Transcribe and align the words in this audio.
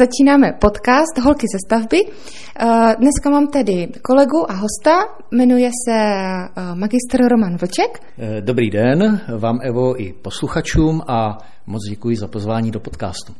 začínáme 0.00 0.52
podcast 0.52 1.18
Holky 1.24 1.46
ze 1.54 1.58
stavby. 1.66 2.00
Eh, 2.06 2.96
dneska 2.98 3.30
mám 3.30 3.46
tady 3.46 3.88
kolegu 4.02 4.50
a 4.50 4.54
hosta, 4.54 4.94
jmenuje 5.30 5.70
se 5.84 5.96
eh, 5.96 6.74
magistr 6.74 7.28
Roman 7.28 7.56
Vlček. 7.56 8.02
Eh, 8.18 8.40
dobrý 8.40 8.70
den 8.70 9.20
vám, 9.38 9.58
Evo, 9.62 10.00
i 10.02 10.12
posluchačům 10.12 11.02
a 11.08 11.38
moc 11.66 11.82
děkuji 11.90 12.16
za 12.16 12.28
pozvání 12.28 12.70
do 12.70 12.80
podcastu. 12.80 13.32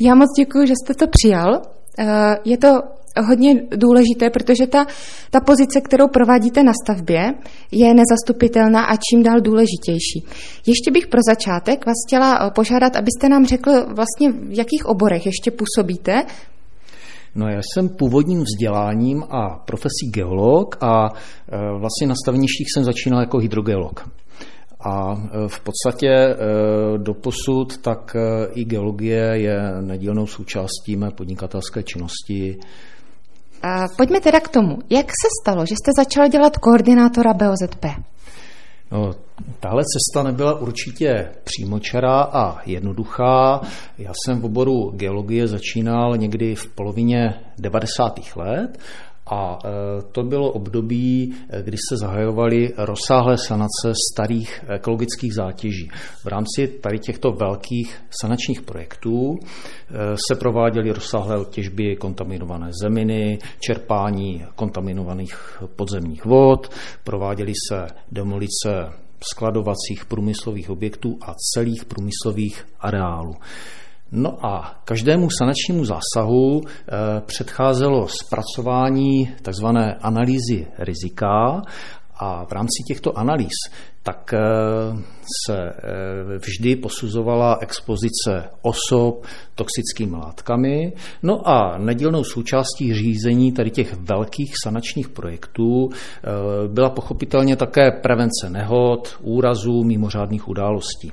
Já 0.00 0.14
moc 0.14 0.28
děkuji, 0.38 0.66
že 0.66 0.74
jste 0.76 0.94
to 0.94 1.06
přijal. 1.10 1.62
Je 2.44 2.58
to 2.58 2.68
hodně 3.28 3.62
důležité, 3.76 4.30
protože 4.30 4.66
ta, 4.66 4.86
ta 5.30 5.40
pozice, 5.40 5.80
kterou 5.80 6.08
provádíte 6.08 6.62
na 6.62 6.72
stavbě, 6.84 7.34
je 7.72 7.94
nezastupitelná 7.94 8.84
a 8.84 8.96
čím 8.96 9.22
dál 9.22 9.40
důležitější. 9.40 10.24
Ještě 10.66 10.90
bych 10.90 11.06
pro 11.06 11.20
začátek 11.28 11.86
vás 11.86 11.96
chtěla 12.06 12.50
požádat, 12.50 12.96
abyste 12.96 13.28
nám 13.28 13.46
řekl 13.46 13.70
vlastně, 13.94 14.32
v 14.32 14.58
jakých 14.58 14.86
oborech 14.86 15.26
ještě 15.26 15.50
působíte, 15.50 16.22
No 17.36 17.48
já 17.48 17.60
jsem 17.62 17.88
původním 17.88 18.44
vzděláním 18.44 19.24
a 19.30 19.62
profesí 19.66 20.10
geolog 20.14 20.76
a 20.80 21.08
e, 21.08 21.78
vlastně 21.78 22.06
na 22.06 22.14
staveništích 22.24 22.66
jsem 22.74 22.84
začínal 22.84 23.20
jako 23.20 23.38
hydrogeolog. 23.38 24.08
A 24.90 25.14
e, 25.14 25.48
v 25.48 25.60
podstatě 25.60 26.08
e, 26.08 26.36
do 26.98 27.14
posud 27.14 27.78
tak 27.78 28.16
i 28.54 28.64
geologie 28.64 29.32
je 29.34 29.58
nedílnou 29.80 30.26
součástí 30.26 30.96
mé 30.96 31.10
podnikatelské 31.10 31.82
činnosti. 31.82 32.58
A 33.62 33.84
pojďme 33.96 34.20
teda 34.20 34.40
k 34.40 34.48
tomu. 34.48 34.78
Jak 34.90 35.06
se 35.06 35.28
stalo, 35.42 35.66
že 35.66 35.74
jste 35.74 35.90
začal 35.96 36.28
dělat 36.28 36.56
koordinátora 36.56 37.34
BOZP? 37.34 37.84
No, 38.92 39.10
tahle 39.60 39.82
cesta 39.82 40.22
nebyla 40.22 40.60
určitě 40.60 41.30
přímočará 41.44 42.22
a 42.22 42.62
jednoduchá. 42.66 43.60
Já 43.98 44.12
jsem 44.24 44.40
v 44.40 44.44
oboru 44.44 44.90
geologie 44.90 45.48
začínal 45.48 46.16
někdy 46.16 46.54
v 46.54 46.74
polovině 46.74 47.34
90. 47.58 48.20
let 48.36 48.78
a 49.26 49.58
e, 49.64 49.68
to 50.12 50.22
bylo 50.22 50.52
období, 50.52 51.34
e, 51.48 51.62
kdy 51.62 51.76
se 51.88 51.96
zahajovaly 51.96 52.72
rozsáhlé 52.76 53.38
sanace 53.38 53.92
starých 54.12 54.64
ekologických 54.68 55.34
zátěží. 55.34 55.90
V 56.24 56.26
rámci 56.26 56.68
tady 56.68 56.98
těchto 56.98 57.32
velkých 57.32 57.96
sanačních 58.20 58.62
projektů 58.62 59.34
e, 59.34 60.16
se 60.28 60.38
prováděly 60.38 60.92
rozsáhlé 60.92 61.44
těžby 61.44 61.96
kontaminované 61.96 62.70
zeminy, 62.82 63.38
čerpání 63.60 64.44
kontaminovaných 64.54 65.62
podzemních 65.76 66.24
vod, 66.24 66.70
prováděly 67.04 67.52
se 67.70 67.86
demolice 68.12 68.92
skladovacích 69.32 70.04
průmyslových 70.08 70.70
objektů 70.70 71.18
a 71.22 71.34
celých 71.54 71.84
průmyslových 71.84 72.66
areálů. 72.80 73.34
No 74.12 74.46
a 74.46 74.80
každému 74.84 75.28
sanačnímu 75.38 75.84
zásahu 75.84 76.62
eh, 76.64 76.92
předcházelo 77.20 78.08
zpracování 78.08 79.34
tzv. 79.42 79.66
analýzy 80.00 80.66
rizika 80.78 81.62
a 82.18 82.44
v 82.44 82.52
rámci 82.52 82.82
těchto 82.88 83.18
analýz 83.18 83.52
tak 84.02 84.34
eh, 84.34 84.38
se 85.46 85.58
eh, 85.58 86.38
vždy 86.38 86.76
posuzovala 86.76 87.58
expozice 87.60 88.50
osob 88.62 89.26
toxickými 89.54 90.16
látkami. 90.16 90.92
No 91.22 91.48
a 91.48 91.78
nedílnou 91.78 92.24
součástí 92.24 92.94
řízení 92.94 93.52
tady 93.52 93.70
těch 93.70 93.94
velkých 93.94 94.54
sanačních 94.64 95.08
projektů 95.08 95.88
byla 96.68 96.90
pochopitelně 96.90 97.56
také 97.56 97.90
prevence 97.90 98.50
nehod, 98.50 99.16
úrazů, 99.22 99.84
mimořádných 99.84 100.48
událostí. 100.48 101.12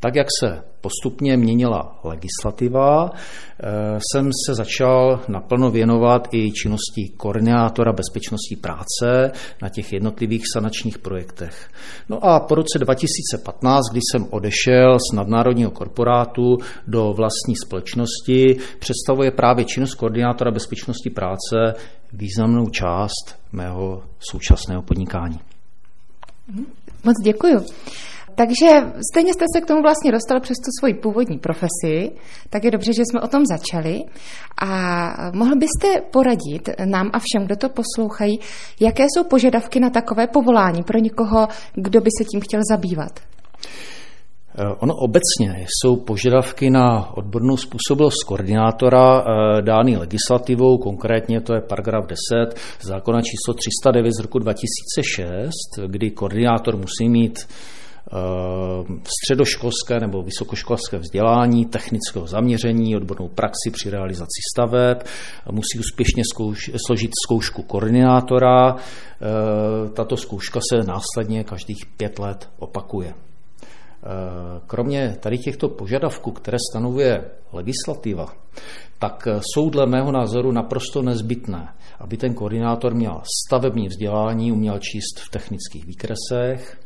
Tak, 0.00 0.14
jak 0.14 0.26
se 0.40 0.62
postupně 0.80 1.36
měnila 1.36 1.98
legislativa, 2.04 3.10
eh, 3.10 3.98
jsem 4.12 4.30
se 4.46 4.54
začal 4.54 5.20
naplno 5.28 5.70
věnovat 5.70 6.28
i 6.32 6.52
činnosti 6.52 7.12
koordinátora 7.16 7.92
bezpečnosti 7.92 8.56
práce 8.56 9.32
na 9.62 9.68
těch 9.68 9.92
jednotlivých 9.92 10.42
sanačních 10.52 10.98
projektech. 10.98 11.70
No 12.08 12.24
a 12.24 12.40
po 12.40 12.54
roce 12.54 12.78
2015, 12.78 13.82
kdy 13.92 14.00
jsem 14.10 14.26
odešel 14.30 14.98
z 14.98 15.16
nadnárodního 15.16 15.70
korporátu 15.70 16.56
do 16.86 17.12
vlastní 17.12 17.56
společnosti, 17.66 18.56
představuje 18.78 19.30
právě 19.30 19.64
činnost 19.64 19.94
koordinátora 19.94 20.50
bezpečnosti 20.50 21.10
práce 21.10 21.74
významnou 22.12 22.68
část 22.70 23.38
mého 23.52 24.02
současného 24.18 24.82
podnikání. 24.82 25.40
Moc 27.04 27.14
děkuji. 27.24 27.66
Takže 28.36 28.66
stejně 29.12 29.32
jste 29.32 29.44
se 29.56 29.60
k 29.60 29.66
tomu 29.66 29.82
vlastně 29.82 30.12
dostal 30.12 30.40
přes 30.40 30.56
tu 30.64 30.70
svoji 30.80 30.94
původní 30.94 31.38
profesi, 31.38 32.12
tak 32.50 32.64
je 32.64 32.70
dobře, 32.70 32.92
že 32.92 33.02
jsme 33.02 33.20
o 33.20 33.28
tom 33.28 33.42
začali. 33.46 34.04
A 34.62 34.70
mohl 35.34 35.56
byste 35.56 36.00
poradit 36.12 36.68
nám 36.84 37.10
a 37.12 37.18
všem, 37.18 37.46
kdo 37.46 37.56
to 37.56 37.68
poslouchají, 37.68 38.40
jaké 38.80 39.04
jsou 39.04 39.24
požadavky 39.24 39.80
na 39.80 39.90
takové 39.90 40.26
povolání 40.26 40.82
pro 40.82 40.98
někoho, 40.98 41.48
kdo 41.74 42.00
by 42.00 42.10
se 42.18 42.24
tím 42.24 42.40
chtěl 42.40 42.60
zabývat? 42.70 43.20
Eh, 44.58 44.74
ono 44.78 44.94
obecně 44.94 45.66
jsou 45.68 45.96
požadavky 45.96 46.70
na 46.70 47.16
odbornou 47.16 47.56
způsobilost 47.56 48.24
koordinátora 48.26 49.20
eh, 49.20 49.62
dány 49.62 49.96
legislativou, 49.96 50.78
konkrétně 50.78 51.40
to 51.40 51.54
je 51.54 51.60
paragraf 51.60 52.04
10 52.06 52.58
zákona 52.80 53.20
číslo 53.20 53.54
309 53.54 54.12
z 54.12 54.22
roku 54.22 54.38
2006, 54.38 55.50
kdy 55.86 56.10
koordinátor 56.10 56.76
musí 56.76 57.08
mít 57.08 57.38
středoškolské 59.22 60.00
nebo 60.00 60.22
vysokoškolské 60.22 60.98
vzdělání, 60.98 61.66
technického 61.66 62.26
zaměření, 62.26 62.96
odbornou 62.96 63.28
praxi 63.28 63.70
při 63.72 63.90
realizaci 63.90 64.40
staveb, 64.54 64.98
musí 65.50 65.78
úspěšně 65.78 66.22
zkouš, 66.32 66.70
složit 66.86 67.10
zkoušku 67.26 67.62
koordinátora. 67.62 68.76
Eh, 68.76 69.90
tato 69.90 70.16
zkouška 70.16 70.60
se 70.72 70.82
následně 70.82 71.44
každých 71.44 71.86
pět 71.96 72.18
let 72.18 72.50
opakuje. 72.58 73.14
Eh, 73.14 74.60
kromě 74.66 75.16
tady 75.20 75.38
těchto 75.38 75.68
požadavků, 75.68 76.30
které 76.30 76.58
stanovuje 76.70 77.24
legislativa, 77.52 78.26
tak 78.98 79.28
jsou 79.40 79.70
dle 79.70 79.86
mého 79.86 80.12
názoru 80.12 80.52
naprosto 80.52 81.02
nezbytné, 81.02 81.68
aby 81.98 82.16
ten 82.16 82.34
koordinátor 82.34 82.94
měl 82.94 83.22
stavební 83.46 83.88
vzdělání, 83.88 84.52
uměl 84.52 84.78
číst 84.78 85.20
v 85.20 85.30
technických 85.30 85.86
výkresech, 85.86 86.85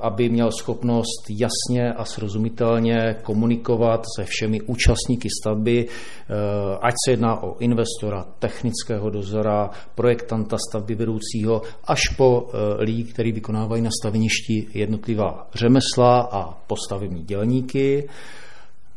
aby 0.00 0.28
měl 0.28 0.50
schopnost 0.52 1.24
jasně 1.30 1.92
a 1.92 2.04
srozumitelně 2.04 3.16
komunikovat 3.22 4.04
se 4.16 4.24
všemi 4.24 4.60
účastníky 4.60 5.28
stavby, 5.40 5.86
eh, 5.88 6.34
ať 6.80 6.94
se 7.04 7.10
jedná 7.10 7.42
o 7.42 7.58
investora, 7.58 8.26
technického 8.38 9.10
dozora, 9.10 9.70
projektanta 9.94 10.56
stavby 10.68 10.94
vedoucího, 10.94 11.62
až 11.84 12.00
po 12.16 12.48
eh, 12.48 12.84
lidi, 12.84 13.04
kteří 13.04 13.32
vykonávají 13.32 13.82
na 13.82 13.90
staveništi 14.00 14.66
jednotlivá 14.74 15.48
řemesla 15.54 16.20
a 16.32 16.52
postavební 16.66 17.22
dělníky. 17.22 18.08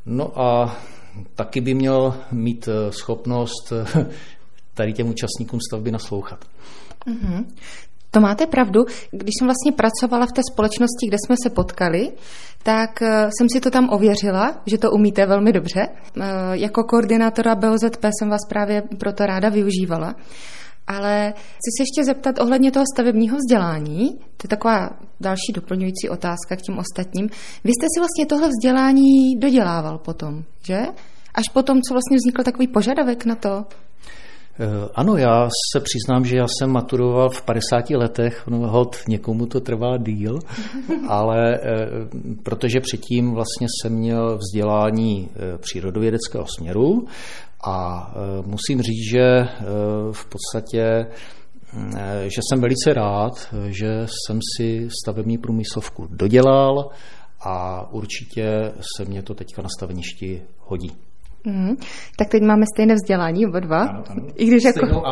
No 0.06 0.40
a 0.42 0.78
taky 1.36 1.62
by 1.62 1.74
měl 1.74 2.16
mít 2.32 2.70
schopnost 2.90 3.74
tady 4.74 4.94
těm 4.94 5.10
účastníkům 5.10 5.60
stavby 5.70 5.92
naslouchat. 5.92 6.46
Mm-hmm. 7.08 7.46
To 8.14 8.22
máte 8.22 8.48
pravdu. 8.48 8.86
Když 9.12 9.32
jsem 9.40 9.48
vlastně 9.48 9.72
pracovala 9.72 10.26
v 10.26 10.32
té 10.32 10.42
společnosti, 10.52 11.08
kde 11.08 11.18
jsme 11.26 11.36
se 11.44 11.50
potkali, 11.50 12.12
tak 12.64 13.02
eh, 13.02 13.30
jsem 13.38 13.48
si 13.50 13.60
to 13.60 13.72
tam 13.72 13.90
ověřila, 13.90 14.62
že 14.66 14.78
to 14.78 14.92
umíte 14.92 15.26
velmi 15.26 15.52
dobře. 15.54 15.82
Eh, 15.88 16.24
jako 16.52 16.84
koordinátora 16.84 17.56
BOZP 17.56 18.06
jsem 18.20 18.30
vás 18.30 18.42
právě 18.50 18.84
proto 19.00 19.26
ráda 19.26 19.50
využívala. 19.50 20.16
Ale 20.88 21.34
chci 21.36 21.70
se 21.78 21.82
ještě 21.84 22.04
zeptat 22.06 22.40
ohledně 22.40 22.72
toho 22.72 22.86
stavebního 22.94 23.38
vzdělání. 23.38 24.10
To 24.12 24.44
je 24.44 24.50
taková 24.50 24.90
další 25.20 25.52
doplňující 25.54 26.10
otázka 26.10 26.56
k 26.56 26.62
těm 26.62 26.78
ostatním. 26.78 27.30
Vy 27.64 27.72
jste 27.72 27.88
si 27.96 28.00
vlastně 28.00 28.26
tohle 28.26 28.48
vzdělání 28.50 29.36
dodělával 29.40 29.98
potom, 29.98 30.44
že? 30.68 30.86
Až 31.36 31.46
potom, 31.54 31.82
co 31.82 31.94
vlastně 31.94 32.18
vznikl 32.18 32.44
takový 32.44 32.68
požadavek 32.68 33.26
na 33.26 33.36
to? 33.36 33.66
Eh, 34.60 34.90
ano, 34.96 35.18
já 35.18 35.50
se 35.74 35.80
přiznám, 35.80 36.26
že 36.26 36.38
já 36.38 36.46
jsem 36.48 36.72
maturoval 36.72 37.30
v 37.30 37.42
50 37.42 37.90
letech, 37.90 38.48
no 38.48 38.58
hod 38.58 38.98
někomu 39.08 39.46
to 39.46 39.60
trvá 39.60 39.98
díl, 39.98 40.40
ale 41.08 41.56
eh, 41.56 41.60
protože 42.44 42.80
předtím 42.80 43.32
vlastně 43.32 43.68
jsem 43.70 43.94
měl 43.94 44.38
vzdělání 44.38 45.30
eh, 45.36 45.58
přírodovědeckého 45.58 46.46
směru 46.58 47.08
a 47.66 48.08
musím 48.46 48.82
říct, 48.82 49.10
že 49.12 49.48
v 50.12 50.26
podstatě 50.26 51.06
že 52.24 52.42
jsem 52.50 52.62
velice 52.62 52.94
rád, 52.94 53.34
že 53.68 54.06
jsem 54.06 54.40
si 54.58 54.90
stavební 55.02 55.38
průmyslovku 55.38 56.08
dodělal 56.10 56.90
a 57.42 57.88
určitě 57.92 58.74
se 58.98 59.06
mě 59.06 59.24
to 59.24 59.34
teďka 59.34 59.62
na 59.62 59.70
staveništi 59.78 60.42
hodí. 60.60 60.92
Mm, 61.46 61.76
tak 62.18 62.28
teď 62.28 62.44
máme 62.44 62.66
stejné 62.74 62.94
vzdělání 62.94 63.46
oba 63.46 63.60
dva. 63.60 63.82
Ano, 63.82 64.04
ano. 64.10 64.28
I 64.36 64.46
když 64.46 64.64
jako, 64.64 65.04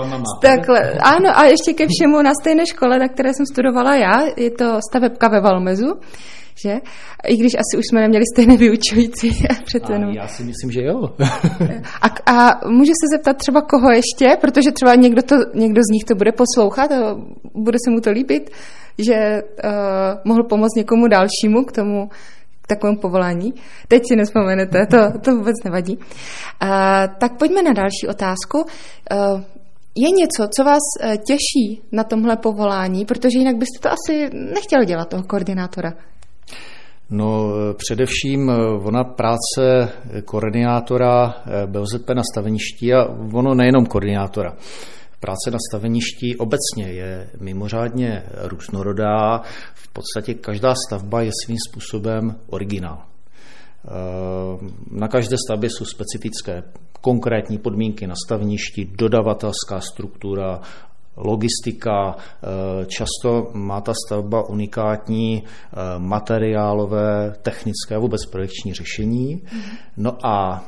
takhle, 0.42 0.92
ano, 0.92 1.38
a 1.38 1.46
ještě 1.46 1.74
ke 1.74 1.88
všemu 1.90 2.22
na 2.22 2.32
stejné 2.42 2.66
škole, 2.66 3.00
na 3.00 3.08
které 3.08 3.34
jsem 3.34 3.46
studovala 3.46 3.96
já, 3.96 4.22
je 4.38 4.52
to 4.52 4.80
stavebka 4.90 5.28
ve 5.28 5.42
Valmezu. 5.42 5.94
že? 6.64 6.80
I 7.28 7.38
když 7.38 7.54
asi 7.54 7.78
už 7.78 7.84
jsme 7.90 8.02
neměli 8.02 8.26
stejné 8.34 8.58
vyučující 8.58 9.30
přece 9.66 9.94
jenom. 9.94 10.12
Já 10.12 10.28
si 10.28 10.44
myslím, 10.44 10.72
že 10.72 10.82
jo. 10.82 11.10
a, 12.02 12.32
a 12.34 12.68
může 12.68 12.92
se 12.92 13.18
zeptat 13.18 13.38
třeba 13.38 13.62
koho 13.62 13.92
ještě, 13.92 14.38
protože 14.42 14.72
třeba 14.72 14.96
někdo, 14.96 15.22
to, 15.22 15.36
někdo 15.54 15.82
z 15.90 15.94
nich 15.94 16.04
to 16.04 16.16
bude 16.16 16.32
poslouchat 16.32 16.92
a 16.92 17.16
bude 17.54 17.78
se 17.86 17.92
mu 17.92 18.02
to 18.02 18.12
líbit, 18.12 18.50
že 18.98 19.42
uh, 19.64 19.72
mohl 20.26 20.44
pomoct 20.44 20.76
někomu 20.78 21.08
dalšímu 21.08 21.64
k 21.64 21.72
tomu, 21.72 22.10
k 22.72 22.76
takovému 22.76 22.98
povolání. 22.98 23.54
Teď 23.88 24.04
si 24.08 24.16
nespomenete, 24.16 24.86
to, 24.86 25.20
to 25.20 25.36
vůbec 25.36 25.56
nevadí. 25.66 25.98
Uh, 25.98 26.04
tak 27.18 27.38
pojďme 27.38 27.64
na 27.64 27.74
další 27.74 28.08
otázku. 28.10 28.58
Uh, 28.58 29.42
je 29.96 30.12
něco, 30.12 30.48
co 30.58 30.64
vás 30.64 30.80
uh, 31.04 31.16
těší 31.16 31.82
na 31.92 32.04
tomhle 32.04 32.38
povolání, 32.38 33.06
protože 33.06 33.40
jinak 33.40 33.56
byste 33.56 33.80
to 33.82 33.90
asi 33.90 34.30
nechtěl 34.34 34.84
dělat, 34.86 35.10
toho 35.10 35.24
koordinátora? 35.24 35.94
No 37.10 37.50
především 37.78 38.52
ona 38.84 39.04
práce 39.04 39.90
koordinátora 40.26 41.34
BOZP 41.66 42.10
na 42.10 42.22
staveništi 42.32 42.94
a 42.94 43.06
ono 43.34 43.54
nejenom 43.54 43.86
koordinátora. 43.86 44.54
Práce 45.20 45.52
na 45.52 45.58
staveništi 45.70 46.36
obecně 46.38 46.94
je 46.94 47.30
mimořádně 47.40 48.24
různorodá. 48.44 49.42
V 49.92 49.94
podstatě 49.94 50.34
každá 50.34 50.74
stavba 50.88 51.22
je 51.22 51.32
svým 51.46 51.58
způsobem 51.70 52.36
originál. 52.48 53.04
Eh, 53.86 53.90
na 54.92 55.08
každé 55.08 55.38
stavbě 55.48 55.70
jsou 55.70 55.86
specifické 55.86 56.64
konkrétní 57.02 57.58
podmínky 57.58 58.08
na 58.08 58.16
staveništi, 58.26 58.86
dodavatelská 58.86 59.82
struktura, 59.82 60.62
logistika, 61.18 62.16
eh, 62.16 62.86
často 62.86 63.52
má 63.54 63.82
ta 63.82 63.94
stavba 64.06 64.50
unikátní 64.50 65.44
eh, 65.44 65.78
materiálové, 65.98 67.36
technické 67.42 67.96
a 67.96 68.00
vůbec 68.00 68.26
projekční 68.26 68.74
řešení. 68.74 69.42
No 69.98 70.26
a 70.26 70.66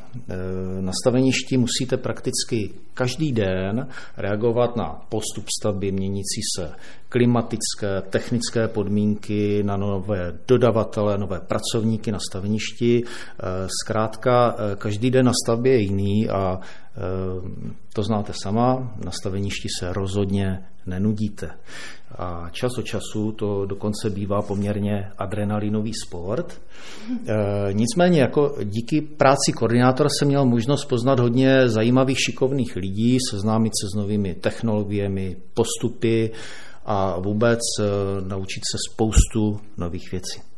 na 0.81 0.91
staveništi 1.01 1.57
musíte 1.57 1.97
prakticky 1.97 2.69
každý 2.93 3.31
den 3.31 3.87
reagovat 4.17 4.75
na 4.75 5.01
postup 5.09 5.45
stavby, 5.59 5.91
měnící 5.91 6.41
se 6.57 6.71
klimatické, 7.13 8.01
technické 8.09 8.67
podmínky, 8.67 9.63
na 9.63 9.77
nové 9.77 10.33
dodavatele, 10.47 11.17
nové 11.17 11.39
pracovníky 11.39 12.11
na 12.11 12.19
staveništi. 12.29 13.03
Eh, 13.03 13.67
zkrátka, 13.83 14.55
eh, 14.57 14.75
každý 14.75 15.11
den 15.11 15.25
na 15.25 15.31
stavbě 15.45 15.73
je 15.73 15.79
jiný 15.79 16.29
a 16.29 16.59
eh, 16.59 16.82
to 17.93 18.03
znáte 18.03 18.33
sama, 18.43 18.95
na 19.05 19.11
staveništi 19.11 19.67
se 19.79 19.93
rozhodně 19.93 20.59
nenudíte. 20.85 21.49
A 22.17 22.49
čas 22.51 22.71
od 22.77 22.85
času 22.85 23.31
to 23.31 23.65
dokonce 23.65 24.09
bývá 24.09 24.41
poměrně 24.41 25.11
adrenalinový 25.17 25.91
sport. 26.07 26.61
nicméně 27.71 28.21
jako 28.21 28.55
díky 28.63 29.01
práci 29.01 29.51
koordinátora 29.57 30.09
jsem 30.09 30.27
měl 30.27 30.45
možnost 30.45 30.85
poznat 30.85 31.19
hodně 31.19 31.69
zajímavých, 31.69 32.17
šikovných 32.19 32.75
lidí, 32.75 33.17
seznámit 33.31 33.71
se 33.81 33.87
s 33.93 33.97
novými 33.97 34.35
technologiemi, 34.35 35.37
postupy, 35.53 36.31
a 36.85 37.19
vůbec 37.19 37.59
eh, 37.79 37.83
naučit 38.27 38.61
se 38.71 38.77
spoustu 38.91 39.59
nových 39.77 40.11
věcí. 40.11 40.52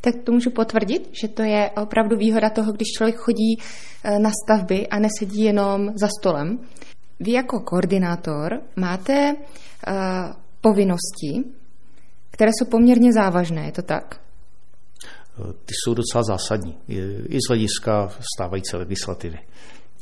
Tak 0.00 0.14
to 0.24 0.32
můžu 0.32 0.50
potvrdit, 0.50 1.08
že 1.22 1.28
to 1.28 1.42
je 1.42 1.70
opravdu 1.70 2.16
výhoda 2.16 2.50
toho, 2.50 2.72
když 2.72 2.88
člověk 2.96 3.16
chodí 3.16 3.58
eh, 3.58 4.18
na 4.18 4.30
stavby 4.44 4.88
a 4.88 4.98
nesedí 4.98 5.42
jenom 5.42 5.92
za 5.94 6.08
stolem. 6.20 6.58
Vy 7.20 7.32
jako 7.32 7.60
koordinátor 7.60 8.60
máte 8.76 9.34
uh, 9.34 9.94
povinnosti, 10.60 11.44
které 12.30 12.50
jsou 12.50 12.70
poměrně 12.70 13.12
závažné, 13.12 13.66
je 13.66 13.72
to 13.72 13.82
tak? 13.82 14.20
Ty 15.64 15.74
jsou 15.74 15.94
docela 15.94 16.22
zásadní, 16.22 16.76
i 17.28 17.38
z 17.38 17.48
hlediska 17.48 18.12
stávající 18.36 18.76
legislativy. 18.76 19.38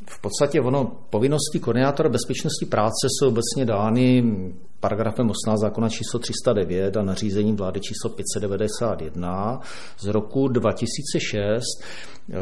V 0.09 0.21
podstatě 0.21 0.61
ono, 0.61 0.85
povinnosti 1.09 1.59
koordinátora 1.59 2.09
bezpečnosti 2.09 2.65
práce 2.65 3.07
jsou 3.09 3.27
obecně 3.27 3.65
dány 3.65 4.23
paragrafem 4.83 5.29
18 5.29 5.59
zákona 5.59 5.89
číslo 5.89 6.19
309 6.19 6.97
a 6.97 7.03
nařízením 7.03 7.55
vlády 7.55 7.79
číslo 7.79 8.09
591 8.09 9.59
z 9.99 10.05
roku 10.05 10.47
2006. 10.47 11.63
Eh, 12.29 12.35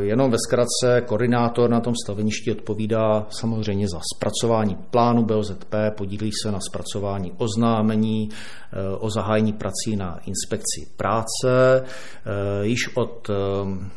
jenom 0.00 0.30
ve 0.30 0.36
zkratce 0.46 1.00
koordinátor 1.06 1.70
na 1.70 1.80
tom 1.80 1.94
staveništi 2.04 2.52
odpovídá 2.52 3.26
samozřejmě 3.30 3.88
za 3.88 4.00
zpracování 4.14 4.76
plánu 4.90 5.24
BOZP, 5.24 5.74
podílí 5.96 6.30
se 6.42 6.52
na 6.52 6.58
zpracování 6.70 7.32
oznámení 7.36 8.28
eh, 8.32 8.96
o 8.98 9.10
zahájení 9.10 9.52
prací 9.52 9.96
na 9.96 10.18
inspekci 10.26 10.92
práce. 10.96 11.82
Eh, 11.84 12.66
již 12.66 12.96
od 12.96 13.30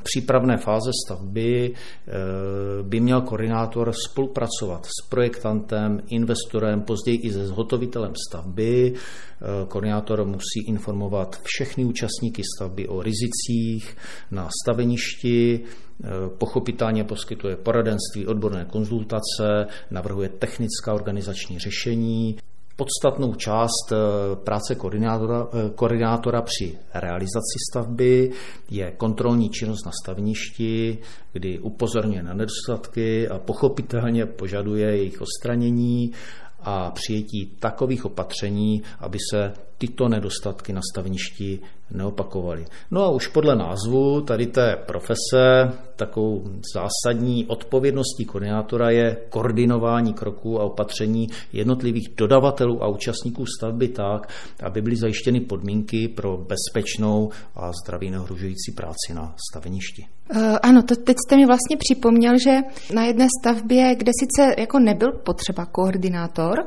přípravné 0.04 0.58
fáze 0.58 0.92
stavby 1.06 1.74
by 2.82 3.00
měl 3.00 3.22
koordinátor 3.22 3.94
spolupracovat 4.10 4.86
s 4.86 5.10
projektantem, 5.10 6.02
investorem, 6.08 6.82
později 6.82 7.18
i 7.18 7.34
se 7.34 7.48
zhotovitelem 7.48 7.81
stavby. 8.30 8.94
Koordinátor 9.68 10.26
musí 10.26 10.68
informovat 10.68 11.40
všechny 11.44 11.86
účastníky 11.86 12.42
stavby 12.56 12.88
o 12.88 13.02
rizicích 13.02 13.98
na 14.32 14.50
staveništi, 14.64 15.60
pochopitelně 16.38 17.04
poskytuje 17.04 17.56
poradenství, 17.56 18.28
odborné 18.28 18.66
konzultace, 18.66 19.68
navrhuje 19.92 20.30
technická 20.30 20.94
organizační 20.94 21.60
řešení, 21.60 22.38
podstatnou 22.82 23.36
část 23.36 23.92
eh, 23.92 23.96
práce 24.36 24.76
koordinátora, 24.76 25.48
eh, 25.54 25.70
koordinátora 25.76 26.42
při 26.42 26.78
realizaci 26.94 27.58
stavby 27.72 28.32
je 28.70 28.92
kontrolní 28.92 29.50
činnost 29.50 29.86
na 29.86 29.92
stavništi, 30.04 30.98
kdy 31.34 31.60
upozorňuje 31.60 32.24
na 32.24 32.34
nedostatky 32.34 33.28
a 33.28 33.40
pochopitelně 33.40 34.26
požaduje 34.26 34.88
jejich 34.88 35.22
odstranění 35.22 36.12
a 36.64 36.92
přijetí 36.92 37.46
takových 37.46 38.06
opatření, 38.06 38.84
aby 39.00 39.18
se 39.32 39.54
tyto 39.82 40.10
nedostatky 40.10 40.74
na 40.74 40.82
stavništi 40.92 41.60
neopakovaly. 41.92 42.66
No 42.92 43.04
a 43.04 43.10
už 43.10 43.28
podle 43.28 43.56
názvu 43.56 44.22
tady 44.22 44.46
té 44.48 44.78
profese 44.86 45.72
takovou 45.96 46.44
zásadní 46.74 47.46
odpovědností 47.46 48.26
koordinátora 48.26 48.90
je 48.90 49.18
koordinování 49.30 50.14
kroků 50.14 50.60
a 50.60 50.64
opatření 50.64 51.30
jednotlivých 51.54 52.10
dodavatelů 52.18 52.84
a 52.84 52.88
účastníků 52.88 53.46
stavby 53.58 53.88
tak, 53.88 54.30
aby 54.64 54.82
byly 54.82 54.96
zajištěny 54.96 55.40
podmínky 55.40 56.08
pro 56.08 56.38
bezpečnou 56.38 57.30
a 57.56 57.72
zdraví 57.84 58.10
nehrožující 58.10 58.72
práci 58.72 59.14
na 59.14 59.36
staveništi. 59.50 60.06
Uh, 60.36 60.58
ano, 60.62 60.84
to 60.84 60.96
teď 60.96 61.18
jste 61.26 61.38
mi 61.38 61.46
vlastně 61.46 61.78
připomněl, 61.78 62.34
že 62.44 62.58
na 62.94 63.06
jedné 63.06 63.28
stavbě, 63.42 63.96
kde 63.96 64.12
sice 64.20 64.62
jako 64.62 64.80
nebyl 64.80 65.12
potřeba 65.12 65.66
koordinátor, 65.66 66.58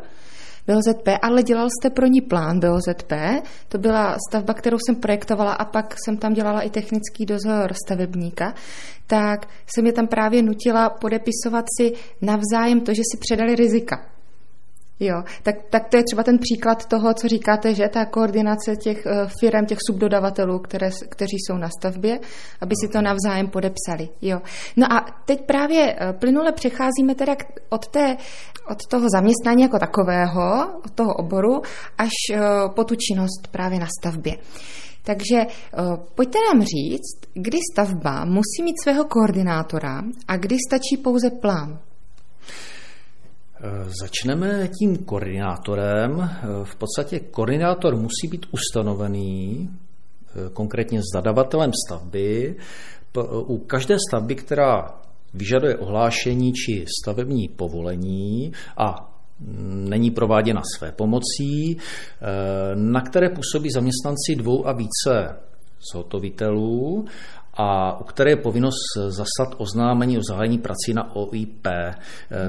BOZP, 0.66 1.08
ale 1.22 1.42
dělal 1.42 1.68
jste 1.70 1.90
pro 1.90 2.06
ní 2.06 2.20
plán 2.20 2.60
BOZP. 2.60 3.12
To 3.68 3.78
byla 3.78 4.16
stavba, 4.28 4.54
kterou 4.54 4.76
jsem 4.86 4.96
projektovala 4.96 5.52
a 5.52 5.64
pak 5.64 5.94
jsem 6.04 6.16
tam 6.16 6.32
dělala 6.32 6.60
i 6.60 6.70
technický 6.70 7.26
dozor 7.26 7.72
stavebníka. 7.84 8.54
Tak 9.06 9.46
jsem 9.66 9.86
je 9.86 9.92
tam 9.92 10.06
právě 10.06 10.42
nutila 10.42 10.90
podepisovat 10.90 11.64
si 11.80 11.92
navzájem 12.22 12.80
to, 12.80 12.94
že 12.94 13.02
si 13.12 13.18
předali 13.20 13.54
rizika. 13.54 14.13
Jo, 15.00 15.22
tak, 15.42 15.54
tak 15.70 15.88
to 15.88 15.96
je 15.96 16.02
třeba 16.04 16.22
ten 16.22 16.38
příklad 16.38 16.86
toho, 16.86 17.14
co 17.14 17.28
říkáte, 17.28 17.74
že 17.74 17.88
ta 17.88 18.04
koordinace 18.04 18.76
těch 18.76 19.06
uh, 19.06 19.30
firm, 19.40 19.66
těch 19.66 19.78
subdodavatelů, 19.86 20.58
které, 20.58 20.90
kteří 21.08 21.36
jsou 21.38 21.56
na 21.58 21.68
stavbě, 21.78 22.20
aby 22.60 22.74
si 22.80 22.88
to 22.92 23.02
navzájem 23.02 23.48
podepsali. 23.48 24.08
Jo. 24.22 24.40
No 24.76 24.92
a 24.92 25.06
teď 25.24 25.46
právě 25.46 25.94
uh, 25.94 26.18
plynule 26.18 26.52
přecházíme 26.52 27.14
teda 27.14 27.36
od, 27.68 27.88
té, 27.88 28.16
od 28.70 28.78
toho 28.90 29.06
zaměstnání 29.12 29.62
jako 29.62 29.78
takového, 29.78 30.70
od 30.84 30.90
toho 30.90 31.14
oboru, 31.14 31.62
až 31.98 32.10
uh, 32.30 32.38
po 32.74 32.84
tu 32.84 32.94
činnost 32.94 33.48
právě 33.50 33.78
na 33.78 33.86
stavbě. 34.00 34.36
Takže 35.06 35.46
pojďte 36.14 36.38
nám 36.52 36.62
říct, 36.62 37.20
kdy 37.34 37.58
stavba 37.72 38.24
musí 38.24 38.62
mít 38.62 38.74
svého 38.82 39.04
koordinátora 39.04 40.02
a 40.28 40.36
kdy 40.36 40.56
stačí 40.68 40.96
pouze 40.96 41.30
plán. 41.30 41.78
Eh, 43.64 43.90
začneme 44.00 44.68
tím 44.78 44.96
koordinátorem. 44.96 46.20
Eh, 46.20 46.64
v 46.64 46.76
podstatě 46.76 47.20
koordinátor 47.20 47.96
musí 47.96 48.28
být 48.30 48.46
ustanovený 48.50 49.68
eh, 49.68 50.50
konkrétně 50.52 51.00
s 51.00 51.14
zadavatelem 51.14 51.70
stavby. 51.86 52.56
U 53.46 53.58
každé 53.58 53.96
stavby, 54.08 54.34
která 54.34 55.00
vyžaduje 55.34 55.76
ohlášení 55.76 56.52
či 56.52 56.84
stavební 57.02 57.48
povolení 57.48 58.52
a 58.76 59.14
není 59.66 60.10
prováděna 60.10 60.62
své 60.76 60.92
pomocí, 60.92 61.78
na 62.74 63.00
které 63.00 63.28
působí 63.28 63.70
zaměstnanci 63.70 64.34
dvou 64.36 64.66
a 64.66 64.72
více 64.72 65.36
zhotovitelů 65.92 67.04
a 67.56 68.00
u 68.00 68.04
které 68.04 68.30
je 68.30 68.36
povinnost 68.36 68.76
zaslat 68.96 69.54
oznámení 69.56 70.18
o 70.18 70.22
zahájení 70.28 70.58
prací 70.58 70.94
na 70.94 71.16
OIP. 71.16 71.66
Eh, 71.66 71.94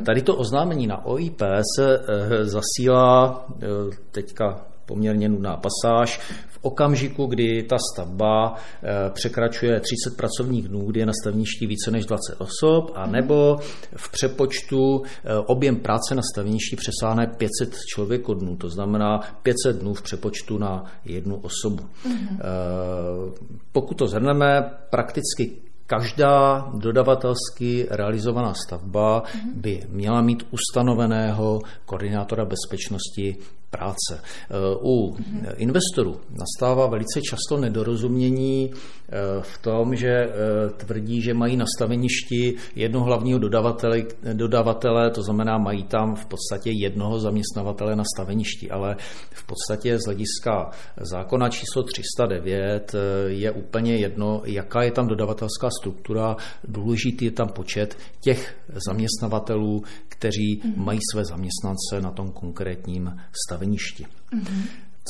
tady 0.06 0.22
to 0.22 0.36
oznámení 0.36 0.88
na 0.88 1.06
OIP 1.06 1.42
se 1.76 2.00
eh, 2.00 2.46
zasílá 2.46 3.46
eh, 3.50 3.66
teďka 4.12 4.75
poměrně 4.86 5.30
nudná 5.30 5.58
pasáž 5.58 6.20
v 6.48 6.60
okamžiku, 6.62 7.26
kdy 7.26 7.64
ta 7.64 7.78
stavba 7.94 8.56
eh, 8.56 9.10
překračuje 9.10 9.80
30 9.80 10.18
pracovních 10.18 10.68
dnů, 10.68 10.86
kdy 10.86 11.00
je 11.00 11.06
na 11.06 11.14
stavništi 11.22 11.68
více 11.68 11.92
než 11.92 12.06
20 12.06 12.36
osob, 12.38 12.92
a 12.96 13.06
nebo 13.08 13.58
v 13.96 14.12
přepočtu 14.12 15.02
eh, 15.04 15.38
objem 15.38 15.76
práce 15.76 16.16
na 16.16 16.22
stavništi 16.34 16.76
přesáhne 16.76 17.28
500 17.28 17.76
člověk 17.94 18.22
dnů, 18.28 18.56
to 18.56 18.70
znamená 18.70 19.20
500 19.44 19.82
dnů 19.82 19.94
v 19.94 20.02
přepočtu 20.02 20.58
na 20.58 20.86
jednu 21.06 21.36
osobu. 21.36 21.84
Mm-hmm. 21.84 22.38
Pokud 23.72 23.98
to 23.98 24.08
zhrneme, 24.08 24.72
prakticky 24.90 25.52
Každá 25.88 26.70
dodavatelsky 26.74 27.88
realizovaná 27.90 28.54
stavba 28.54 29.24
by 29.56 29.84
měla 29.90 30.22
mít 30.22 30.48
ustanoveného 30.52 31.62
koordinátora 31.86 32.46
bezpečnosti 32.46 33.36
práce. 33.78 34.22
Eh, 34.22 34.56
u 34.82 35.16
investorů 35.58 36.16
nastává 36.30 36.88
velice 36.88 37.22
často 37.22 37.58
nedorozumění 37.58 38.72
eh, 38.72 39.18
v 39.42 39.58
tom, 39.58 39.96
že 39.96 40.10
eh, 40.10 40.30
tvrdí, 40.78 41.22
že 41.22 41.34
mají 41.34 41.58
na 41.58 41.66
staveništi 41.78 42.56
jednoho 42.76 43.06
hlavního 43.06 43.40
dodavatele, 43.40 44.04
dodavatele, 44.34 45.12
to 45.12 45.24
znamená, 45.24 45.58
mají 45.58 45.84
tam 45.84 46.16
v 46.16 46.26
podstatě 46.26 46.72
jednoho 46.72 47.20
zaměstnavatele 47.20 47.96
na 47.96 48.04
staveništi, 48.16 48.72
ale 48.72 48.96
v 49.32 49.44
podstatě 49.46 50.00
z 50.00 50.06
hlediska 50.06 50.70
zákona 51.02 51.50
číslo 51.50 51.84
309 51.84 52.96
je 53.28 53.52
úplně 53.52 53.96
jedno, 53.96 54.42
jaká 54.46 54.84
je 54.84 54.92
tam 54.92 55.08
dodavatelská 55.08 55.70
struktura, 55.80 56.36
důležitý 56.64 57.26
je 57.26 57.32
tam 57.32 57.50
počet 57.50 57.98
těch 58.20 58.58
zaměstnavatelů, 58.88 59.84
kteří 60.08 60.62
mají 60.76 61.00
své 61.14 61.26
zaměstnance 61.26 62.02
na 62.02 62.12
tom 62.12 62.32
konkrétním 62.32 63.18
staveništi. 63.46 63.65
Mm-hmm. 63.68 64.62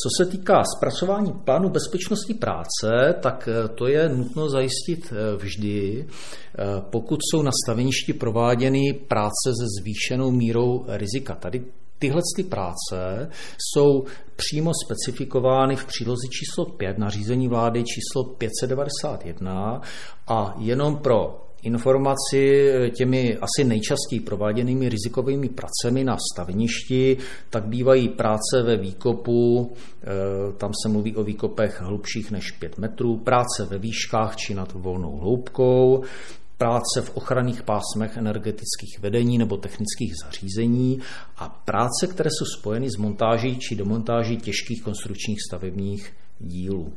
Co 0.03 0.23
se 0.23 0.31
týká 0.31 0.63
zpracování 0.77 1.33
plánu 1.33 1.69
bezpečnosti 1.69 2.33
práce, 2.33 3.15
tak 3.21 3.49
eh, 3.51 3.67
to 3.67 3.87
je 3.87 4.09
nutno 4.09 4.49
zajistit 4.49 5.13
eh, 5.13 5.35
vždy, 5.35 6.05
eh, 6.07 6.63
pokud 6.89 7.19
jsou 7.23 7.41
na 7.41 7.51
staveništi 7.63 8.13
prováděny 8.13 8.93
práce 9.07 9.51
se 9.59 9.65
zvýšenou 9.81 10.31
mírou 10.31 10.85
rizika. 10.87 11.35
Tady 11.35 11.63
Tyhle 11.99 12.21
ty 12.35 12.43
práce 12.43 13.29
jsou 13.57 14.03
přímo 14.35 14.71
specifikovány 14.85 15.75
v 15.75 15.85
příloze 15.85 16.27
číslo 16.27 16.65
5 16.65 16.97
nařízení 16.97 17.47
vlády 17.47 17.83
číslo 17.83 18.23
591 18.23 19.81
a 20.27 20.55
jenom 20.59 20.97
pro 20.97 21.44
informaci 21.65 22.71
těmi 22.97 23.37
asi 23.37 23.63
nejčastěji 23.63 24.19
prováděnými 24.19 24.89
rizikovými 24.89 25.49
pracemi 25.49 26.03
na 26.03 26.17
staveništi, 26.33 27.17
tak 27.49 27.65
bývají 27.65 28.09
práce 28.09 28.61
ve 28.63 28.77
výkopu, 28.77 29.71
eh, 29.71 30.07
tam 30.57 30.71
se 30.83 30.89
mluví 30.89 31.15
o 31.15 31.23
výkopech 31.23 31.81
hlubších 31.81 32.31
než 32.31 32.51
5 32.51 32.77
metrů, 32.77 33.17
práce 33.17 33.65
ve 33.69 33.77
výškách 33.77 34.35
či 34.35 34.55
nad 34.55 34.71
volnou 34.71 35.17
hloubkou, 35.17 36.03
práce 36.57 37.01
v 37.01 37.17
ochranných 37.17 37.63
pásmech 37.63 38.17
energetických 38.17 38.99
vedení 38.99 39.37
nebo 39.37 39.57
technických 39.57 40.13
zařízení 40.25 40.99
a 41.37 41.49
práce, 41.49 42.07
které 42.07 42.29
jsou 42.29 42.45
spojeny 42.59 42.89
s 42.89 42.97
montáží 42.97 43.59
či 43.59 43.75
demontáží 43.75 44.37
těžkých 44.37 44.83
konstrukčních 44.83 45.39
stavebních 45.47 46.13
dílů. 46.39 46.93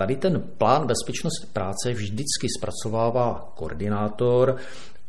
Tady 0.00 0.16
ten 0.16 0.42
plán 0.58 0.86
bezpečnosti 0.86 1.46
práce 1.52 1.92
vždycky 1.92 2.46
zpracovává 2.58 3.52
koordinátor 3.54 4.56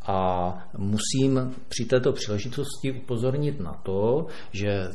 a 0.02 0.54
musím 0.78 1.56
při 1.68 1.86
této 1.86 2.14
příležitosti 2.14 2.92
upozornit 2.92 3.60
na 3.60 3.74
to, 3.74 4.26
že 4.52 4.70
e, 4.70 4.92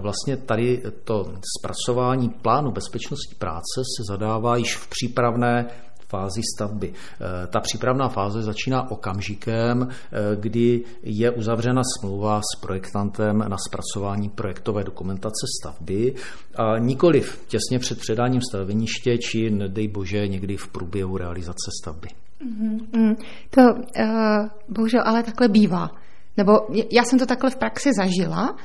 vlastně 0.00 0.36
tady 0.36 0.82
to 1.04 1.32
zpracování 1.58 2.28
plánu 2.28 2.70
bezpečnosti 2.70 3.34
práce 3.38 3.80
se 3.96 4.12
zadává 4.12 4.56
již 4.56 4.76
v 4.76 4.88
přípravné 4.88 5.66
fázi 6.14 6.40
stavby. 6.56 6.92
Eh, 6.92 7.46
ta 7.46 7.60
přípravná 7.60 8.08
fáze 8.08 8.42
začíná 8.42 8.90
okamžikem, 8.90 9.88
eh, 9.88 10.36
kdy 10.36 10.84
je 11.02 11.30
uzavřena 11.30 11.82
smlouva 11.98 12.40
s 12.40 12.60
projektantem 12.60 13.38
na 13.38 13.56
zpracování 13.68 14.28
projektové 14.28 14.84
dokumentace 14.84 15.46
stavby 15.60 16.14
a 16.54 16.78
nikoliv 16.78 17.44
těsně 17.48 17.78
před 17.78 17.98
předáním 17.98 18.40
staveniště 18.50 19.18
či, 19.18 19.50
nedej 19.50 19.88
bože, 19.88 20.28
někdy 20.28 20.56
v 20.56 20.68
průběhu 20.68 21.16
realizace 21.16 21.70
stavby. 21.82 22.08
Mm-hmm. 22.44 23.16
To 23.50 23.62
uh, 23.62 24.48
bohužel 24.68 25.02
ale 25.04 25.22
takhle 25.22 25.48
bývá. 25.48 25.90
Nebo 26.36 26.52
já 26.92 27.04
jsem 27.04 27.18
to 27.18 27.26
takhle 27.26 27.50
v 27.50 27.56
praxi 27.56 27.90
zažila, 27.96 28.56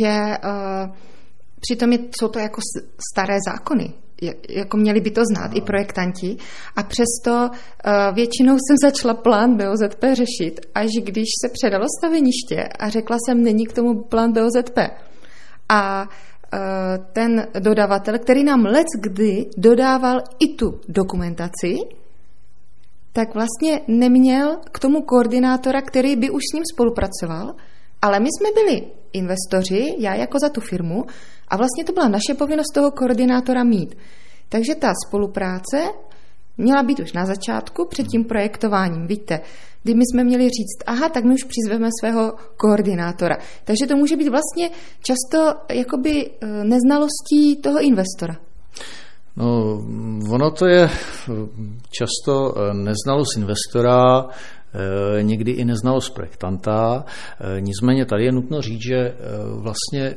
že 0.00 0.10
uh, 0.10 0.96
přitom 1.60 1.92
je, 1.92 1.98
jsou 2.20 2.28
to 2.28 2.38
jako 2.38 2.60
staré 3.12 3.36
zákony 3.48 3.94
jako 4.48 4.76
měli 4.76 5.00
by 5.00 5.10
to 5.10 5.20
znát 5.24 5.50
no. 5.50 5.56
i 5.56 5.60
projektanti. 5.60 6.36
A 6.76 6.82
přesto 6.82 7.50
uh, 7.50 8.14
většinou 8.14 8.52
jsem 8.52 8.76
začala 8.82 9.14
plán 9.14 9.56
BOZP 9.56 10.04
řešit, 10.12 10.60
až 10.74 10.88
když 11.02 11.28
se 11.44 11.48
předalo 11.52 11.86
staveniště 11.98 12.68
a 12.78 12.88
řekla 12.88 13.16
jsem, 13.26 13.42
není 13.42 13.66
k 13.66 13.72
tomu 13.72 14.02
plán 14.02 14.32
BOZP. 14.32 14.78
A 15.68 16.02
uh, 16.02 17.04
ten 17.12 17.46
dodavatel, 17.58 18.18
který 18.18 18.44
nám 18.44 18.64
let 18.64 18.86
kdy 19.00 19.46
dodával 19.56 20.20
i 20.38 20.48
tu 20.48 20.80
dokumentaci, 20.88 21.76
tak 23.12 23.34
vlastně 23.34 23.80
neměl 23.88 24.56
k 24.72 24.78
tomu 24.78 25.02
koordinátora, 25.02 25.82
který 25.82 26.16
by 26.16 26.30
už 26.30 26.42
s 26.50 26.54
ním 26.54 26.64
spolupracoval, 26.74 27.54
ale 28.02 28.20
my 28.20 28.28
jsme 28.38 28.48
byli 28.54 28.82
investoři, 29.12 29.94
já 29.98 30.14
jako 30.14 30.38
za 30.38 30.48
tu 30.48 30.60
firmu, 30.60 31.04
a 31.52 31.56
vlastně 31.56 31.84
to 31.84 31.92
byla 31.92 32.08
naše 32.08 32.34
povinnost 32.38 32.74
toho 32.74 32.90
koordinátora 32.90 33.64
mít. 33.64 33.96
Takže 34.48 34.74
ta 34.74 34.92
spolupráce 35.06 35.84
měla 36.58 36.82
být 36.82 37.00
už 37.00 37.12
na 37.12 37.26
začátku 37.26 37.86
před 37.90 38.06
tím 38.06 38.24
projektováním. 38.24 39.06
Víte, 39.06 39.40
kdy 39.82 39.94
my 39.94 40.02
jsme 40.12 40.24
měli 40.24 40.44
říct, 40.44 40.82
aha, 40.86 41.08
tak 41.08 41.24
my 41.24 41.34
už 41.34 41.44
přizveme 41.44 41.88
svého 42.00 42.32
koordinátora. 42.56 43.36
Takže 43.64 43.86
to 43.88 43.96
může 43.96 44.16
být 44.16 44.28
vlastně 44.28 44.70
často 45.02 45.54
jakoby 45.70 46.30
eh, 46.30 46.64
neznalostí 46.64 47.56
toho 47.62 47.80
investora. 47.80 48.36
No, 49.36 49.78
ono 50.30 50.50
to 50.50 50.66
je 50.66 50.90
často 51.90 52.54
eh, 52.56 52.74
neznalost 52.74 53.36
investora, 53.36 54.24
Eh, 54.24 54.61
někdy 55.22 55.50
i 55.50 55.64
neznalost 55.64 56.14
projektanta. 56.14 57.04
Eh, 57.40 57.60
nicméně 57.60 58.04
tady 58.04 58.24
je 58.24 58.32
nutno 58.32 58.62
říct, 58.62 58.82
že 58.82 58.96
eh, 58.96 59.14
vlastně 59.56 60.14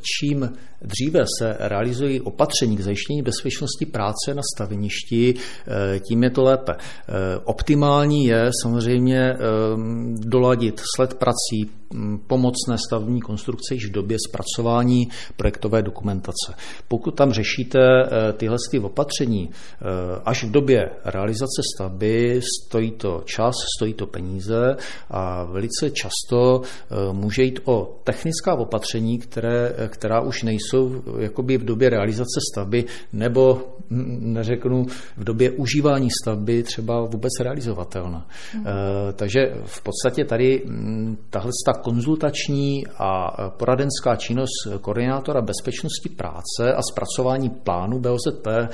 čím 0.00 0.52
dříve 0.84 1.24
se 1.38 1.56
realizují 1.60 2.20
opatření 2.20 2.76
k 2.76 2.80
zajištění 2.80 3.22
bezpečnosti 3.22 3.86
práce 3.86 4.34
na 4.34 4.42
staveništi, 4.54 5.34
tím 6.08 6.22
je 6.22 6.30
to 6.30 6.42
lépe. 6.42 6.72
Optimální 7.44 8.24
je 8.24 8.50
samozřejmě 8.62 9.36
doladit 10.18 10.80
sled 10.96 11.14
prací, 11.14 11.70
pomocné 12.26 12.78
stavební 12.86 13.20
konstrukce 13.20 13.74
již 13.74 13.86
v 13.86 13.92
době 13.92 14.18
zpracování 14.28 15.08
projektové 15.36 15.82
dokumentace. 15.82 16.54
Pokud 16.88 17.10
tam 17.10 17.32
řešíte 17.32 17.78
tyhle 18.36 18.56
opatření 18.82 19.50
až 20.24 20.44
v 20.44 20.50
době 20.50 20.90
realizace 21.04 21.62
stavby, 21.74 22.40
stojí 22.60 22.90
to 22.90 23.22
čas, 23.24 23.54
stojí 23.76 23.94
to 23.94 24.06
peníze 24.06 24.76
a 25.10 25.44
velice 25.44 25.90
často 25.90 26.62
eh, 26.62 27.12
může 27.12 27.42
jít 27.42 27.60
o 27.64 28.00
technická 28.04 28.54
opatření, 28.54 29.18
které, 29.18 29.74
která 29.88 30.20
už 30.20 30.42
nejsou 30.42 30.73
jakoby 31.18 31.58
v 31.58 31.64
době 31.64 31.90
realizace 31.90 32.40
stavby 32.52 32.84
nebo 33.12 33.62
hm, 33.90 34.32
neřeknu 34.32 34.86
v 35.16 35.24
době 35.24 35.50
užívání 35.50 36.08
stavby 36.22 36.62
třeba 36.62 37.00
vůbec 37.00 37.30
realizovatelná. 37.40 38.26
Hmm. 38.52 38.64
Takže 39.16 39.54
v 39.64 39.82
podstatě 39.82 40.24
tady 40.24 40.62
hm, 40.66 41.16
tahle 41.30 41.50
ta 41.66 41.72
konzultační 41.72 42.86
a 42.98 43.36
poradenská 43.50 44.16
činnost 44.16 44.68
koordinátora 44.80 45.40
bezpečnosti 45.40 46.08
práce 46.08 46.74
a 46.76 46.80
zpracování 46.90 47.50
plánu 47.50 48.00
BOZP 48.00 48.46
eh, 48.46 48.68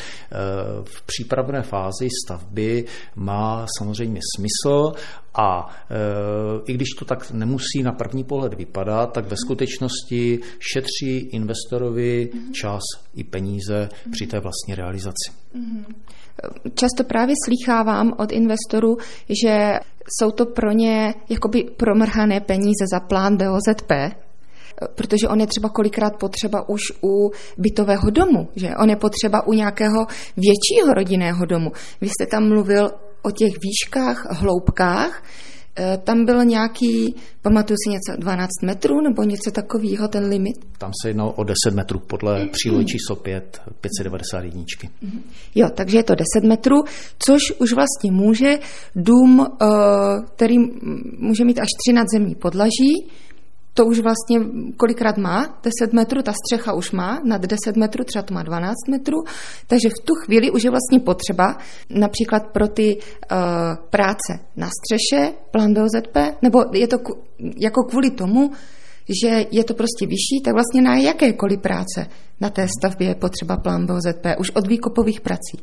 v 0.85 1.03
přípravné 1.07 1.63
fázi 1.63 2.09
stavby 2.25 2.85
má 3.17 3.67
samozřejmě 3.79 4.21
smysl 4.37 4.93
a 5.35 5.69
e, 5.91 5.97
i 6.67 6.75
když 6.75 6.89
to 6.99 7.05
tak 7.05 7.31
nemusí 7.31 7.83
na 7.83 7.93
první 7.93 8.25
pohled 8.25 8.55
vypadat, 8.55 9.13
tak 9.13 9.27
ve 9.27 9.37
skutečnosti 9.37 10.41
šetří 10.59 11.19
investorovi 11.19 11.90
čas 12.53 12.81
i 13.15 13.25
peníze 13.25 13.89
při 14.13 14.27
té 14.27 14.41
vlastní 14.41 14.75
realizaci. 14.75 15.33
Často 16.75 17.05
právě 17.05 17.35
slýchávám 17.45 18.13
od 18.19 18.33
investorů, 18.33 18.97
že 19.43 19.73
jsou 20.19 20.31
to 20.31 20.47
pro 20.47 20.71
ně 20.73 21.15
jakoby 21.29 21.65
promrhané 21.77 22.41
peníze 22.41 22.85
za 22.93 23.01
plán 23.01 23.37
BOZP, 23.37 23.93
protože 24.95 25.29
on 25.29 25.41
je 25.41 25.47
třeba 25.47 25.69
kolikrát 25.69 26.17
potřeba 26.19 26.69
už 26.69 26.81
u 27.03 27.31
bytového 27.59 28.11
domu, 28.11 28.49
že 28.57 28.69
on 28.83 28.91
je 28.91 28.97
potřeba 28.97 29.47
u 29.47 29.53
nějakého 29.53 30.07
většího 30.37 30.95
rodinného 30.95 31.47
domu. 31.47 31.73
Vy 32.01 32.09
jste 32.09 32.27
tam 32.31 32.49
mluvil 32.49 32.91
o 33.23 33.31
těch 33.31 33.53
výškách, 33.63 34.27
hloubkách, 34.31 35.23
tam 36.05 36.25
byl 36.25 36.45
nějaký, 36.45 37.15
pamatuju 37.43 37.77
si 37.85 37.91
něco, 37.91 38.21
12 38.21 38.51
metrů 38.63 39.01
nebo 39.01 39.23
něco 39.23 39.51
takového, 39.51 40.09
ten 40.09 40.25
limit? 40.25 40.57
Tam 40.79 40.91
se 41.03 41.09
jednalo 41.09 41.33
o 41.33 41.45
10 41.45 41.55
metrů 41.75 41.99
podle 41.99 42.47
přílohy 42.47 42.85
číslo 42.85 43.17
5, 43.17 43.63
591. 43.81 44.65
Jo, 45.55 45.69
takže 45.75 45.99
je 45.99 46.03
to 46.03 46.15
10 46.15 46.49
metrů, 46.49 46.77
což 47.19 47.43
už 47.59 47.73
vlastně 47.73 48.13
může 48.13 48.59
dům, 48.97 49.47
eh, 49.63 49.67
který 50.35 50.59
může 51.19 51.45
mít 51.45 51.59
až 51.59 51.69
3 51.87 51.93
nadzemní 51.93 52.35
podlaží, 52.35 53.11
to 53.75 53.87
už 53.87 53.99
vlastně 54.01 54.41
kolikrát 54.77 55.17
má, 55.17 55.61
10 55.63 55.93
metrů, 55.93 56.23
ta 56.23 56.33
střecha 56.33 56.73
už 56.73 56.91
má, 56.91 57.21
nad 57.25 57.43
10 57.43 57.77
metrů, 57.77 58.05
třeba 58.05 58.23
to 58.23 58.35
má 58.35 58.43
12 58.43 58.75
metrů, 58.89 59.17
takže 59.67 59.89
v 59.89 60.05
tu 60.05 60.15
chvíli 60.15 60.51
už 60.51 60.65
je 60.65 60.71
vlastně 60.71 61.01
potřeba 61.01 61.59
například 61.91 62.47
pro 62.53 62.69
ty 62.69 62.97
uh, 62.97 63.39
práce 63.91 64.39
na 64.57 64.69
střeše, 64.79 65.33
plán 65.51 65.75
BOZP, 65.75 66.17
nebo 66.43 66.65
je 66.73 66.89
to 66.89 66.97
jako 67.57 67.83
kvůli 67.83 68.11
tomu, 68.11 68.51
že 69.23 69.47
je 69.51 69.65
to 69.65 69.75
prostě 69.75 70.07
vyšší, 70.07 70.43
tak 70.45 70.55
vlastně 70.55 70.83
na 70.83 70.97
jakékoliv 70.97 71.61
práce 71.61 72.07
na 72.41 72.51
té 72.51 72.67
stavbě 72.79 73.09
je 73.09 73.15
potřeba 73.15 73.57
plán 73.57 73.87
BOZP, 73.87 74.27
už 74.39 74.51
od 74.51 74.67
výkopových 74.67 75.21
prací. 75.21 75.59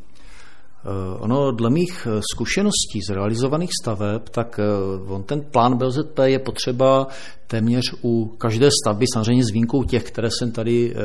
Eh, 0.88 1.17
ono 1.20 1.51
dle 1.51 1.70
mých 1.70 2.08
eh, 2.08 2.24
zkušeností 2.24 3.03
z 3.03 3.10
realizovaných 3.12 3.75
staveb, 3.75 4.24
tak 4.32 4.60
eh, 4.60 4.63
on 5.12 5.24
ten 5.27 5.44
plán 5.51 5.75
BOZP 5.75 6.20
je 6.24 6.39
potřeba 6.39 7.08
téměř 7.48 7.96
u 8.03 8.25
každé 8.39 8.70
stavby, 8.72 9.06
samozřejmě 9.13 9.44
s 9.44 9.51
výjimkou 9.51 9.84
těch, 9.84 10.03
které 10.03 10.27
jsem 10.32 10.51
tady 10.51 10.96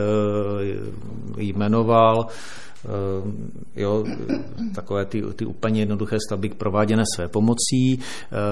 jmenoval, 1.36 2.26
jo, 3.76 4.04
takové 4.74 5.04
ty, 5.04 5.22
ty 5.36 5.46
úplně 5.46 5.80
jednoduché 5.80 6.16
stavby 6.26 6.48
prováděné 6.48 7.02
své 7.14 7.28
pomocí, 7.28 8.00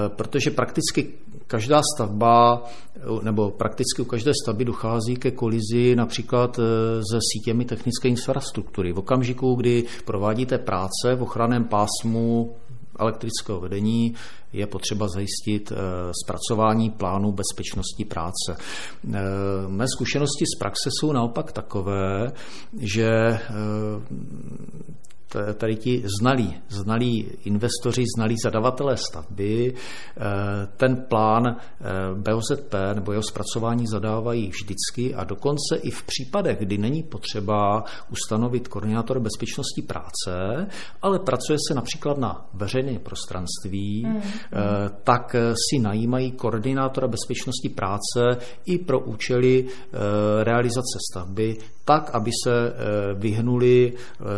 protože 0.07 0.51
prakticky 0.51 1.07
každá 1.47 1.81
stavba, 1.95 2.63
nebo 3.21 3.51
prakticky 3.51 4.01
u 4.01 4.05
každé 4.05 4.31
stavby 4.43 4.65
dochází 4.65 5.15
ke 5.15 5.31
kolizi 5.31 5.95
například 5.95 6.55
se 7.11 7.19
sítěmi 7.33 7.65
technické 7.65 8.07
infrastruktury. 8.07 8.93
V 8.93 8.99
okamžiku, 8.99 9.55
kdy 9.55 9.83
provádíte 10.05 10.57
práce 10.57 11.15
v 11.15 11.21
ochraném 11.21 11.63
pásmu 11.63 12.55
elektrického 12.99 13.59
vedení 13.59 14.13
je 14.53 14.67
potřeba 14.67 15.07
zajistit 15.07 15.71
e, 15.71 15.75
zpracování 16.25 16.89
plánu 16.89 17.31
bezpečnosti 17.31 18.05
práce. 18.05 18.55
E, 19.13 19.19
mé 19.67 19.85
zkušenosti 19.87 20.45
z 20.55 20.59
praxe 20.59 20.89
jsou 20.99 21.11
naopak 21.11 21.51
takové, 21.51 22.31
že 22.79 23.39
tady 25.53 25.75
ti 25.75 26.03
znalí, 26.19 26.61
znalí 26.69 27.31
investoři, 27.43 28.03
znalí 28.17 28.35
zadavatelé 28.43 28.97
stavby, 28.97 29.73
eh, 29.73 30.21
ten 30.77 31.05
plán 31.09 31.47
eh, 31.47 31.55
BOZP 32.15 32.73
nebo 32.93 33.11
jeho 33.11 33.23
zpracování 33.23 33.87
zadávají 33.87 34.49
vždycky 34.49 35.15
a 35.15 35.23
dokonce 35.23 35.75
i 35.81 35.91
v 35.91 36.03
případech, 36.03 36.57
kdy 36.59 36.77
není 36.77 37.03
potřeba 37.03 37.83
ustanovit 38.11 38.67
koordinátor 38.67 39.19
bezpečnosti 39.19 39.81
práce, 39.81 40.67
ale 41.01 41.19
pracuje 41.19 41.57
se 41.67 41.73
například 41.73 42.17
na 42.17 42.49
veřejné 42.53 42.99
prostranství, 42.99 44.05
mm. 44.05 44.21
tak 45.03 45.35
si 45.69 45.79
najímají 45.79 46.31
koordinátora 46.31 47.07
bezpečnosti 47.07 47.69
práce 47.69 48.37
i 48.65 48.77
pro 48.77 48.99
účely 48.99 49.65
realizace 50.43 50.97
stavby, 51.11 51.57
tak, 51.91 52.15
aby 52.15 52.31
se 52.43 52.73
vyhnuli 53.13 53.93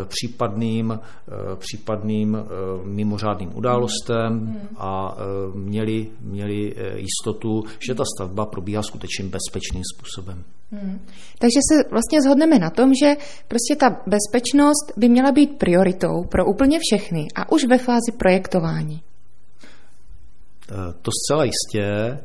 případným 0.07 0.53
případným, 0.53 0.91
eh, 0.91 1.55
případným 1.55 2.35
eh, 2.35 2.43
mimořádným 2.83 3.57
událostem 3.57 4.39
hmm. 4.39 4.67
a 4.77 5.17
eh, 5.17 5.57
měli, 5.57 6.07
měli 6.21 6.75
jistotu, 6.95 7.63
že 7.87 7.95
ta 7.95 8.03
stavba 8.15 8.45
probíhá 8.45 8.83
skutečně 8.83 9.25
bezpečným 9.25 9.83
způsobem. 9.95 10.43
Hmm. 10.71 10.99
Takže 11.39 11.59
se 11.71 11.89
vlastně 11.91 12.21
zhodneme 12.21 12.59
na 12.59 12.69
tom, 12.69 12.93
že 13.03 13.15
prostě 13.47 13.75
ta 13.75 14.01
bezpečnost 14.07 14.93
by 14.97 15.09
měla 15.09 15.31
být 15.31 15.57
prioritou 15.57 16.23
pro 16.29 16.45
úplně 16.45 16.79
všechny 16.81 17.27
a 17.35 17.51
už 17.51 17.65
ve 17.65 17.77
fázi 17.77 18.11
projektování. 18.17 19.01
To 21.01 21.11
zcela 21.11 21.43
jistě. 21.43 22.19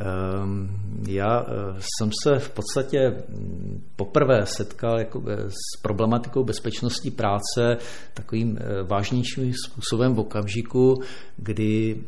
Ehm, 0.00 0.68
já 1.08 1.40
eh, 1.42 1.76
jsem 1.80 2.10
se 2.22 2.38
v 2.38 2.50
podstatě 2.50 3.10
mm, 3.28 3.84
poprvé 3.96 4.46
setkal 4.46 4.98
jako 4.98 5.22
eh, 5.28 5.50
s 5.50 5.82
problematikou 5.82 6.44
bezpečnosti 6.44 7.10
práce 7.10 7.76
takovým 8.14 8.58
eh, 8.60 8.82
vážnějším 8.82 9.52
způsobem 9.66 10.14
v 10.14 10.20
okamžiku, 10.20 10.94
kdy 11.36 12.00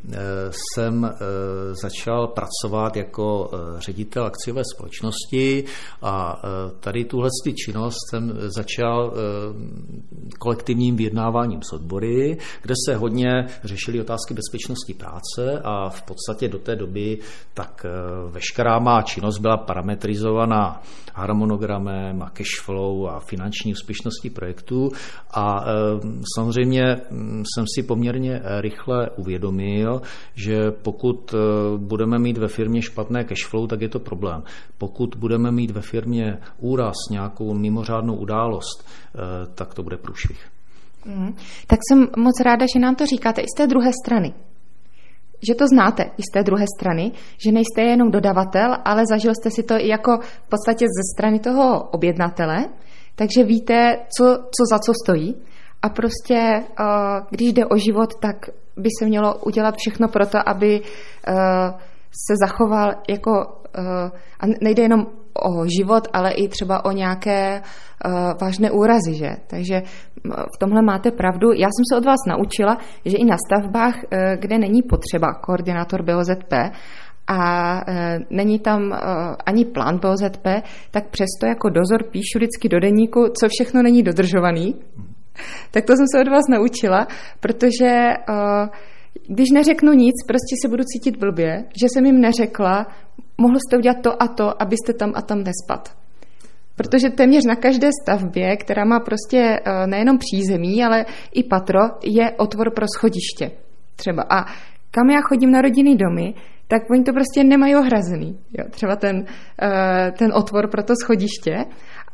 jsem 0.51 1.15
začal 1.83 2.27
pracovat 2.27 2.97
jako 2.97 3.51
ředitel 3.79 4.25
akciové 4.25 4.63
společnosti 4.75 5.65
a 6.03 6.43
tady 6.81 7.05
tuhle 7.05 7.29
činnost 7.65 7.97
jsem 8.11 8.33
začal 8.57 9.15
kolektivním 10.39 10.97
vyjednáváním 10.97 11.63
s 11.63 11.73
odbory, 11.73 12.39
kde 12.63 12.75
se 12.87 12.97
hodně 12.97 13.47
řešily 13.65 14.01
otázky 14.01 14.35
bezpečnosti 14.35 14.95
práce 14.95 15.61
a 15.65 15.89
v 15.91 16.03
podstatě 16.03 16.49
do 16.49 16.59
té 16.59 16.77
doby 16.77 17.19
tak 17.55 17.80
Eh, 17.85 18.31
veškerá 18.31 18.79
má 18.79 19.03
činnost 19.03 19.39
byla 19.39 19.57
parametrizovaná 19.57 20.83
harmonogramem 21.15 22.23
a 22.23 22.31
cashflow 22.31 23.07
a 23.07 23.21
finanční 23.21 23.73
úspěšností 23.73 24.31
projektů 24.31 24.89
a 25.35 25.65
eh, 25.65 25.71
samozřejmě 26.37 26.97
hm, 27.11 27.43
jsem 27.55 27.65
si 27.75 27.83
poměrně 27.83 28.43
rychle 28.61 29.11
uvědomil, 29.11 30.03
že 30.35 30.71
pokud 30.71 31.35
eh, 31.35 31.39
budeme 31.79 32.19
mít 32.19 32.39
ve 32.39 32.49
firmě 32.49 32.83
špatné 32.83 33.25
cashflow, 33.25 33.67
tak 33.69 33.81
je 33.81 33.89
to 33.89 33.99
problém. 33.99 34.43
Pokud 34.79 35.15
budeme 35.19 35.51
mít 35.51 35.71
ve 35.71 35.81
firmě 35.81 36.39
úraz, 36.59 36.97
nějakou 37.11 37.55
mimořádnou 37.55 38.15
událost, 38.15 38.87
tak 39.55 39.75
to 39.75 39.83
bude 39.83 39.97
průšvih. 39.97 40.47
Mm. 41.07 41.35
Tak 41.67 41.79
jsem 41.89 42.09
moc 42.17 42.41
ráda, 42.45 42.67
že 42.75 42.81
nám 42.81 42.95
to 42.95 43.07
říkáte 43.07 43.41
i 43.41 43.47
z 43.55 43.57
té 43.57 43.67
druhé 43.67 43.91
strany 44.05 44.35
že 45.49 45.55
to 45.55 45.67
znáte 45.67 46.03
i 46.03 46.23
z 46.23 46.33
té 46.33 46.43
druhé 46.43 46.65
strany, 46.79 47.13
že 47.45 47.53
nejste 47.53 47.83
jenom 47.83 48.11
dodavatel, 48.11 48.77
ale 48.85 49.03
zažil 49.09 49.35
jste 49.35 49.51
si 49.51 49.63
to 49.63 49.75
i 49.75 49.89
jako 49.89 50.19
v 50.19 50.49
podstatě 50.49 50.85
ze 50.85 51.15
strany 51.15 51.39
toho 51.39 51.83
objednatele, 51.83 52.69
takže 53.15 53.45
víte, 53.45 53.97
co, 54.19 54.25
co 54.25 54.63
za 54.71 54.79
co 54.79 54.93
stojí. 55.05 55.37
A 55.83 55.89
prostě, 55.89 56.63
eh, 56.81 56.85
když 57.31 57.53
jde 57.53 57.67
o 57.67 57.77
život, 57.77 58.11
tak 58.23 58.37
by 58.77 58.89
se 58.99 59.07
mělo 59.07 59.35
udělat 59.35 59.75
všechno 59.79 60.09
pro 60.09 60.27
to, 60.27 60.49
aby 60.49 60.81
eh, 60.81 61.33
se 62.27 62.35
zachoval 62.47 62.95
jako, 63.09 63.33
eh, 63.75 64.11
a 64.41 64.47
nejde 64.61 64.83
jenom 64.83 65.07
o 65.35 65.67
život, 65.79 66.09
ale 66.13 66.33
i 66.33 66.49
třeba 66.49 66.85
o 66.85 66.93
nějaké 66.93 67.63
uh, 67.63 68.13
vážné 68.41 68.71
úrazy, 68.71 69.15
že? 69.15 69.31
Takže 69.47 69.83
v 70.25 70.59
tomhle 70.59 70.83
máte 70.83 71.11
pravdu. 71.11 71.53
Já 71.53 71.67
jsem 71.67 71.85
se 71.93 71.97
od 71.97 72.05
vás 72.05 72.19
naučila, 72.29 72.79
že 73.05 73.17
i 73.17 73.25
na 73.25 73.37
stavbách, 73.47 73.95
uh, 73.95 74.19
kde 74.39 74.59
není 74.59 74.83
potřeba 74.83 75.35
koordinátor 75.35 76.03
BOZP 76.03 76.53
a 77.27 77.73
uh, 77.89 77.95
není 78.31 78.59
tam 78.59 78.93
ani 79.47 79.65
plán 79.65 79.99
BOZP, 79.99 80.47
tak 80.91 81.09
přesto 81.11 81.47
jako 81.47 81.69
dozor 81.69 82.03
píšu 82.11 82.39
vždycky 82.39 82.69
do 82.69 82.81
deníku, 82.81 83.21
co 83.41 83.49
všechno 83.49 83.83
není 83.83 84.03
dodržovaný. 84.03 84.75
Tak 85.71 85.85
to 85.85 85.97
jsem 85.97 86.07
se 86.15 86.21
od 86.21 86.29
vás 86.29 86.45
naučila, 86.51 87.07
protože 87.41 88.09
když 89.29 89.51
neřeknu 89.51 89.93
nic, 89.93 90.15
prostě 90.27 90.55
se 90.63 90.69
budu 90.69 90.83
cítit 90.85 91.17
blbě, 91.17 91.65
že 91.81 91.87
jsem 91.89 92.07
jim 92.07 92.21
neřekla, 92.21 92.87
mohl 93.41 93.59
jste 93.59 93.77
udělat 93.77 93.97
to 94.03 94.23
a 94.23 94.29
to, 94.29 94.63
abyste 94.63 94.93
tam 94.93 95.13
a 95.15 95.23
tam 95.23 95.39
nespad. 95.39 95.97
Protože 96.77 97.11
téměř 97.11 97.45
na 97.45 97.57
každé 97.57 97.91
stavbě, 98.03 98.57
která 98.57 98.85
má 98.85 99.01
prostě 99.01 99.61
eh, 99.65 99.87
nejenom 99.87 100.19
přízemí, 100.19 100.85
ale 100.85 101.07
i 101.35 101.45
patro, 101.45 101.81
je 102.05 102.31
otvor 102.31 102.71
pro 102.75 102.87
schodiště 102.97 103.51
třeba. 103.97 104.23
A 104.23 104.45
kam 104.91 105.11
já 105.11 105.21
chodím 105.21 105.51
na 105.51 105.63
rodinný 105.63 105.97
domy, 105.97 106.35
tak 106.69 106.83
oni 106.91 107.05
to 107.05 107.13
prostě 107.13 107.45
nemají 107.45 107.77
ohrazený. 107.77 108.39
Jo, 108.59 108.65
třeba 108.71 108.97
ten, 108.97 109.25
eh, 109.63 110.13
ten 110.19 110.33
otvor 110.35 110.71
pro 110.71 110.83
to 110.83 110.95
schodiště. 111.03 111.65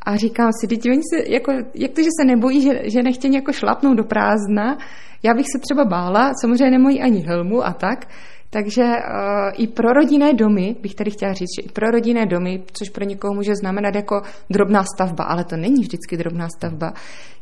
A 0.05 0.15
říkám 0.15 0.49
si, 0.61 0.67
teď 0.67 0.89
oni 0.89 1.01
se, 1.13 1.31
jako, 1.31 1.51
jak 1.75 1.91
to, 1.91 2.01
že 2.01 2.09
se 2.21 2.25
nebojí, 2.25 2.61
že, 2.61 2.81
že 2.83 3.03
nechtějí 3.03 3.33
jako 3.33 3.51
šlapnout 3.53 3.97
do 3.97 4.03
prázdna, 4.03 4.77
já 5.23 5.33
bych 5.33 5.45
se 5.51 5.59
třeba 5.59 5.85
bála, 5.85 6.31
samozřejmě 6.41 6.71
nemají 6.71 7.01
ani 7.01 7.21
helmu 7.27 7.65
a 7.65 7.73
tak, 7.73 8.07
takže 8.49 8.83
uh, 8.83 9.63
i 9.63 9.67
pro 9.67 9.93
rodinné 9.93 10.33
domy, 10.33 10.75
bych 10.81 10.95
tady 10.95 11.11
chtěla 11.11 11.33
říct, 11.33 11.55
že 11.59 11.65
i 11.65 11.71
pro 11.71 11.91
rodinné 11.91 12.25
domy, 12.25 12.63
což 12.73 12.89
pro 12.89 13.03
někoho 13.03 13.33
může 13.33 13.55
znamenat 13.55 13.95
jako 13.95 14.21
drobná 14.49 14.83
stavba, 14.95 15.23
ale 15.23 15.43
to 15.43 15.57
není 15.57 15.81
vždycky 15.81 16.17
drobná 16.17 16.47
stavba, 16.57 16.93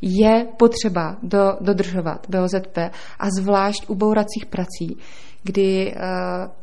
je 0.01 0.47
potřeba 0.57 1.17
do, 1.23 1.57
dodržovat 1.61 2.27
BOZP 2.29 2.77
a 3.19 3.29
zvlášť 3.39 3.89
u 3.89 3.95
bouracích 3.95 4.45
prací, 4.49 4.97
kdy 5.43 5.93
uh, 5.93 6.01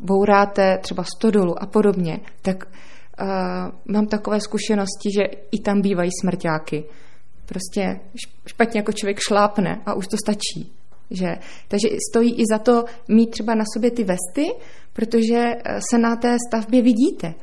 bouráte 0.00 0.78
třeba 0.78 1.04
stodolu 1.16 1.62
a 1.62 1.66
podobně, 1.66 2.20
tak 2.42 2.64
uh, 2.64 3.94
mám 3.94 4.06
takové 4.06 4.40
zkušenosti, 4.40 5.08
že 5.18 5.22
i 5.50 5.60
tam 5.60 5.80
bývají 5.80 6.10
smrťáky. 6.20 6.84
Prostě 7.46 8.00
špatně 8.46 8.80
jako 8.80 8.92
člověk 8.92 9.18
šlápne 9.28 9.82
a 9.86 9.94
už 9.94 10.06
to 10.06 10.16
stačí 10.24 10.81
Že? 11.12 11.36
Takže 11.68 11.88
stojí 12.10 12.34
i 12.34 12.42
za 12.52 12.58
to 12.58 12.84
mít 13.08 13.30
třeba 13.30 13.54
na 13.54 13.64
sobě 13.74 13.90
ty 13.90 14.04
vesty, 14.04 14.52
protože 14.92 15.38
eh, 15.38 15.80
se 15.90 15.98
na 15.98 16.16
té 16.16 16.36
stavbě 16.48 16.82
vidíte. 16.82 17.34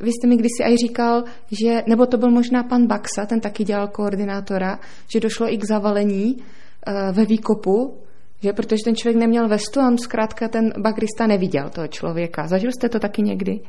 Vy 0.00 0.10
jste 0.12 0.26
mi 0.26 0.36
kdysi 0.36 0.64
aj 0.64 0.76
říkal, 0.76 1.24
že, 1.60 1.82
nebo 1.86 2.06
to 2.06 2.18
byl 2.18 2.30
možná 2.30 2.62
pan 2.62 2.86
Baxa, 2.86 3.26
ten 3.26 3.40
taky 3.40 3.64
dělal 3.64 3.88
koordinátora, 3.88 4.78
že 5.12 5.20
došlo 5.20 5.52
i 5.52 5.58
k 5.58 5.64
zavalení 5.64 6.36
uh, 6.36 7.16
ve 7.16 7.24
výkopu, 7.24 7.98
že 8.42 8.52
protože 8.52 8.84
ten 8.84 8.96
člověk 8.96 9.16
neměl 9.16 9.48
vestu, 9.48 9.80
on 9.80 9.98
zkrátka 9.98 10.48
ten 10.48 10.72
bagrista 10.82 11.26
neviděl 11.26 11.70
toho 11.70 11.88
člověka. 11.88 12.46
Zažil 12.46 12.70
jste 12.72 12.88
to 12.88 12.98
taky 12.98 13.22
někdy? 13.22 13.60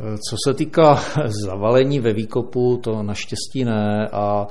Co 0.00 0.36
se 0.46 0.54
týká 0.54 1.00
zavalení 1.46 2.00
ve 2.00 2.12
výkopu, 2.12 2.76
to 2.76 3.02
naštěstí 3.02 3.64
ne 3.64 4.08
a 4.12 4.46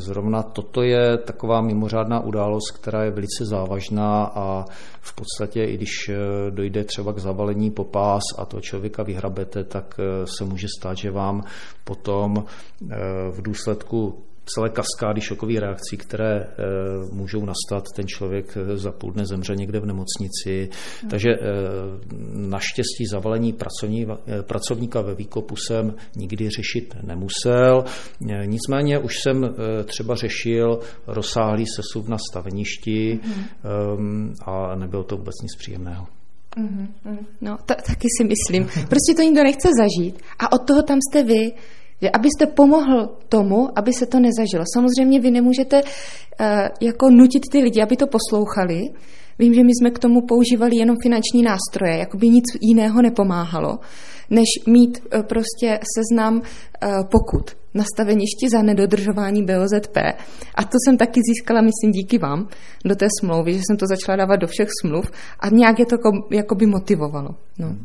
Zrovna 0.00 0.42
toto 0.42 0.82
je 0.82 1.18
taková 1.18 1.60
mimořádná 1.60 2.20
událost, 2.20 2.70
která 2.70 3.04
je 3.04 3.10
velice 3.10 3.44
závažná 3.44 4.24
a 4.24 4.64
v 5.00 5.14
podstatě, 5.14 5.64
i 5.64 5.74
když 5.74 6.08
eh, 6.08 6.16
dojde 6.50 6.84
třeba 6.84 7.12
k 7.12 7.18
zavalení 7.18 7.70
po 7.70 7.84
pás 7.84 8.22
a 8.38 8.44
to 8.44 8.60
člověka 8.60 9.02
vyhrabete, 9.02 9.64
tak 9.64 9.94
eh, 9.98 10.26
se 10.26 10.44
může 10.44 10.66
stát, 10.78 10.96
že 10.96 11.10
vám 11.10 11.44
potom 11.84 12.44
eh, 12.44 12.96
v 13.30 13.42
důsledku 13.42 14.22
celé 14.44 14.70
kaskády 14.70 15.20
šokových 15.20 15.58
reakcí, 15.58 15.96
které 15.96 16.36
e, 16.36 16.46
můžou 17.12 17.44
nastat. 17.44 17.84
Ten 17.96 18.06
člověk 18.06 18.56
eh, 18.56 18.76
za 18.76 18.92
půl 18.92 19.12
dne 19.12 19.26
zemře 19.26 19.56
někde 19.56 19.80
v 19.80 19.86
nemocnici. 19.86 20.68
Hmm. 21.00 21.10
Takže 21.10 21.30
e, 21.30 21.38
naštěstí 22.34 23.06
zavalení 23.10 23.52
pracovní, 23.52 24.06
e, 24.06 24.42
pracovníka 24.42 25.00
ve 25.00 25.14
výkopu 25.14 25.56
jsem 25.56 25.94
nikdy 26.16 26.50
řešit 26.50 26.96
nemusel. 27.02 27.84
E, 28.30 28.46
nicméně 28.46 28.98
už 28.98 29.20
jsem 29.22 29.44
e, 29.44 29.84
třeba 29.84 30.14
řešil 30.14 30.80
rozsáhlý 31.06 31.64
sesuv 31.76 32.08
na 32.08 32.16
staveništi 32.30 33.20
hmm. 33.22 33.44
e, 34.34 34.44
a 34.44 34.74
nebylo 34.74 35.04
to 35.04 35.16
vůbec 35.16 35.34
nic 35.42 35.56
příjemného. 35.56 36.06
Mm-hmm. 36.56 37.18
No, 37.40 37.58
taky 37.66 38.08
si 38.18 38.24
myslím. 38.24 38.64
Prostě 38.64 39.14
to 39.16 39.22
nikdo 39.22 39.42
nechce 39.42 39.68
zažít. 39.78 40.22
A 40.38 40.52
od 40.52 40.66
toho 40.66 40.82
tam 40.82 40.98
jste 40.98 41.22
vy 41.22 41.52
že 42.02 42.10
abyste 42.10 42.46
pomohl 42.46 43.08
tomu, 43.28 43.78
aby 43.78 43.92
se 43.92 44.06
to 44.06 44.20
nezažilo. 44.20 44.64
Samozřejmě 44.74 45.20
vy 45.20 45.30
nemůžete 45.30 45.82
uh, 45.82 46.46
jako 46.80 47.10
nutit 47.10 47.42
ty 47.52 47.58
lidi, 47.58 47.82
aby 47.82 47.96
to 47.96 48.06
poslouchali. 48.06 48.80
Vím, 49.38 49.54
že 49.54 49.64
my 49.64 49.70
jsme 49.74 49.90
k 49.90 49.98
tomu 49.98 50.20
používali 50.26 50.76
jenom 50.76 50.96
finanční 51.02 51.42
nástroje, 51.42 51.98
jako 51.98 52.16
by 52.16 52.28
nic 52.28 52.44
jiného 52.60 53.02
nepomáhalo, 53.02 53.78
než 54.30 54.48
mít 54.66 54.98
uh, 54.98 55.22
prostě 55.22 55.78
seznam 55.96 56.34
uh, 56.36 56.42
pokut 57.10 57.56
na 57.74 57.84
staveništi 57.94 58.48
za 58.52 58.62
nedodržování 58.62 59.44
BOZP. 59.44 59.96
A 60.54 60.64
to 60.64 60.76
jsem 60.84 60.96
taky 60.96 61.20
získala, 61.28 61.60
myslím, 61.60 61.92
díky 61.92 62.18
vám 62.18 62.48
do 62.84 62.96
té 62.96 63.06
smlouvy, 63.20 63.52
že 63.52 63.60
jsem 63.66 63.76
to 63.76 63.86
začala 63.86 64.16
dávat 64.16 64.36
do 64.36 64.46
všech 64.46 64.68
smluv 64.82 65.10
a 65.40 65.48
nějak 65.48 65.78
je 65.78 65.86
to 65.86 65.96
jako 66.30 66.54
by 66.54 66.66
motivovalo. 66.66 67.28
No. 67.58 67.76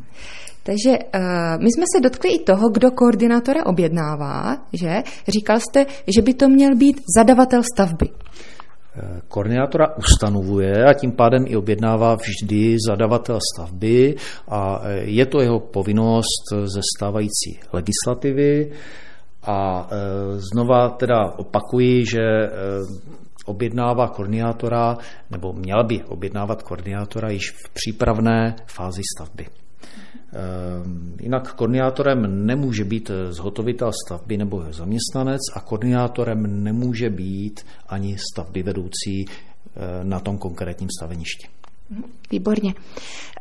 Takže 0.68 0.90
uh, 0.90 1.62
my 1.62 1.68
jsme 1.72 1.84
se 1.96 2.00
dotkli 2.02 2.30
i 2.30 2.44
toho, 2.44 2.68
kdo 2.68 2.90
koordinátora 2.90 3.66
objednává, 3.66 4.56
že? 4.72 5.02
Říkal 5.28 5.60
jste, 5.60 5.86
že 6.16 6.22
by 6.22 6.34
to 6.34 6.48
měl 6.48 6.76
být 6.76 7.00
zadavatel 7.16 7.62
stavby. 7.74 8.08
Eh, 8.96 9.20
koordinátora 9.28 9.96
ustanovuje 9.96 10.84
a 10.84 10.92
tím 10.92 11.12
pádem 11.12 11.44
i 11.46 11.56
objednává 11.56 12.16
vždy 12.16 12.76
zadavatel 12.88 13.38
stavby 13.54 14.14
a 14.48 14.80
eh, 14.84 15.00
je 15.04 15.26
to 15.26 15.40
jeho 15.40 15.60
povinnost 15.60 16.44
ze 16.64 16.80
stávající 16.96 17.60
legislativy. 17.72 18.72
A 19.42 19.88
znova 20.52 20.88
teda 20.88 21.32
opakuji, 21.36 22.04
že 22.06 22.50
objednává 23.44 24.08
koordinátora, 24.08 24.96
nebo 25.30 25.52
měla 25.52 25.82
by 25.82 26.04
objednávat 26.04 26.62
koordinátora 26.62 27.30
již 27.30 27.50
v 27.50 27.72
přípravné 27.72 28.56
fázi 28.66 29.02
stavby. 29.16 29.46
Ehm, 30.32 31.16
jinak 31.20 31.54
koordinátorem 31.54 32.46
nemůže 32.46 32.84
být 32.84 33.10
zhotovitel 33.30 33.90
stavby 34.06 34.36
nebo 34.36 34.64
zaměstnanec 34.70 35.40
a 35.54 35.60
koordinátorem 35.60 36.64
nemůže 36.64 37.10
být 37.10 37.60
ani 37.88 38.16
stavby 38.32 38.62
vedoucí 38.62 39.24
eh, 39.26 40.04
na 40.04 40.20
tom 40.20 40.38
konkrétním 40.38 40.88
staveništi. 40.98 41.48
Výborně. 42.30 42.74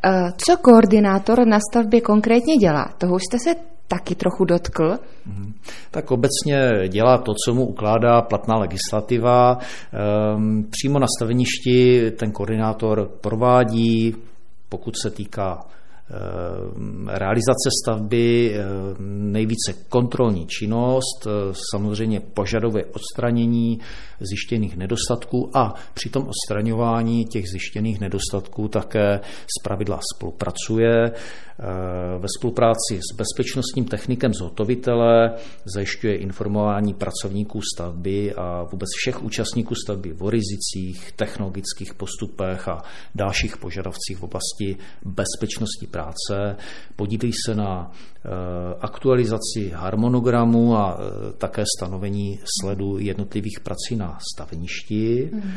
Eh, 0.05 0.31
co 0.37 0.57
koordinátor 0.57 1.47
na 1.47 1.59
stavbě 1.71 2.01
konkrétně 2.01 2.55
dělá? 2.55 2.93
Toho 2.97 3.15
už 3.15 3.21
jste 3.29 3.37
se 3.39 3.55
taky 3.87 4.15
trochu 4.15 4.45
dotkl. 4.45 4.97
Mhm. 5.25 5.53
Tak 5.91 6.11
obecně 6.11 6.71
dělá 6.87 7.17
to, 7.17 7.33
co 7.45 7.53
mu 7.53 7.65
ukládá 7.65 8.21
platná 8.21 8.57
legislativa. 8.57 9.57
Ehm, 9.57 10.67
přímo 10.69 10.99
na 10.99 11.07
staveništi 11.17 12.11
ten 12.11 12.31
koordinátor 12.31 13.09
provádí, 13.21 14.15
pokud 14.69 14.93
se 15.01 15.09
týká 15.09 15.65
realizace 17.07 17.69
stavby, 17.83 18.55
eh, 18.55 18.63
nejvíce 18.99 19.73
kontrolní 19.89 20.47
činnost, 20.47 21.27
eh, 21.27 21.53
samozřejmě 21.71 22.19
požadové 22.19 22.85
odstranění 22.85 23.79
zjištěných 24.19 24.77
nedostatků 24.77 25.49
a 25.53 25.73
při 25.93 26.09
tom 26.09 26.27
odstraňování 26.27 27.25
těch 27.25 27.49
zjištěných 27.49 27.99
nedostatků 27.99 28.67
také 28.67 29.19
zpravidla 29.59 29.99
spolupracuje. 30.15 31.11
Ve 32.17 32.27
spolupráci 32.37 32.99
s 33.11 33.15
bezpečnostním 33.15 33.85
technikem 33.85 34.33
zhotovitele 34.33 35.33
zajišťuje 35.75 36.17
informování 36.17 36.93
pracovníků 36.93 37.59
stavby 37.75 38.33
a 38.33 38.63
vůbec 38.71 38.89
všech 38.97 39.23
účastníků 39.23 39.75
stavby 39.75 40.13
o 40.19 40.29
rizicích, 40.29 41.11
technologických 41.15 41.93
postupech 41.93 42.67
a 42.67 42.83
dalších 43.15 43.57
požadavcích 43.57 44.17
v 44.17 44.23
oblasti 44.23 44.77
bezpečnosti 45.05 45.87
práce, 45.91 46.55
podílí 46.95 47.31
se 47.45 47.55
na 47.55 47.91
eh, 47.91 48.29
aktualizaci 48.79 49.71
harmonogramu 49.73 50.77
a 50.77 50.97
eh, 50.99 51.33
také 51.37 51.63
stanovení 51.77 52.39
sledu 52.61 52.97
jednotlivých 52.99 53.59
prací 53.63 53.95
na 53.95 54.17
staveništi. 54.33 55.29
Mm. 55.33 55.51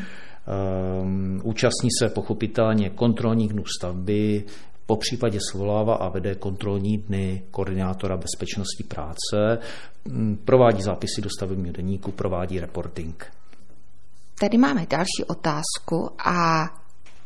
Účastní 1.42 1.88
se 1.98 2.08
pochopitelně 2.08 2.90
kontrolních 2.90 3.52
dnů 3.52 3.62
stavby, 3.78 4.44
po 4.90 4.96
případě 4.96 5.38
svolává 5.50 5.94
a 5.94 6.09
vede 6.09 6.35
kontrolní 6.35 6.98
dny 6.98 7.42
koordinátora 7.50 8.16
bezpečnosti 8.16 8.85
práce, 8.85 9.59
mm, 10.05 10.37
provádí 10.44 10.83
zápisy 10.83 11.22
do 11.22 11.31
stavebního 11.37 11.72
deníku, 11.72 12.12
provádí 12.12 12.61
reporting. 12.61 13.26
Tady 14.40 14.59
máme 14.59 14.87
další 14.90 15.24
otázku 15.29 16.11
a 16.26 16.64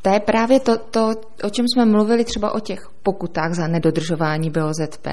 to 0.03 0.11
je 0.11 0.21
právě 0.21 0.61
to, 0.61 0.79
to, 0.79 1.11
o 1.45 1.51
čem 1.51 1.67
jsme 1.69 1.85
mluvili 1.85 2.25
třeba 2.25 2.55
o 2.55 2.61
těch 2.61 2.91
pokutách 3.03 3.55
za 3.55 3.69
nedodržování 3.69 4.51
BOZP. 4.51 5.07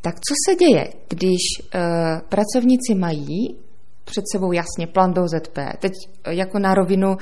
Tak 0.00 0.14
co 0.14 0.34
se 0.46 0.54
děje, 0.54 0.92
když 1.08 1.40
uh, 1.74 1.80
pracovníci 2.28 2.94
mají 2.94 3.56
před 4.04 4.24
sebou 4.32 4.52
jasně 4.52 4.86
plán 4.86 5.12
BOZP, 5.12 5.58
teď 5.78 5.92
eh, 6.24 6.34
jako 6.34 6.58
na 6.58 6.74
rovinu, 6.74 7.16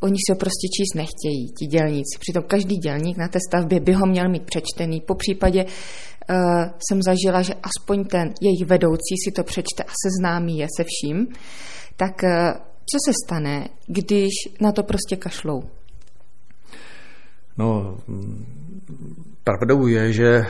oni 0.00 0.16
si 0.16 0.32
ho 0.32 0.36
prostě 0.36 0.66
číst 0.76 0.94
nechtějí, 0.94 1.52
ti 1.58 1.66
dělníci. 1.66 2.18
Přitom 2.20 2.42
každý 2.42 2.76
dělník 2.76 3.16
na 3.16 3.28
té 3.28 3.38
stavbě 3.48 3.80
by 3.80 3.92
ho 3.92 4.06
měl 4.06 4.28
mít 4.28 4.42
přečtený. 4.42 5.00
Po 5.00 5.14
případě 5.14 5.64
uh, 5.64 6.64
jsem 6.88 7.02
zažila, 7.02 7.42
že 7.42 7.54
aspoň 7.54 8.04
ten 8.04 8.34
jejich 8.40 8.66
vedoucí 8.66 9.14
si 9.24 9.32
to 9.32 9.44
přečte 9.44 9.82
a 9.82 9.92
seznámí 10.04 10.58
je 10.58 10.66
se 10.76 10.84
vším. 10.84 11.26
Tak 11.96 12.14
uh, 12.22 12.30
co 12.90 12.98
se 13.04 13.12
stane, 13.24 13.68
když 13.86 14.32
na 14.60 14.72
to 14.72 14.82
prostě 14.82 15.16
kašlou? 15.16 15.62
No, 17.58 17.98
pravdou 19.44 19.86
je, 19.86 20.12
že 20.12 20.28
eh, 20.28 20.46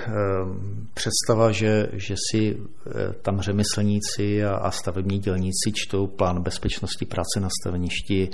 představa, 0.95 1.53
že, 1.53 1.89
že 1.93 2.15
si 2.31 2.57
eh, 2.57 3.13
tam 3.23 3.41
řemeslníci 3.41 4.45
a 4.45 4.71
stavební 4.71 5.19
dělníci 5.19 5.73
čtou 5.75 6.07
plán 6.07 6.43
bezpečnosti 6.43 7.07
práce 7.07 7.41
na 7.41 7.49
staveništi, 7.61 8.31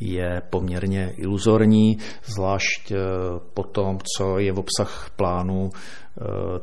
je 0.00 0.42
poměrně 0.50 1.12
iluzorní, 1.16 1.98
zvlášť 2.24 2.92
eh, 2.92 2.96
po 3.54 3.62
tom, 3.62 3.98
co 4.16 4.38
je 4.38 4.52
v 4.52 4.58
obsah 4.58 5.10
plánu 5.16 5.70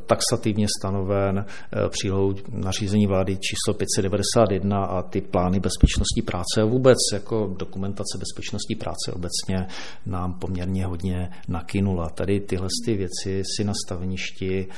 taxativně 0.05 0.67
stanoven 0.79 1.45
přílohou 1.89 2.33
nařízení 2.51 3.07
vlády 3.07 3.37
číslo 3.37 3.73
591 3.73 4.85
a 4.85 5.01
ty 5.01 5.21
plány 5.21 5.59
bezpečnosti 5.59 6.21
práce 6.21 6.61
a 6.61 6.65
vůbec 6.65 6.97
jako 7.13 7.55
dokumentace 7.57 8.17
bezpečnosti 8.19 8.75
práce 8.75 9.11
obecně 9.13 9.67
nám 10.05 10.33
poměrně 10.33 10.85
hodně 10.85 11.29
nakynula. 11.47 12.09
Tady 12.09 12.39
tyhle 12.39 12.67
ty 12.85 12.95
věci 12.95 13.43
si 13.55 13.63
na 13.63 13.73
staveništi 13.85 14.67
Eh, 14.67 14.69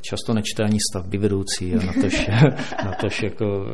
často 0.00 0.34
nečte 0.34 0.62
ani 0.62 0.78
stavby 0.90 1.18
vedoucí, 1.18 1.74
a 1.74 1.86
na 1.86 1.92
tož, 2.02 2.26
na 2.84 2.92
tož 3.00 3.22
jako 3.22 3.66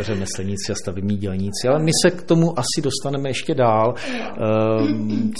řemeslníci 0.00 0.72
a 0.72 0.74
stavební 0.74 1.16
dělníci. 1.16 1.68
Ale 1.68 1.78
my 1.78 1.90
se 2.02 2.10
k 2.10 2.22
tomu 2.22 2.58
asi 2.58 2.82
dostaneme 2.82 3.30
ještě 3.30 3.54
dál. 3.54 3.94
Eh, 3.96 4.34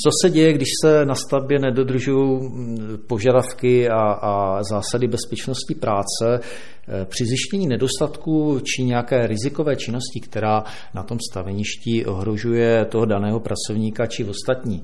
co 0.05 0.11
se 0.23 0.31
děje, 0.31 0.53
když 0.53 0.69
se 0.85 1.05
na 1.05 1.15
stavbě 1.15 1.59
nedodržují 1.59 2.41
mm, 2.41 2.99
požadavky 3.07 3.89
a, 3.89 4.01
a 4.03 4.63
zásady 4.63 5.09
bezpečnosti 5.09 5.75
práce? 5.75 6.41
Eh, 6.89 7.05
při 7.05 7.25
zjištění 7.27 7.67
nedostatku 7.67 8.61
či 8.61 8.85
nějaké 8.85 9.27
rizikové 9.27 9.77
činnosti, 9.77 10.21
která 10.21 10.65
na 10.95 11.03
tom 11.03 11.19
staveništi 11.31 12.07
ohrožuje 12.07 12.85
toho 12.85 13.05
daného 13.05 13.41
pracovníka 13.41 14.07
či 14.07 14.25
ostatní, 14.25 14.83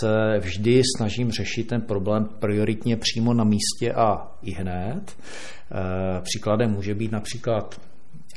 se 0.00 0.38
vždy 0.38 0.82
snažím 0.96 1.30
řešit 1.30 1.64
ten 1.64 1.80
problém 1.80 2.28
prioritně 2.38 2.96
přímo 2.96 3.34
na 3.34 3.44
místě 3.44 3.92
a 3.92 4.32
i 4.42 4.50
hned. 4.50 5.16
Eh, 5.72 6.20
příkladem 6.20 6.70
může 6.70 6.94
být 6.94 7.12
například 7.12 7.80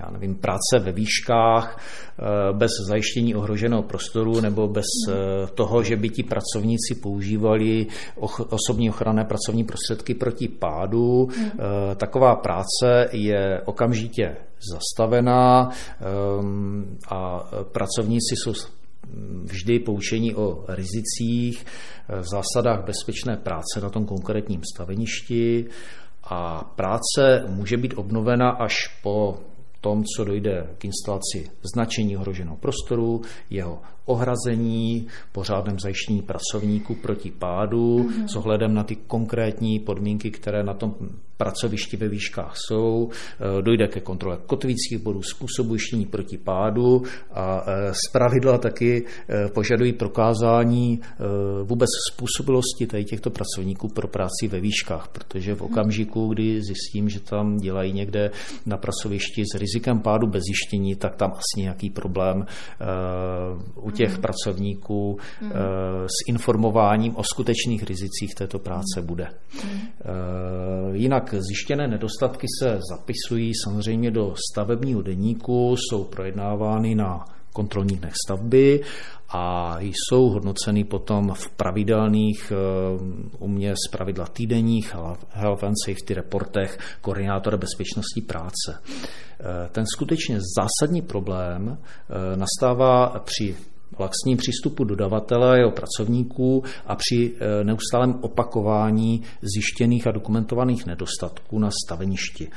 já 0.03 0.11
nevím, 0.11 0.35
práce 0.35 0.79
ve 0.79 0.91
výškách 0.91 1.77
eh, 1.77 2.23
bez 2.53 2.71
zajištění 2.87 3.35
ohroženého 3.35 3.83
prostoru 3.83 4.41
nebo 4.41 4.67
bez 4.67 4.85
eh, 5.09 5.13
toho, 5.53 5.83
že 5.83 5.95
by 5.95 6.09
ti 6.09 6.23
pracovníci 6.23 6.95
používali 7.01 7.87
osobní 8.49 8.89
ochranné 8.89 9.25
pracovní 9.25 9.63
prostředky 9.63 10.13
proti 10.13 10.47
pádu. 10.47 11.27
Taková 11.95 12.35
práce 12.35 13.09
je 13.11 13.61
okamžitě 13.65 14.35
zastavená 14.73 15.69
a 17.09 17.39
pracovníci 17.71 18.35
jsou 18.35 18.53
vždy 19.43 19.79
poučení 19.79 20.35
o 20.35 20.65
rizicích, 20.67 21.65
v 22.19 22.27
zásadách 22.27 22.85
bezpečné 22.85 23.37
práce 23.37 23.81
na 23.81 23.89
tom 23.89 24.05
konkrétním 24.05 24.61
staveništi 24.73 25.65
a 26.23 26.63
práce 26.75 27.43
může 27.47 27.77
být 27.77 27.93
obnovena 27.97 28.49
až 28.49 28.99
po 29.03 29.37
tom, 29.82 30.04
co 30.04 30.24
dojde 30.24 30.67
k 30.78 30.86
instalaci 30.86 31.52
značení 31.74 32.17
ohroženého 32.17 32.58
prostoru, 32.58 33.22
jeho 33.50 33.82
ohrazení, 34.06 35.08
pořádném 35.32 35.80
zajištění 35.80 36.22
pracovníků 36.22 36.96
proti 36.96 37.32
pádu 37.32 37.98
mm-hmm. 37.98 38.26
s 38.26 38.36
ohledem 38.36 38.74
na 38.74 38.84
ty 38.84 38.96
konkrétní 38.96 39.80
podmínky, 39.80 40.32
které 40.32 40.63
na 40.63 40.74
tom 40.74 40.96
pracovišti 41.41 41.97
ve 41.97 42.08
výškách 42.08 42.54
jsou. 42.56 43.10
Eh, 43.10 43.62
dojde 43.62 43.88
ke 43.88 43.99
kontrole 43.99 44.38
kotvicích 44.45 44.97
bodů, 44.97 45.21
způsobu 45.23 45.73
jištění 45.73 46.06
proti 46.06 46.38
pádu 46.38 47.04
a 47.32 47.63
eh, 47.65 47.93
z 47.93 48.12
pravidla 48.13 48.58
taky 48.58 49.06
eh, 49.06 49.49
požadují 49.49 49.93
prokázání 49.93 51.01
vůbec 51.63 51.89
způsobilosti 52.12 52.88
tady 52.88 53.06
těchto 53.06 53.30
pracovníků 53.30 53.88
pro 53.88 54.08
práci 54.08 54.47
ve 54.47 54.60
výškách, 54.60 55.08
protože 55.08 55.56
v 55.56 55.62
okamžiku, 55.62 56.27
kdy 56.27 56.62
zjistím, 56.62 57.10
že 57.10 57.19
tam 57.19 57.58
dělají 57.58 57.93
někde 57.93 58.32
na 58.65 58.77
pracovišti 58.77 59.43
s 59.54 59.58
rizikem 59.58 59.99
pádu 59.99 60.27
bez 60.27 60.43
jištění, 60.47 60.95
tak 60.95 61.15
tam 61.15 61.32
asi 61.32 61.62
nějaký 61.62 61.89
problém 61.89 62.45
u 63.75 63.91
těch 63.91 64.15
mm. 64.15 64.21
pracovníků 64.21 65.17
mm. 65.41 65.51
s 66.06 66.30
informováním 66.30 67.15
o 67.15 67.23
skutečných 67.23 67.84
rizicích 67.84 68.36
této 68.38 68.60
práce 68.60 69.01
bude. 69.01 69.27
Mm. 69.63 69.80
Jinak 70.93 71.31
zjištěné 71.34 71.88
nedostatky 71.88 72.48
se 72.60 72.80
zapisují 72.89 73.52
samozřejmě 73.63 74.12
do 74.12 74.34
stavebního 74.52 75.02
deníku, 75.02 75.76
jsou 75.78 76.04
projednávány 76.04 76.96
na 76.96 77.26
kontrolních 77.54 78.00
dnech 78.00 78.13
stavby 78.26 78.82
a 79.30 79.76
jsou 79.80 80.30
hodnoceny 80.30 80.84
potom 80.84 81.34
v 81.34 81.50
pravidelných, 81.50 82.54
u 83.39 83.48
mě 83.48 83.74
z 83.88 83.91
pravidla 83.91 84.26
týdenních 84.26 84.96
Health 85.30 85.63
and 85.63 85.76
Safety 85.86 86.13
reportech 86.13 86.80
koordinátora 87.02 87.58
bezpečnosti 87.58 88.22
práce. 88.22 88.82
Ten 89.72 89.86
skutečně 89.86 90.39
zásadní 90.58 91.02
problém 91.02 91.78
nastává 92.36 93.20
při 93.20 93.56
laxním 93.99 94.38
přístupu 94.38 94.84
dodavatele, 94.84 95.58
jeho 95.58 95.71
pracovníků 95.71 96.63
a 96.86 96.95
při 96.95 97.32
e, 97.39 97.63
neustálém 97.63 98.19
opakování 98.21 99.21
zjištěných 99.41 100.08
a 100.08 100.12
dokumentovaných 100.12 100.86
nedostatků 100.86 101.60
na 101.60 101.69
staveništi. 101.86 102.47
E, 102.47 102.49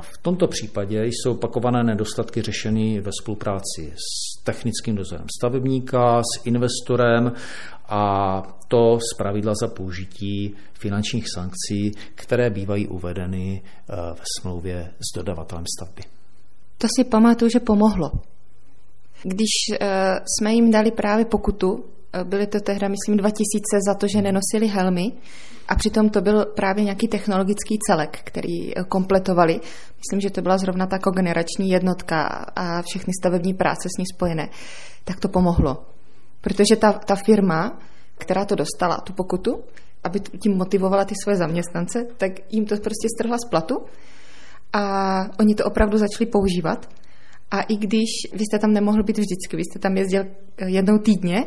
v 0.00 0.18
tomto 0.22 0.46
případě 0.46 1.04
jsou 1.04 1.32
opakované 1.32 1.82
nedostatky 1.84 2.42
řešeny 2.42 3.00
ve 3.00 3.10
spolupráci 3.22 3.92
s 3.96 4.42
technickým 4.44 4.96
dozorem 4.96 5.26
stavebníka, 5.38 6.22
s 6.22 6.46
investorem 6.46 7.32
a 7.88 8.42
to 8.68 8.98
z 9.12 9.16
pravidla 9.18 9.52
za 9.60 9.68
použití 9.68 10.54
finančních 10.72 11.24
sankcí, 11.34 11.92
které 12.14 12.50
bývají 12.50 12.88
uvedeny 12.88 13.62
e, 13.62 13.96
ve 13.96 14.24
smlouvě 14.40 14.90
s 14.90 15.16
dodavatelem 15.16 15.64
stavby. 15.78 16.02
To 16.78 16.86
si 16.98 17.04
pamatuju, 17.04 17.50
že 17.50 17.60
pomohlo. 17.60 18.33
Když 19.24 19.50
uh, 19.70 19.76
jsme 20.38 20.52
jim 20.52 20.70
dali 20.70 20.90
právě 20.90 21.24
pokutu, 21.24 21.72
uh, 21.72 21.80
byly 22.24 22.46
to 22.46 22.60
tehdy, 22.60 22.88
myslím, 22.88 23.16
2000 23.16 23.80
za 23.88 23.94
to, 23.94 24.06
že 24.08 24.22
nenosili 24.22 24.66
helmy 24.66 25.12
a 25.68 25.74
přitom 25.74 26.10
to 26.10 26.20
byl 26.20 26.44
právě 26.44 26.84
nějaký 26.84 27.08
technologický 27.08 27.78
celek, 27.88 28.20
který 28.24 28.74
uh, 28.74 28.82
kompletovali. 28.84 29.60
Myslím, 29.98 30.20
že 30.20 30.30
to 30.30 30.42
byla 30.42 30.58
zrovna 30.58 30.86
ta 30.86 30.98
kogenerační 30.98 31.68
jednotka 31.68 32.22
a 32.56 32.82
všechny 32.82 33.12
stavební 33.20 33.54
práce 33.54 33.88
s 33.88 33.98
ní 33.98 34.04
spojené. 34.14 34.48
Tak 35.04 35.20
to 35.20 35.28
pomohlo. 35.28 35.84
Protože 36.40 36.76
ta, 36.76 36.92
ta 36.92 37.16
firma, 37.16 37.78
která 38.18 38.44
to 38.44 38.54
dostala, 38.54 38.96
tu 38.96 39.12
pokutu, 39.12 39.64
aby 40.04 40.20
tím 40.20 40.56
motivovala 40.56 41.04
ty 41.04 41.14
svoje 41.22 41.36
zaměstnance, 41.36 42.06
tak 42.16 42.32
jim 42.50 42.66
to 42.66 42.76
prostě 42.76 43.08
strhla 43.18 43.38
z 43.38 43.48
platu 43.50 43.78
a 44.72 44.82
oni 45.40 45.54
to 45.54 45.64
opravdu 45.64 45.98
začali 45.98 46.26
používat 46.26 46.88
a 47.54 47.60
i 47.60 47.76
když 47.76 48.10
vy 48.32 48.44
jste 48.44 48.58
tam 48.58 48.72
nemohl 48.72 49.02
být 49.02 49.18
vždycky, 49.18 49.56
vy 49.56 49.62
jste 49.64 49.78
tam 49.78 49.96
jezdil 49.96 50.22
eh, 50.58 50.70
jednou 50.70 50.98
týdně, 50.98 51.44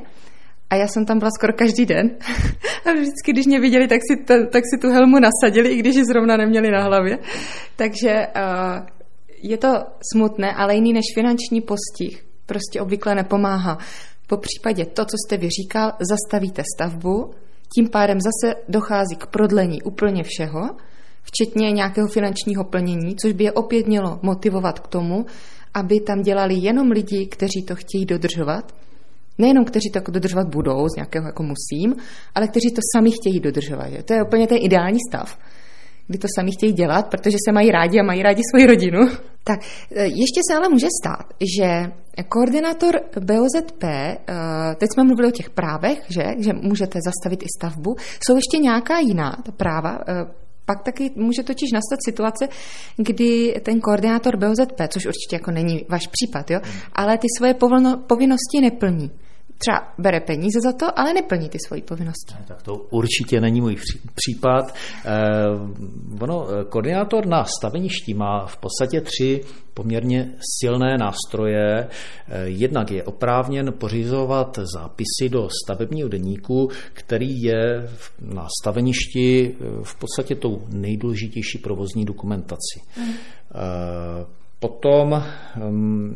a 0.69 0.75
já 0.75 0.87
jsem 0.87 1.05
tam 1.05 1.19
byla 1.19 1.31
skoro 1.37 1.53
každý 1.53 1.85
den. 1.85 2.17
A 2.85 2.91
vždycky, 2.91 3.31
když 3.33 3.45
mě 3.45 3.59
viděli, 3.59 3.87
tak 3.87 3.99
si, 4.11 4.23
ta, 4.23 4.33
tak 4.51 4.63
si 4.73 4.81
tu 4.81 4.89
helmu 4.89 5.17
nasadili, 5.19 5.69
i 5.69 5.77
když 5.77 5.95
ji 5.95 6.05
zrovna 6.05 6.37
neměli 6.37 6.71
na 6.71 6.83
hlavě. 6.83 7.19
Takže 7.75 8.27
uh, 8.35 8.85
je 9.41 9.57
to 9.57 9.67
smutné, 10.13 10.53
ale 10.53 10.75
jiný 10.75 10.93
než 10.93 11.05
finanční 11.15 11.61
postih 11.61 12.25
prostě 12.45 12.81
obvykle 12.81 13.15
nepomáhá. 13.15 13.77
Po 14.27 14.37
případě 14.37 14.85
to, 14.85 15.05
co 15.05 15.15
jste 15.17 15.37
vyříkal, 15.37 15.91
zastavíte 15.99 16.63
stavbu, 16.75 17.31
tím 17.75 17.89
pádem 17.89 18.17
zase 18.21 18.55
dochází 18.69 19.15
k 19.17 19.27
prodlení 19.27 19.81
úplně 19.81 20.23
všeho, 20.23 20.69
včetně 21.23 21.71
nějakého 21.71 22.07
finančního 22.07 22.63
plnění, 22.63 23.15
což 23.15 23.33
by 23.33 23.43
je 23.43 23.51
opět 23.51 23.87
mělo 23.87 24.19
motivovat 24.21 24.79
k 24.79 24.87
tomu, 24.87 25.25
aby 25.77 25.99
tam 25.99 26.21
dělali 26.21 26.55
jenom 26.55 26.91
lidi, 26.91 27.25
kteří 27.25 27.61
to 27.67 27.75
chtějí 27.75 28.05
dodržovat, 28.05 28.75
nejenom 29.37 29.65
kteří 29.65 29.89
to 29.93 30.11
dodržovat 30.11 30.47
budou, 30.47 30.87
z 30.89 30.95
nějakého 30.95 31.25
jako 31.25 31.43
musím, 31.43 31.95
ale 32.35 32.47
kteří 32.47 32.71
to 32.71 32.81
sami 32.95 33.11
chtějí 33.11 33.39
dodržovat. 33.39 33.89
Že? 33.89 34.03
To 34.03 34.13
je 34.13 34.23
úplně 34.23 34.47
ten 34.47 34.57
ideální 34.61 34.99
stav, 35.09 35.39
kdy 36.07 36.17
to 36.17 36.27
sami 36.35 36.51
chtějí 36.51 36.73
dělat, 36.73 37.09
protože 37.09 37.37
se 37.47 37.51
mají 37.51 37.71
rádi 37.71 37.99
a 37.99 38.03
mají 38.03 38.23
rádi 38.23 38.41
svoji 38.51 38.65
rodinu. 38.67 39.01
Tak 39.43 39.59
e, 39.91 40.03
ještě 40.03 40.39
se 40.49 40.57
ale 40.57 40.69
může 40.69 40.87
stát, 41.01 41.25
že 41.57 41.91
koordinátor 42.29 42.93
BOZP, 43.19 43.83
e, 43.83 44.17
teď 44.77 44.89
jsme 44.93 45.03
mluvili 45.03 45.27
o 45.27 45.31
těch 45.31 45.49
právech, 45.49 45.99
že, 46.09 46.23
že 46.39 46.53
můžete 46.53 46.99
zastavit 47.05 47.43
i 47.43 47.47
stavbu, 47.57 47.95
jsou 48.25 48.35
ještě 48.35 48.57
nějaká 48.57 48.99
jiná 48.99 49.37
práva, 49.57 49.99
e, 50.07 50.46
pak 50.67 50.83
taky 50.83 51.11
může 51.15 51.43
totiž 51.43 51.71
nastat 51.71 51.99
situace, 52.05 52.47
kdy 52.97 53.61
ten 53.65 53.79
koordinátor 53.79 54.37
BOZP, 54.37 54.81
což 54.87 55.05
určitě 55.05 55.35
jako 55.35 55.51
není 55.51 55.85
váš 55.89 56.07
případ, 56.07 56.51
jo, 56.51 56.59
ale 56.93 57.17
ty 57.17 57.27
svoje 57.37 57.53
povinnosti 58.07 58.61
neplní 58.61 59.11
třeba 59.57 59.93
bere 59.97 60.19
peníze 60.19 60.59
za 60.63 60.73
to, 60.73 60.99
ale 60.99 61.13
neplní 61.13 61.49
ty 61.49 61.57
svoji 61.67 61.81
povinnosti. 61.81 62.35
Tak 62.47 62.61
to 62.61 62.75
určitě 62.75 63.41
není 63.41 63.61
můj 63.61 63.75
případ. 64.15 64.75
Eh, 65.05 65.13
ono, 66.21 66.47
eh, 66.49 66.63
koordinátor 66.63 67.25
na 67.25 67.45
staveništi 67.59 68.13
má 68.13 68.45
v 68.45 68.57
podstatě 68.57 69.01
tři 69.01 69.41
poměrně 69.73 70.33
silné 70.59 70.97
nástroje. 70.97 71.87
Eh, 72.27 72.43
jednak 72.45 72.91
je 72.91 73.03
oprávněn 73.03 73.73
pořizovat 73.73 74.59
zápisy 74.75 75.29
do 75.29 75.47
stavebního 75.63 76.09
deníku, 76.09 76.69
který 76.93 77.41
je 77.41 77.89
na 78.21 78.47
staveništi 78.61 79.55
v 79.83 79.95
podstatě 79.99 80.35
tou 80.35 80.61
nejdůležitější 80.69 81.57
provozní 81.57 82.05
dokumentací. 82.05 82.81
Hmm. 82.95 83.13
Potom 84.59 85.13
ehm, 85.13 86.15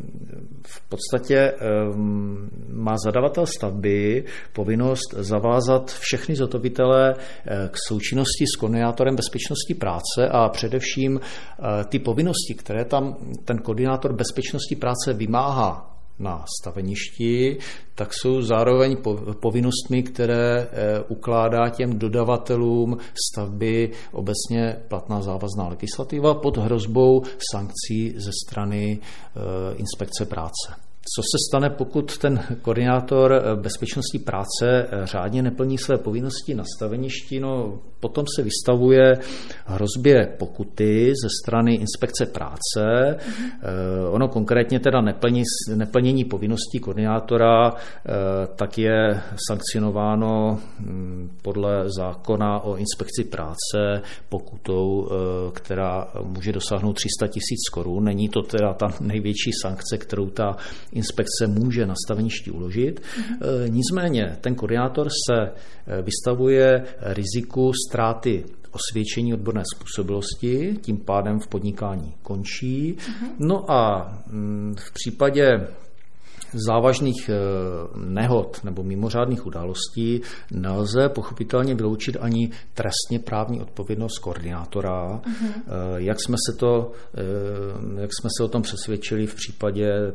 v 0.66 0.88
podstatě 0.88 1.36
ehm, 1.38 2.50
má 2.68 2.94
zadavatel 3.04 3.46
stavby 3.46 4.24
povinnost 4.52 5.14
zavázat 5.16 5.92
všechny 5.92 6.36
zhotovitele 6.36 7.14
eh, 7.14 7.68
k 7.72 7.76
součinnosti 7.88 8.44
s 8.54 8.56
koordinátorem 8.56 9.16
bezpečnosti 9.16 9.74
práce 9.74 10.28
a 10.30 10.48
především 10.48 11.20
eh, 11.20 11.84
ty 11.84 11.98
povinnosti, 11.98 12.54
které 12.58 12.84
tam 12.84 13.16
ten 13.44 13.58
koordinátor 13.58 14.12
bezpečnosti 14.12 14.76
práce 14.76 15.12
vymáhá 15.12 15.91
na 16.18 16.44
staveništi, 16.60 17.58
tak 17.94 18.14
jsou 18.14 18.42
zároveň 18.42 18.96
povinnostmi, 19.40 20.02
které 20.02 20.68
ukládá 21.08 21.68
těm 21.68 21.98
dodavatelům 21.98 22.98
stavby 23.30 23.90
obecně 24.12 24.76
platná 24.88 25.22
závazná 25.22 25.68
legislativa 25.68 26.34
pod 26.34 26.56
hrozbou 26.56 27.22
sankcí 27.52 28.14
ze 28.16 28.30
strany 28.46 28.98
inspekce 29.76 30.26
práce. 30.26 30.91
Co 31.04 31.22
se 31.22 31.38
stane, 31.48 31.70
pokud 31.70 32.18
ten 32.18 32.40
koordinátor 32.62 33.32
eh, 33.32 33.56
bezpečnosti 33.56 34.18
práce 34.18 34.46
eh, 34.62 35.06
řádně 35.06 35.42
neplní 35.42 35.78
své 35.78 35.98
povinnosti 35.98 36.54
na 36.54 36.64
staveništi? 36.76 37.40
No, 37.40 37.78
potom 38.00 38.24
se 38.36 38.42
vystavuje 38.42 39.18
hrozbě 39.66 40.34
pokuty 40.38 41.12
ze 41.22 41.28
strany 41.42 41.74
inspekce 41.74 42.26
práce. 42.26 42.56
Mm-hmm. 42.76 43.50
Ono 44.10 44.28
konkrétně 44.28 44.80
teda 44.80 45.00
neplní, 45.00 45.42
neplnění 45.74 46.24
povinností 46.24 46.78
koordinátora 46.78 47.72
tak 48.56 48.78
je 48.78 49.20
sankcionováno 49.48 50.60
hm, 50.78 51.30
podle 51.42 51.84
zákona 51.98 52.60
o 52.60 52.76
inspekci 52.76 53.24
práce 53.24 54.02
pokutou, 54.28 55.08
která 55.52 56.08
může 56.22 56.52
dosáhnout 56.52 56.92
300 56.92 57.26
tisíc 57.26 57.68
korun. 57.72 58.04
Není 58.04 58.28
to 58.28 58.42
teda 58.42 58.74
ta 58.74 58.88
největší 59.00 59.50
sankce, 59.62 59.98
kterou 59.98 60.30
ta 60.30 60.56
inspekce 60.92 61.46
může 61.46 61.86
na 61.86 61.94
staveništi 62.04 62.50
uložit. 62.50 63.00
Mm-hmm. 63.00 63.68
Nicméně 63.68 64.36
ten 64.40 64.54
koordinátor 64.54 65.08
se 65.08 65.42
eh, 65.42 66.02
vystavuje 66.02 66.84
riziku 67.00 67.72
ztráty 67.88 68.44
osvědčení 68.70 69.34
odborné 69.34 69.62
způsobilosti, 69.74 70.78
tím 70.80 70.96
pádem 70.96 71.40
v 71.40 71.48
podnikání 71.48 72.14
končí. 72.22 72.94
Mm-hmm. 72.94 73.28
No 73.38 73.70
a 73.70 74.12
mm, 74.26 74.74
v 74.78 74.92
případě 74.92 75.66
závažných 76.68 77.28
eh, 77.28 77.34
nehod 77.96 78.64
nebo 78.64 78.82
mimořádných 78.82 79.46
událostí 79.46 80.20
nelze 80.50 81.08
pochopitelně 81.08 81.74
vyloučit 81.74 82.16
ani 82.20 82.50
trestně 82.74 83.18
právní 83.24 83.60
odpovědnost 83.60 84.18
koordinátora. 84.18 85.08
Mm-hmm. 85.08 85.96
Jak 85.96 86.20
jsme 86.20 86.36
se 86.50 86.58
to, 86.58 86.92
jak 87.96 88.10
jsme 88.20 88.30
se 88.36 88.44
o 88.44 88.48
tom 88.48 88.62
přesvědčili 88.62 89.26
v 89.26 89.34
případě 89.34 90.12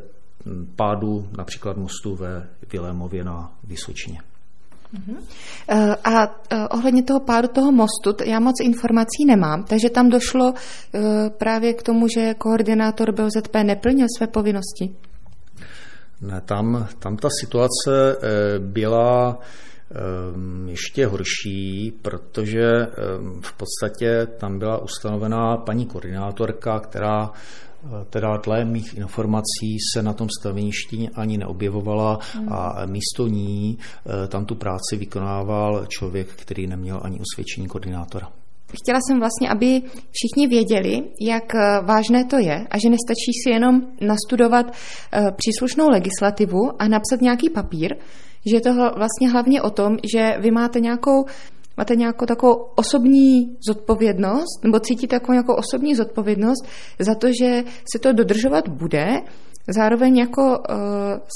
pádu 0.75 1.27
například 1.37 1.77
mostu 1.77 2.15
ve 2.15 2.47
Vilémově 2.71 3.23
na 3.23 3.51
Vysočině. 3.63 4.19
Uh-huh. 4.93 5.17
A 6.03 6.23
eh, 6.49 6.67
ohledně 6.67 7.03
toho 7.03 7.19
pádu 7.19 7.47
toho 7.47 7.71
mostu, 7.71 8.23
já 8.25 8.39
moc 8.39 8.55
informací 8.63 9.25
nemám, 9.27 9.63
takže 9.63 9.89
tam 9.89 10.09
došlo 10.09 10.53
eh, 10.53 10.99
právě 11.29 11.73
k 11.73 11.83
tomu, 11.83 12.07
že 12.07 12.33
koordinátor 12.33 13.11
BOZP 13.11 13.55
neplnil 13.63 14.07
své 14.17 14.27
povinnosti. 14.27 14.95
Ne, 16.21 16.41
tam, 16.41 16.87
tam 16.99 17.17
ta 17.17 17.27
situace 17.41 18.17
byla 18.59 19.39
ještě 20.65 21.05
horší, 21.05 21.93
protože 22.01 22.61
v 23.41 23.53
podstatě 23.53 24.27
tam 24.37 24.59
byla 24.59 24.77
ustanovená 24.77 25.57
paní 25.57 25.85
koordinátorka, 25.85 26.79
která 26.79 27.31
teda 28.09 28.37
dle 28.37 28.65
mých 28.65 28.97
informací 28.97 29.77
se 29.93 30.03
na 30.03 30.13
tom 30.13 30.27
staveništi 30.39 31.09
ani 31.15 31.37
neobjevovala 31.37 32.19
hmm. 32.33 32.53
a 32.53 32.85
místo 32.85 33.27
ní 33.27 33.77
eh, 33.77 34.27
tam 34.27 34.45
tu 34.45 34.55
práci 34.55 34.95
vykonával 34.97 35.85
člověk, 35.85 36.27
který 36.27 36.67
neměl 36.67 36.99
ani 37.03 37.19
osvědčení 37.19 37.67
koordinátora. 37.67 38.31
Chtěla 38.83 38.99
jsem 39.07 39.19
vlastně, 39.19 39.49
aby 39.49 39.81
všichni 40.11 40.47
věděli, 40.47 41.03
jak 41.21 41.55
eh, 41.55 41.81
vážné 41.85 42.25
to 42.25 42.37
je 42.37 42.67
a 42.71 42.77
že 42.77 42.89
nestačí 42.89 43.31
si 43.43 43.49
jenom 43.49 43.81
nastudovat 44.01 44.65
eh, 44.71 45.25
příslušnou 45.37 45.89
legislativu 45.89 46.71
a 46.79 46.87
napsat 46.87 47.21
nějaký 47.21 47.49
papír, 47.49 47.95
že 48.49 48.55
je 48.55 48.61
to 48.61 48.73
vlastně 48.97 49.29
hlavně 49.29 49.61
o 49.61 49.69
tom, 49.69 49.97
že 50.13 50.37
vy 50.39 50.51
máte 50.51 50.79
nějakou 50.79 51.25
máte 51.77 51.95
nějakou 51.95 52.25
takovou 52.25 52.53
osobní 52.75 53.57
zodpovědnost, 53.67 54.63
nebo 54.63 54.79
cítíte 54.79 55.15
takovou 55.19 55.33
nějakou 55.33 55.53
osobní 55.53 55.95
zodpovědnost 55.95 56.65
za 56.99 57.15
to, 57.15 57.27
že 57.27 57.63
se 57.93 57.99
to 57.99 58.13
dodržovat 58.13 58.67
bude, 58.67 59.07
zároveň 59.67 60.17
jako 60.17 60.41
uh, 60.41 60.75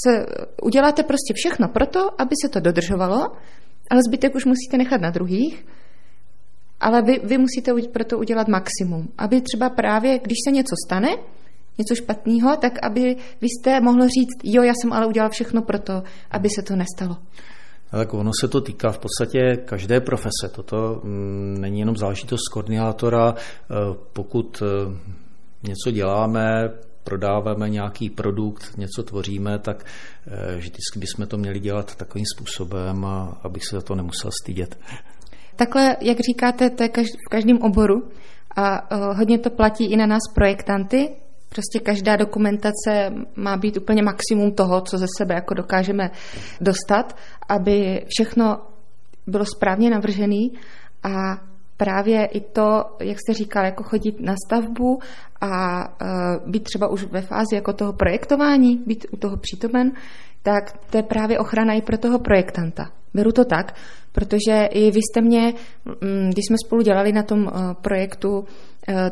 se 0.06 0.26
uděláte 0.62 1.02
prostě 1.02 1.34
všechno 1.36 1.68
pro 1.68 1.86
to, 1.86 2.20
aby 2.20 2.34
se 2.42 2.48
to 2.48 2.60
dodržovalo, 2.60 3.32
ale 3.90 4.00
zbytek 4.08 4.34
už 4.34 4.44
musíte 4.44 4.78
nechat 4.78 5.00
na 5.00 5.10
druhých, 5.10 5.66
ale 6.80 7.02
vy, 7.02 7.20
vy 7.24 7.38
musíte 7.38 7.72
pro 7.92 8.04
to 8.04 8.18
udělat 8.18 8.48
maximum, 8.48 9.08
aby 9.18 9.40
třeba 9.40 9.70
právě, 9.70 10.18
když 10.18 10.38
se 10.46 10.50
něco 10.50 10.74
stane, 10.86 11.08
něco 11.78 11.94
špatného, 11.94 12.56
tak 12.56 12.72
aby 12.82 13.16
vy 13.40 13.48
jste 13.48 13.80
mohl 13.80 14.02
říct, 14.02 14.40
jo, 14.44 14.62
já 14.62 14.72
jsem 14.74 14.92
ale 14.92 15.06
udělal 15.06 15.30
všechno 15.30 15.62
pro 15.62 15.78
to, 15.78 16.02
aby 16.30 16.48
se 16.56 16.62
to 16.62 16.76
nestalo. 16.76 17.16
Tak 17.92 18.14
ono 18.14 18.30
se 18.40 18.48
to 18.48 18.60
týká 18.60 18.92
v 18.92 18.98
podstatě 18.98 19.56
každé 19.64 20.00
profese. 20.00 20.48
Toto 20.54 21.00
mm, 21.04 21.56
není 21.60 21.80
jenom 21.80 21.96
záležitost 21.96 22.48
koordinátora. 22.52 23.34
E, 23.34 23.74
pokud 24.12 24.62
e, 24.62 24.66
něco 25.62 25.90
děláme, 25.90 26.70
prodáváme 27.04 27.68
nějaký 27.68 28.10
produkt, 28.10 28.76
něco 28.76 29.02
tvoříme, 29.02 29.58
tak 29.58 29.84
e, 30.26 30.56
vždycky 30.56 30.98
bychom 30.98 31.26
to 31.26 31.36
měli 31.38 31.60
dělat 31.60 31.96
takovým 31.96 32.24
způsobem, 32.36 33.06
abych 33.42 33.64
se 33.64 33.76
za 33.76 33.82
to 33.82 33.94
nemusel 33.94 34.30
stydět. 34.42 34.78
Takhle, 35.56 35.96
jak 36.00 36.18
říkáte, 36.30 36.70
to 36.70 36.82
je 36.82 36.88
v 37.26 37.30
každém 37.30 37.58
oboru 37.62 38.08
a 38.56 38.94
hodně 39.12 39.38
to 39.38 39.50
platí 39.50 39.92
i 39.92 39.96
na 39.96 40.06
nás 40.06 40.22
projektanty, 40.34 41.08
Prostě 41.52 41.78
každá 41.78 42.16
dokumentace 42.16 43.12
má 43.36 43.56
být 43.56 43.76
úplně 43.76 44.02
maximum 44.02 44.52
toho, 44.52 44.80
co 44.80 44.98
ze 44.98 45.06
sebe 45.18 45.34
jako 45.34 45.54
dokážeme 45.54 46.10
dostat, 46.60 47.16
aby 47.48 48.04
všechno 48.08 48.58
bylo 49.26 49.44
správně 49.44 49.90
navržený 49.90 50.52
a 51.02 51.40
právě 51.76 52.24
i 52.24 52.40
to, 52.40 52.84
jak 53.00 53.18
jste 53.18 53.34
říkal, 53.34 53.64
jako 53.64 53.82
chodit 53.82 54.20
na 54.20 54.34
stavbu 54.46 54.98
a 55.40 55.80
uh, 55.80 56.50
být 56.50 56.62
třeba 56.62 56.88
už 56.88 57.04
ve 57.04 57.20
fázi 57.20 57.54
jako 57.54 57.72
toho 57.72 57.92
projektování, 57.92 58.82
být 58.86 59.06
u 59.10 59.16
toho 59.16 59.36
přítomen, 59.36 59.92
tak 60.42 60.78
to 60.90 60.96
je 60.96 61.02
právě 61.02 61.38
ochrana 61.38 61.74
i 61.74 61.82
pro 61.82 61.98
toho 61.98 62.18
projektanta. 62.18 62.90
Beru 63.14 63.32
to 63.32 63.44
tak, 63.44 63.74
protože 64.12 64.68
i 64.70 64.90
vy 64.90 65.00
jste 65.02 65.20
mě, 65.20 65.54
mm, 65.84 66.30
když 66.30 66.44
jsme 66.46 66.56
spolu 66.66 66.82
dělali 66.82 67.12
na 67.12 67.22
tom 67.22 67.42
uh, 67.44 67.72
projektu 67.72 68.44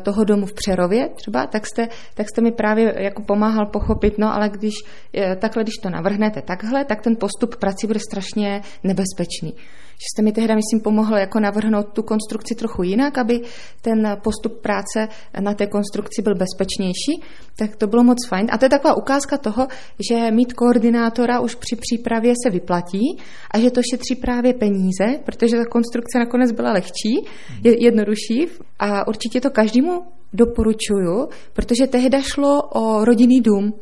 toho 0.03 0.23
domu 0.23 0.45
v 0.45 0.53
Přerově 0.53 1.09
třeba, 1.15 1.47
tak 1.47 1.67
jste, 1.67 1.87
tak 2.13 2.29
jste 2.29 2.41
mi 2.41 2.51
právě 2.51 2.95
jako 2.97 3.21
pomáhal 3.21 3.65
pochopit, 3.65 4.17
no 4.17 4.33
ale 4.35 4.49
když 4.49 4.73
eh, 5.17 5.35
takhle, 5.35 5.63
když 5.63 5.75
to 5.83 5.89
navrhnete 5.89 6.41
takhle, 6.41 6.85
tak 6.85 7.01
ten 7.01 7.15
postup 7.15 7.55
prací 7.55 7.87
bude 7.87 7.99
strašně 7.99 8.61
nebezpečný 8.83 9.53
že 10.01 10.07
jste 10.13 10.21
mi 10.21 10.31
tehdy, 10.31 10.55
myslím, 10.55 10.81
pomohl 10.81 11.15
jako 11.15 11.39
navrhnout 11.39 11.93
tu 11.93 12.03
konstrukci 12.03 12.55
trochu 12.55 12.83
jinak, 12.83 13.17
aby 13.17 13.41
ten 13.81 14.17
postup 14.23 14.61
práce 14.61 15.07
na 15.39 15.53
té 15.53 15.67
konstrukci 15.67 16.21
byl 16.21 16.35
bezpečnější, 16.35 17.23
tak 17.57 17.75
to 17.75 17.87
bylo 17.87 18.03
moc 18.03 18.17
fajn. 18.29 18.47
A 18.51 18.57
to 18.57 18.65
je 18.65 18.69
taková 18.69 18.97
ukázka 18.97 19.37
toho, 19.37 19.67
že 20.09 20.31
mít 20.31 20.53
koordinátora 20.53 21.39
už 21.39 21.55
při 21.55 21.75
přípravě 21.75 22.33
se 22.43 22.49
vyplatí 22.49 23.17
a 23.51 23.59
že 23.59 23.71
to 23.71 23.81
šetří 23.91 24.15
právě 24.15 24.53
peníze, 24.53 25.19
protože 25.25 25.57
ta 25.57 25.65
konstrukce 25.65 26.19
nakonec 26.19 26.51
byla 26.51 26.71
lehčí, 26.71 27.27
jednodušší 27.63 28.47
a 28.79 29.07
určitě 29.07 29.41
to 29.41 29.49
každému 29.49 30.01
doporučuju, 30.33 31.29
protože 31.53 31.87
tehdy 31.87 32.21
šlo 32.23 32.61
o 32.61 33.05
rodinný 33.05 33.41
dům, 33.41 33.73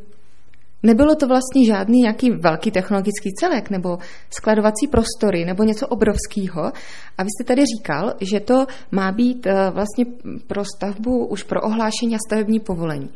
Nebylo 0.82 1.14
to 1.14 1.26
vlastně 1.26 1.66
žádný 1.66 1.98
nějaký 2.00 2.30
velký 2.30 2.70
technologický 2.70 3.32
celek 3.40 3.70
nebo 3.70 3.98
skladovací 4.30 4.86
prostory 4.86 5.44
nebo 5.44 5.62
něco 5.62 5.86
obrovského. 5.86 6.72
A 7.18 7.22
vy 7.22 7.28
jste 7.28 7.44
tady 7.44 7.62
říkal, 7.66 8.14
že 8.20 8.40
to 8.40 8.66
má 8.90 9.12
být 9.12 9.46
eh, 9.46 9.70
vlastně 9.70 10.04
pro 10.46 10.64
stavbu 10.76 11.26
už 11.26 11.42
pro 11.42 11.60
ohlášení 11.60 12.14
a 12.14 12.18
stavební 12.28 12.60
povolení. 12.60 13.10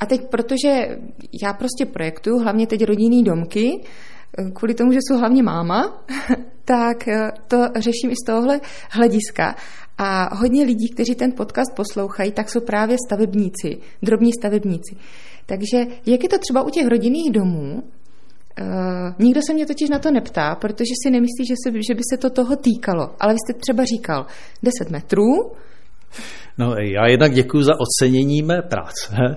A 0.00 0.06
teď, 0.06 0.20
protože 0.30 0.98
já 1.42 1.52
prostě 1.52 1.86
projektuju 1.86 2.38
hlavně 2.38 2.66
teď 2.66 2.84
rodinný 2.84 3.24
domky, 3.24 3.80
eh, 4.38 4.50
kvůli 4.50 4.74
tomu, 4.74 4.92
že 4.92 4.98
jsou 5.08 5.18
hlavně 5.18 5.42
máma, 5.42 6.04
tak 6.64 7.08
eh, 7.08 7.32
to 7.48 7.56
řeším 7.76 8.10
i 8.10 8.14
z 8.14 8.26
tohohle 8.26 8.60
hlediska. 8.90 9.56
A 9.98 10.34
hodně 10.36 10.64
lidí, 10.64 10.88
kteří 10.94 11.14
ten 11.14 11.32
podcast 11.32 11.74
poslouchají, 11.76 12.32
tak 12.32 12.50
jsou 12.50 12.60
právě 12.60 12.96
stavebníci, 13.06 13.78
drobní 14.02 14.30
stavebníci. 14.40 14.96
Takže 15.46 15.86
jak 16.06 16.22
je 16.22 16.28
to 16.28 16.38
třeba 16.38 16.62
u 16.62 16.70
těch 16.70 16.86
rodinných 16.86 17.32
domů, 17.32 17.82
Uh, 18.60 19.12
nikdo 19.18 19.40
se 19.46 19.54
mě 19.54 19.66
totiž 19.66 19.90
na 19.90 19.98
to 19.98 20.10
neptá, 20.10 20.54
protože 20.54 20.92
si 21.02 21.10
nemyslí, 21.10 21.46
že, 21.48 21.54
se, 21.64 21.70
že 21.88 21.94
by 21.94 22.00
se 22.12 22.16
to 22.16 22.30
toho 22.30 22.56
týkalo. 22.56 23.10
Ale 23.20 23.32
vy 23.32 23.38
jste 23.38 23.60
třeba 23.60 23.84
říkal 23.84 24.26
10 24.62 24.90
metrů. 24.90 25.52
No, 26.58 26.74
já 26.76 27.06
jednak 27.06 27.32
děkuji 27.32 27.62
za 27.62 27.72
ocenění 27.80 28.42
mé 28.42 28.62
práce. 28.62 29.16
Eh, 29.18 29.36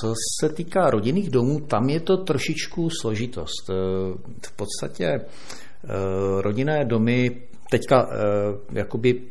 co 0.00 0.14
se 0.40 0.48
týká 0.48 0.90
rodinných 0.90 1.30
domů, 1.30 1.60
tam 1.60 1.88
je 1.88 2.00
to 2.00 2.16
trošičku 2.16 2.88
složitost. 3.00 3.70
Eh, 3.70 3.74
v 4.46 4.56
podstatě 4.56 5.20
rodinné 6.40 6.84
domy 6.84 7.42
teďka 7.70 8.08
jakoby 8.72 9.22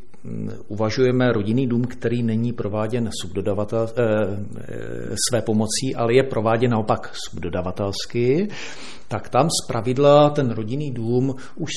uvažujeme 0.68 1.32
rodinný 1.32 1.68
dům, 1.68 1.84
který 1.84 2.24
není 2.24 2.54
prováděn 2.54 3.10
subdodavatel, 3.22 3.90
své 5.30 5.42
pomocí, 5.42 5.96
ale 5.96 6.14
je 6.14 6.24
prováděn 6.24 6.72
naopak 6.72 7.12
subdodavatelsky, 7.14 8.48
tak 9.10 9.30
tam 9.30 9.48
z 9.50 9.68
pravidla 9.68 10.30
ten 10.30 10.52
rodinný 10.52 10.92
dům 10.92 11.36
už 11.56 11.72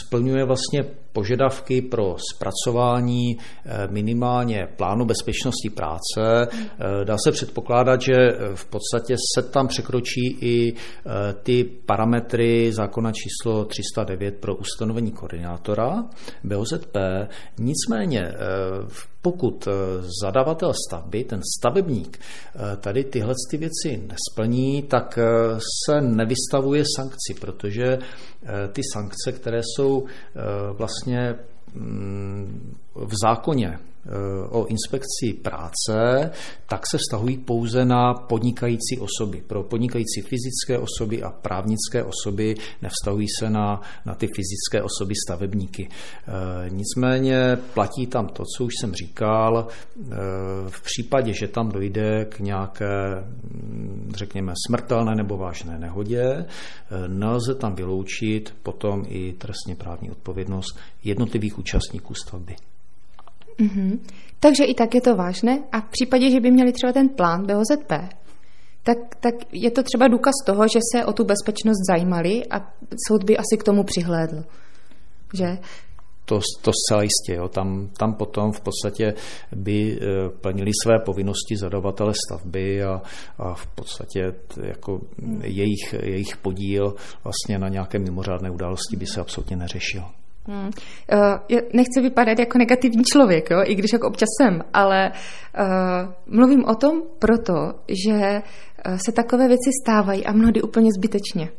splňuje 0.00 0.44
vlastně 0.44 0.84
požadavky 1.12 1.82
pro 1.82 2.16
zpracování 2.34 3.36
eh, 3.36 3.88
minimálně 3.90 4.68
plánu 4.76 5.04
bezpečnosti 5.04 5.70
práce. 5.70 6.46
Eh, 6.46 7.04
dá 7.04 7.16
se 7.24 7.32
předpokládat, 7.32 8.00
že 8.00 8.12
eh, 8.14 8.54
v 8.54 8.64
podstatě 8.64 9.14
se 9.34 9.42
tam 9.42 9.68
překročí 9.68 10.38
i 10.40 10.74
ty 11.42 11.64
parametry 11.64 12.72
zákona 12.72 13.12
číslo 13.12 13.64
309 13.64 14.34
pro 14.34 14.56
ustanovení 14.56 15.12
koordinátora 15.12 16.04
BOZP. 16.44 16.96
Nicméně 17.58 18.32
pokud 19.22 19.68
zadavatel 20.22 20.72
stavby, 20.88 21.24
ten 21.24 21.40
stavebník, 21.58 22.18
tady 22.80 23.04
tyhle 23.04 23.34
ty 23.50 23.56
věci 23.56 24.08
nesplní, 24.08 24.82
tak 24.82 25.18
se 25.86 26.00
nevystavuje 26.00 26.84
sankci, 26.96 27.34
protože 27.40 27.98
ty 28.72 28.82
sankce, 28.92 29.32
které 29.32 29.60
jsou 29.62 30.06
vlastně 30.72 31.34
mm, 31.74 32.76
v 32.94 33.12
zákoně 33.24 33.78
Eh, 33.78 33.89
o 34.50 34.66
inspekci 34.66 35.32
práce, 35.42 36.30
tak 36.66 36.86
se 36.90 36.98
vztahují 36.98 37.38
pouze 37.38 37.84
na 37.84 38.14
podnikající 38.14 38.98
osoby. 38.98 39.42
Pro 39.46 39.62
podnikající 39.62 40.20
fyzické 40.20 40.78
osoby 40.78 41.22
a 41.22 41.30
právnické 41.30 42.04
osoby 42.04 42.54
nevztahují 42.82 43.26
se 43.38 43.50
na, 43.50 43.80
na 44.06 44.14
ty 44.14 44.26
fyzické 44.26 44.82
osoby 44.82 45.14
stavebníky. 45.26 45.88
Eh, 45.88 46.70
nicméně 46.70 47.58
platí 47.74 48.06
tam 48.06 48.26
to, 48.26 48.44
co 48.56 48.64
už 48.64 48.72
jsem 48.80 48.94
říkal. 48.94 49.66
Eh, 49.68 50.16
v 50.68 50.82
případě, 50.82 51.32
že 51.32 51.48
tam 51.48 51.68
dojde 51.68 52.24
k 52.24 52.40
nějaké, 52.40 53.24
hm, 53.44 54.12
řekněme, 54.16 54.52
smrtelné 54.66 55.14
nebo 55.14 55.36
vážné 55.36 55.78
nehodě, 55.78 56.44
nelze 57.06 57.54
tam 57.54 57.74
vyloučit 57.74 58.54
potom 58.62 59.04
i 59.08 59.32
trestně 59.32 59.76
právní 59.76 60.10
odpovědnost 60.10 60.78
jednotlivých 61.04 61.58
účastníků 61.58 62.14
stavby. 62.14 62.56
Mm-hmm. 63.60 63.98
Takže 64.40 64.64
i 64.64 64.74
tak 64.74 64.94
je 64.94 65.00
to 65.00 65.16
vážné 65.16 65.62
a 65.72 65.80
v 65.80 65.88
případě, 65.88 66.30
že 66.30 66.40
by 66.40 66.50
měli 66.50 66.72
třeba 66.72 66.92
ten 66.92 67.08
plán 67.08 67.46
BOZP, 67.46 67.92
tak, 68.82 68.98
tak 69.20 69.34
je 69.52 69.70
to 69.70 69.82
třeba 69.82 70.08
důkaz 70.08 70.34
toho, 70.46 70.68
že 70.68 70.78
se 70.92 71.04
o 71.04 71.12
tu 71.12 71.24
bezpečnost 71.24 71.78
zajímali 71.90 72.46
a 72.50 72.72
soud 73.08 73.24
by 73.24 73.36
asi 73.36 73.56
k 73.58 73.64
tomu 73.64 73.84
přihlédl. 73.84 74.44
Že? 75.34 75.58
To, 76.24 76.40
to 76.62 76.70
zcela 76.72 77.02
jistě. 77.02 77.34
Jo. 77.34 77.48
Tam, 77.48 77.88
tam 77.98 78.14
potom 78.14 78.52
v 78.52 78.60
podstatě 78.60 79.14
by 79.56 79.98
eh, 80.00 80.28
plnili 80.40 80.70
své 80.82 80.98
povinnosti 80.98 81.56
zadavatele 81.56 82.12
stavby 82.26 82.82
a, 82.82 83.02
a 83.38 83.54
v 83.54 83.66
podstatě 83.66 84.32
jako 84.62 85.00
jejich, 85.42 85.94
jejich 86.02 86.36
podíl 86.36 86.94
vlastně 87.24 87.58
na 87.58 87.68
nějaké 87.68 87.98
mimořádné 87.98 88.50
události 88.50 88.96
by 88.96 89.06
se 89.06 89.20
absolutně 89.20 89.56
neřešil. 89.56 90.02
Hmm. 90.50 90.66
Uh, 90.66 91.58
nechci 91.72 92.00
vypadat 92.02 92.38
jako 92.38 92.58
negativní 92.58 93.04
člověk, 93.04 93.50
jo? 93.50 93.58
i 93.64 93.74
když 93.74 93.92
jako 93.92 94.08
občas 94.08 94.28
jsem, 94.40 94.62
ale 94.72 95.10
uh, 95.10 96.36
mluvím 96.36 96.64
o 96.64 96.74
tom 96.74 97.02
proto, 97.18 97.54
že 98.04 98.42
uh, 98.42 98.96
se 99.06 99.12
takové 99.12 99.48
věci 99.48 99.70
stávají 99.84 100.26
a 100.26 100.32
mnohdy 100.32 100.62
úplně 100.62 100.90
zbytečně. 100.96 101.50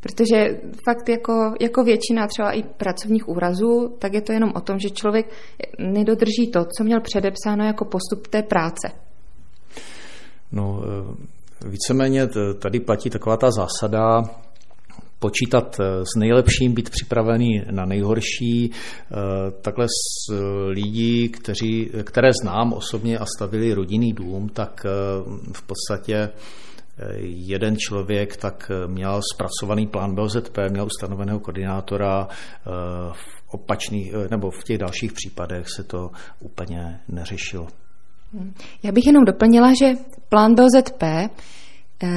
Protože 0.00 0.60
fakt 0.88 1.08
jako, 1.08 1.54
jako 1.60 1.84
většina 1.84 2.26
třeba 2.26 2.52
i 2.52 2.62
pracovních 2.62 3.28
úrazů, 3.28 3.96
tak 3.98 4.14
je 4.14 4.20
to 4.20 4.32
jenom 4.32 4.52
o 4.54 4.60
tom, 4.60 4.78
že 4.78 4.90
člověk 4.90 5.26
nedodrží 5.78 6.50
to, 6.52 6.64
co 6.78 6.84
měl 6.84 7.00
předepsáno 7.00 7.64
jako 7.64 7.84
postup 7.84 8.26
té 8.26 8.42
práce. 8.42 8.90
No, 10.52 10.82
víceméně 11.66 12.28
tady 12.58 12.80
platí 12.80 13.10
taková 13.10 13.36
ta 13.36 13.50
zásada, 13.50 14.24
počítat 15.22 15.80
eh, 15.80 15.84
s 16.02 16.18
nejlepším, 16.18 16.74
být 16.74 16.90
připravený 16.90 17.62
na 17.70 17.84
nejhorší. 17.84 18.70
Eh, 18.70 19.14
takhle 19.62 19.86
s 19.86 20.32
eh, 20.32 20.36
lidí, 20.68 21.28
kteří, 21.28 21.90
které 22.04 22.30
znám 22.42 22.72
osobně 22.72 23.18
a 23.18 23.26
stavili 23.36 23.74
rodinný 23.74 24.12
dům, 24.12 24.48
tak 24.48 24.86
v 25.52 25.62
podstatě 25.62 26.30
jeden 27.20 27.76
člověk 27.76 28.36
tak 28.36 28.70
měl 28.86 29.20
zpracovaný 29.34 29.86
plán 29.86 30.14
BOZP, 30.14 30.58
měl 30.70 30.86
ustanoveného 30.86 31.40
koordinátora, 31.40 32.28
v 33.12 33.54
opačných, 33.54 34.12
nebo 34.30 34.50
v 34.50 34.64
těch 34.64 34.78
dalších 34.78 35.12
případech 35.12 35.68
se 35.68 35.84
to 35.84 36.10
úplně 36.40 37.00
neřešilo. 37.08 37.66
Já 38.82 38.92
bych 38.92 39.06
jenom 39.06 39.24
doplnila, 39.24 39.72
že 39.82 39.92
plán 40.28 40.54
BOZP 40.54 41.02
Eh, 41.02 41.28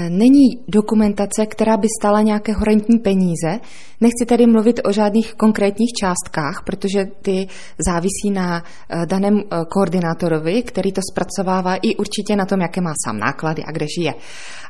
není 0.09 0.47
dokumentace, 0.67 1.45
která 1.45 1.77
by 1.77 1.87
stala 1.99 2.21
nějaké 2.21 2.53
horentní 2.53 2.99
peníze. 2.99 3.59
Nechci 4.01 4.25
tady 4.27 4.47
mluvit 4.47 4.79
o 4.85 4.91
žádných 4.91 5.33
konkrétních 5.33 5.93
částkách, 5.99 6.63
protože 6.65 7.05
ty 7.21 7.47
závisí 7.85 8.31
na 8.31 8.63
eh, 8.63 9.05
daném 9.05 9.37
eh, 9.37 9.57
koordinátorovi, 9.69 10.63
který 10.63 10.91
to 10.91 11.01
zpracovává 11.11 11.75
i 11.75 11.95
určitě 11.95 12.35
na 12.35 12.45
tom, 12.45 12.61
jaké 12.61 12.81
má 12.81 12.93
sám 13.05 13.19
náklady 13.19 13.63
a 13.63 13.71
kde 13.71 13.85
žije, 13.99 14.13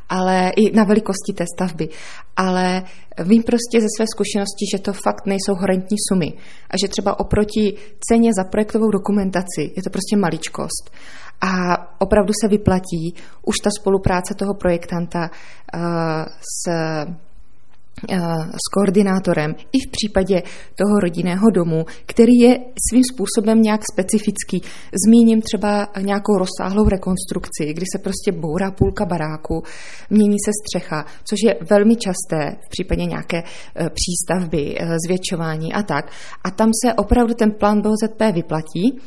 ale 0.10 0.52
i 0.56 0.76
na 0.76 0.84
velikosti 0.84 1.34
té 1.34 1.46
stavby. 1.56 1.90
Ale 2.36 2.84
vím 3.24 3.44
prostě 3.44 3.82
ze 3.82 3.88
své 3.98 4.06
zkušenosti, 4.14 4.66
že 4.72 4.80
to 4.80 4.94
fakt 4.94 5.26
nejsou 5.26 5.56
horentní 5.56 5.98
sumy 6.10 6.34
a 6.70 6.78
že 6.82 6.88
třeba 6.88 7.20
oproti 7.20 7.74
ceně 8.10 8.32
za 8.38 8.44
projektovou 8.44 8.92
dokumentaci 8.92 9.72
je 9.76 9.84
to 9.84 9.90
prostě 9.90 10.18
maličkost. 10.18 10.92
A 11.42 11.52
opravdu 12.02 12.34
se 12.42 12.48
vyplatí 12.48 13.14
už 13.46 13.56
ta 13.64 13.70
spolupráce 13.80 14.34
toho 14.38 14.54
projektanta 14.54 15.30
uh, 15.30 15.82
s 16.40 16.70
eh, 18.10 18.16
s 18.66 18.66
koordinátorem 18.74 19.52
i 19.52 19.80
v 19.88 19.92
případě 19.92 20.44
toho 20.76 21.00
rodinného 21.00 21.50
domu, 21.52 21.86
který 22.06 22.34
je 22.40 22.60
svým 22.90 23.04
způsobem 23.14 23.62
nějak 23.62 23.82
specifický. 23.94 24.62
Zmíním 25.06 25.42
třeba 25.42 25.88
nějakou 26.02 26.38
rozsáhlou 26.38 26.90
rekonstrukci, 26.90 27.74
kdy 27.74 27.86
se 27.92 28.00
prostě 28.04 28.32
bourá 28.32 28.72
půlka 28.72 29.06
baráku, 29.06 29.64
mění 30.10 30.38
se 30.46 30.52
střecha, 30.62 31.06
což 31.30 31.38
je 31.46 31.56
velmi 31.70 31.96
časté 31.96 32.58
v 32.66 32.70
případě 32.70 33.06
nějaké 33.06 33.44
eh, 33.44 33.90
přístavby, 33.90 34.76
zvětšování 35.06 35.74
a 35.74 35.84
tak. 35.84 36.12
A 36.44 36.52
tam 36.52 36.70
se 36.86 36.94
opravdu 36.94 37.34
ten 37.34 37.52
plán 37.52 37.82
BOZP 37.82 38.22
vyplatí 38.34 39.00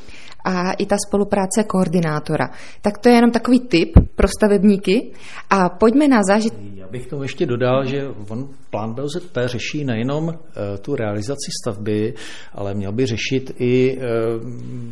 a 0.44 0.72
i 0.72 0.86
ta 0.86 0.96
spolupráce 1.08 1.64
koordinátora. 1.64 2.50
Tak 2.80 2.98
to 2.98 3.08
je 3.08 3.14
jenom 3.14 3.30
takový 3.30 3.60
tip 3.60 3.98
pro 4.14 4.28
stavebníky 4.28 5.12
a 5.50 5.68
pojďme 5.68 6.08
na 6.08 6.22
zážit. 6.22 6.54
Já 6.74 6.88
bych 6.88 7.06
tomu 7.06 7.22
ještě 7.22 7.46
dodal, 7.46 7.84
že 7.84 8.08
on 8.28 8.48
plán 8.70 8.94
BOZP 8.94 9.36
řeší 9.44 9.84
nejenom 9.84 10.28
eh, 10.30 10.78
tu 10.78 10.96
realizaci 10.96 11.50
stavby, 11.62 12.14
ale 12.52 12.74
měl 12.74 12.92
by 12.92 13.06
řešit 13.06 13.52
i 13.58 13.98
eh, 13.98 14.00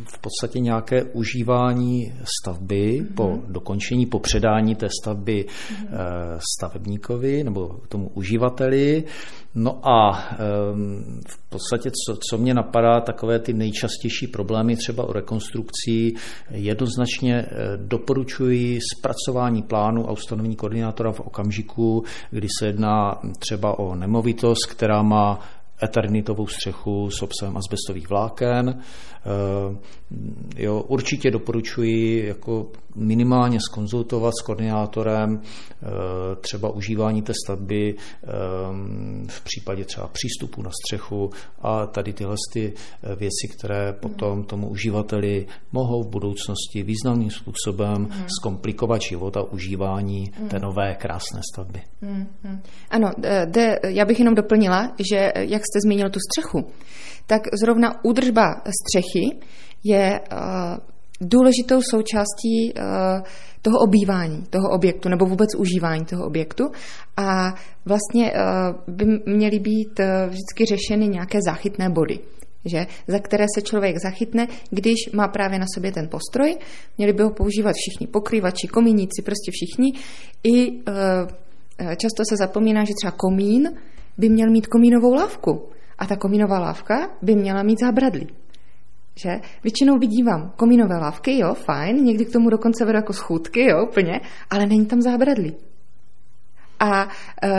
v 0.03 0.19
podstatě 0.21 0.59
nějaké 0.59 1.03
užívání 1.03 2.13
stavby 2.41 3.01
mm-hmm. 3.01 3.13
po 3.15 3.39
dokončení, 3.47 4.05
po 4.05 4.19
předání 4.19 4.75
té 4.75 4.87
stavby 5.01 5.45
mm-hmm. 5.45 6.39
stavebníkovi 6.57 7.43
nebo 7.43 7.79
tomu 7.89 8.09
uživateli. 8.13 9.03
No 9.59 9.87
a 9.87 10.11
v 11.27 11.49
podstatě, 11.49 11.91
co, 11.91 12.17
co 12.29 12.37
mě 12.37 12.53
napadá, 12.53 13.01
takové 13.01 13.39
ty 13.39 13.53
nejčastější 13.53 14.27
problémy 14.27 14.75
třeba 14.75 15.09
u 15.09 15.11
rekonstrukcí, 15.13 16.15
jednoznačně 16.51 17.45
doporučuji 17.77 18.79
zpracování 18.97 19.61
plánu 19.61 20.09
a 20.09 20.11
ustanovení 20.11 20.55
koordinátora 20.55 21.11
v 21.11 21.19
okamžiku, 21.19 22.03
kdy 22.29 22.47
se 22.59 22.65
jedná 22.65 23.21
třeba 23.39 23.79
o 23.79 23.95
nemovitost, 23.95 24.65
která 24.65 25.01
má 25.01 25.39
eternitovou 25.83 26.47
střechu 26.47 27.09
s 27.11 27.21
obsahem 27.21 27.57
asbestových 27.57 28.09
vláken. 28.09 28.81
Eh, 29.27 29.77
jo, 30.55 30.81
určitě 30.87 31.31
doporučuji 31.31 32.27
jako 32.27 32.71
minimálně 32.95 33.59
skonzultovat 33.61 34.33
s 34.39 34.41
koordinátorem 34.41 35.41
eh, 35.41 35.87
třeba 36.41 36.69
užívání 36.69 37.21
té 37.21 37.33
stavby 37.45 37.95
eh, 37.95 38.27
v 39.27 39.43
případě 39.43 39.85
třeba 39.85 40.07
přístupu 40.07 40.61
na 40.61 40.69
střechu 40.69 41.29
a 41.61 41.85
tady 41.85 42.13
tyhle 42.13 42.35
ty 42.53 42.73
věci, 43.03 43.47
které 43.57 43.93
potom 43.93 44.43
tomu 44.43 44.69
uživateli 44.69 45.45
mohou 45.71 46.03
v 46.03 46.09
budoucnosti 46.09 46.83
významným 46.83 47.29
způsobem 47.31 47.97
mm. 47.97 48.25
zkomplikovat 48.39 49.01
život 49.01 49.37
a 49.37 49.43
užívání 49.43 50.31
mm. 50.39 50.47
té 50.47 50.59
nové 50.59 50.95
krásné 50.95 51.41
stavby. 51.53 51.81
Mm. 52.01 52.27
Ano, 52.89 53.11
de, 53.45 53.79
já 53.87 54.05
bych 54.05 54.19
jenom 54.19 54.35
doplnila, 54.35 54.91
že 55.11 55.31
jak 55.35 55.61
jste 55.67 55.79
zmínil 55.83 56.09
tu 56.09 56.19
střechu, 56.19 56.71
tak 57.27 57.41
zrovna 57.61 58.05
údržba 58.05 58.61
střechy 58.81 59.37
je 59.83 60.19
uh, 60.19 60.37
důležitou 61.21 61.81
součástí 61.91 62.73
uh, 62.73 62.83
toho 63.61 63.79
obývání 63.79 64.43
toho 64.49 64.69
objektu 64.69 65.09
nebo 65.09 65.25
vůbec 65.25 65.55
užívání 65.57 66.05
toho 66.05 66.25
objektu 66.25 66.63
a 67.17 67.53
vlastně 67.85 68.31
uh, 68.31 68.95
by 68.95 69.05
měly 69.25 69.59
být 69.59 69.99
vždycky 70.27 70.65
řešeny 70.65 71.07
nějaké 71.07 71.39
záchytné 71.47 71.89
body 71.89 72.19
že, 72.67 72.87
za 73.07 73.19
které 73.19 73.45
se 73.55 73.61
člověk 73.61 73.95
zachytne, 74.03 74.47
když 74.69 74.95
má 75.13 75.27
právě 75.27 75.59
na 75.59 75.65
sobě 75.75 75.91
ten 75.91 76.07
postroj. 76.09 76.57
Měli 76.97 77.13
by 77.13 77.23
ho 77.23 77.29
používat 77.31 77.75
všichni 77.75 78.07
pokrývači, 78.07 78.67
komíníci, 78.67 79.21
prostě 79.25 79.51
všichni. 79.51 79.93
I 80.43 80.67
e, 80.67 81.95
často 81.95 82.23
se 82.29 82.35
zapomíná, 82.37 82.83
že 82.83 82.93
třeba 83.01 83.11
komín 83.11 83.69
by 84.17 84.29
měl 84.29 84.49
mít 84.49 84.67
komínovou 84.67 85.13
lávku. 85.13 85.69
A 85.97 86.05
ta 86.05 86.15
komínová 86.15 86.59
lávka 86.59 87.09
by 87.21 87.35
měla 87.35 87.63
mít 87.63 87.79
zábradlí. 87.79 88.27
Že? 89.15 89.29
Většinou 89.63 89.97
vidívám 89.97 90.53
komínové 90.55 90.97
lávky, 90.97 91.39
jo, 91.39 91.53
fajn, 91.53 92.03
někdy 92.03 92.25
k 92.25 92.33
tomu 92.33 92.49
dokonce 92.49 92.85
vedu 92.85 92.95
jako 92.95 93.13
schůdky, 93.13 93.69
jo, 93.69 93.85
úplně, 93.89 94.21
ale 94.49 94.65
není 94.65 94.85
tam 94.85 95.01
zábradlí. 95.01 95.55
A 96.79 97.07
e, 97.43 97.49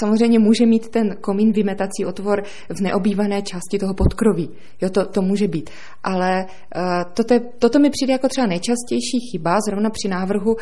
samozřejmě 0.00 0.38
může 0.38 0.66
mít 0.66 0.88
ten 0.88 1.16
komín 1.20 1.52
vymetací 1.52 2.04
otvor 2.06 2.42
v 2.68 2.80
neobývané 2.80 3.42
části 3.42 3.78
toho 3.78 3.94
podkroví. 3.94 4.50
Jo, 4.80 4.90
to, 4.90 5.06
to 5.06 5.22
může 5.22 5.48
být. 5.48 5.70
Ale 6.04 6.46
uh, 6.76 7.12
toto, 7.14 7.34
toto 7.58 7.78
mi 7.78 7.90
přijde 7.90 8.12
jako 8.12 8.28
třeba 8.28 8.46
nejčastější 8.46 9.18
chyba, 9.32 9.58
zrovna 9.68 9.90
při 9.90 10.08
návrhu 10.08 10.52
uh, 10.52 10.58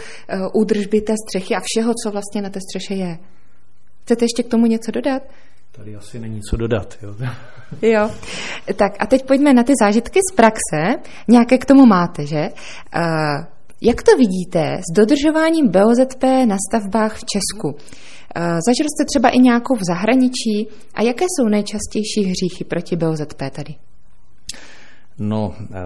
údržby 0.54 1.00
té 1.00 1.14
střechy 1.26 1.54
a 1.54 1.60
všeho, 1.62 1.92
co 2.04 2.10
vlastně 2.10 2.42
na 2.42 2.50
té 2.50 2.58
střeše 2.60 2.94
je. 2.94 3.18
Chcete 4.10 4.24
ještě 4.24 4.42
k 4.42 4.48
tomu 4.48 4.66
něco 4.66 4.90
dodat? 4.90 5.22
Tady 5.72 5.96
asi 5.96 6.18
není 6.18 6.40
co 6.40 6.56
dodat. 6.56 6.98
Jo. 7.02 7.14
jo. 7.82 8.10
Tak 8.76 8.92
a 8.98 9.06
teď 9.06 9.26
pojďme 9.26 9.52
na 9.54 9.62
ty 9.62 9.72
zážitky 9.80 10.20
z 10.32 10.34
praxe. 10.34 11.02
Nějaké 11.28 11.58
k 11.58 11.64
tomu 11.64 11.86
máte, 11.86 12.26
že? 12.26 12.48
Uh, 12.48 13.44
jak 13.80 14.02
to 14.02 14.16
vidíte 14.16 14.78
s 14.78 14.96
dodržováním 14.96 15.68
BOZP 15.68 16.22
na 16.44 16.56
stavbách 16.68 17.16
v 17.16 17.24
Česku? 17.24 17.76
Eh, 18.36 18.40
zažil 18.40 18.86
jste 18.88 19.04
třeba 19.04 19.28
i 19.28 19.38
nějakou 19.38 19.74
v 19.74 19.84
zahraničí 19.84 20.68
a 20.94 21.02
jaké 21.02 21.24
jsou 21.24 21.48
nejčastější 21.48 22.20
hříchy 22.24 22.64
proti 22.64 22.96
BOZP 22.96 23.42
tady? 23.50 23.74
No, 25.18 25.54
e, 25.60 25.80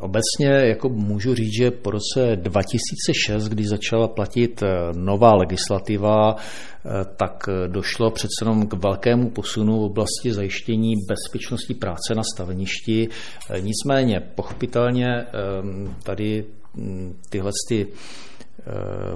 obecně 0.00 0.46
jako 0.48 0.88
můžu 0.88 1.34
říct, 1.34 1.56
že 1.58 1.70
po 1.70 1.90
roce 1.90 2.36
2006, 2.36 3.48
kdy 3.48 3.66
začala 3.66 4.08
platit 4.08 4.62
eh, 4.62 4.68
nová 4.96 5.34
legislativa, 5.34 6.36
e, 6.36 7.04
tak 7.16 7.48
došlo 7.66 8.10
přece 8.10 8.32
jenom 8.42 8.66
k 8.66 8.72
velkému 8.72 9.30
posunu 9.30 9.80
v 9.80 9.84
oblasti 9.84 10.32
zajištění 10.32 10.94
bezpečnosti 11.08 11.74
práce 11.74 12.14
na 12.14 12.22
staveništi. 12.34 13.08
Nicméně, 13.60 14.20
pochopitelně 14.34 15.26
tady 16.02 16.44
hm, 16.76 17.14
tyhle 17.30 17.50
ty 17.68 17.86
Eh, 17.86 18.35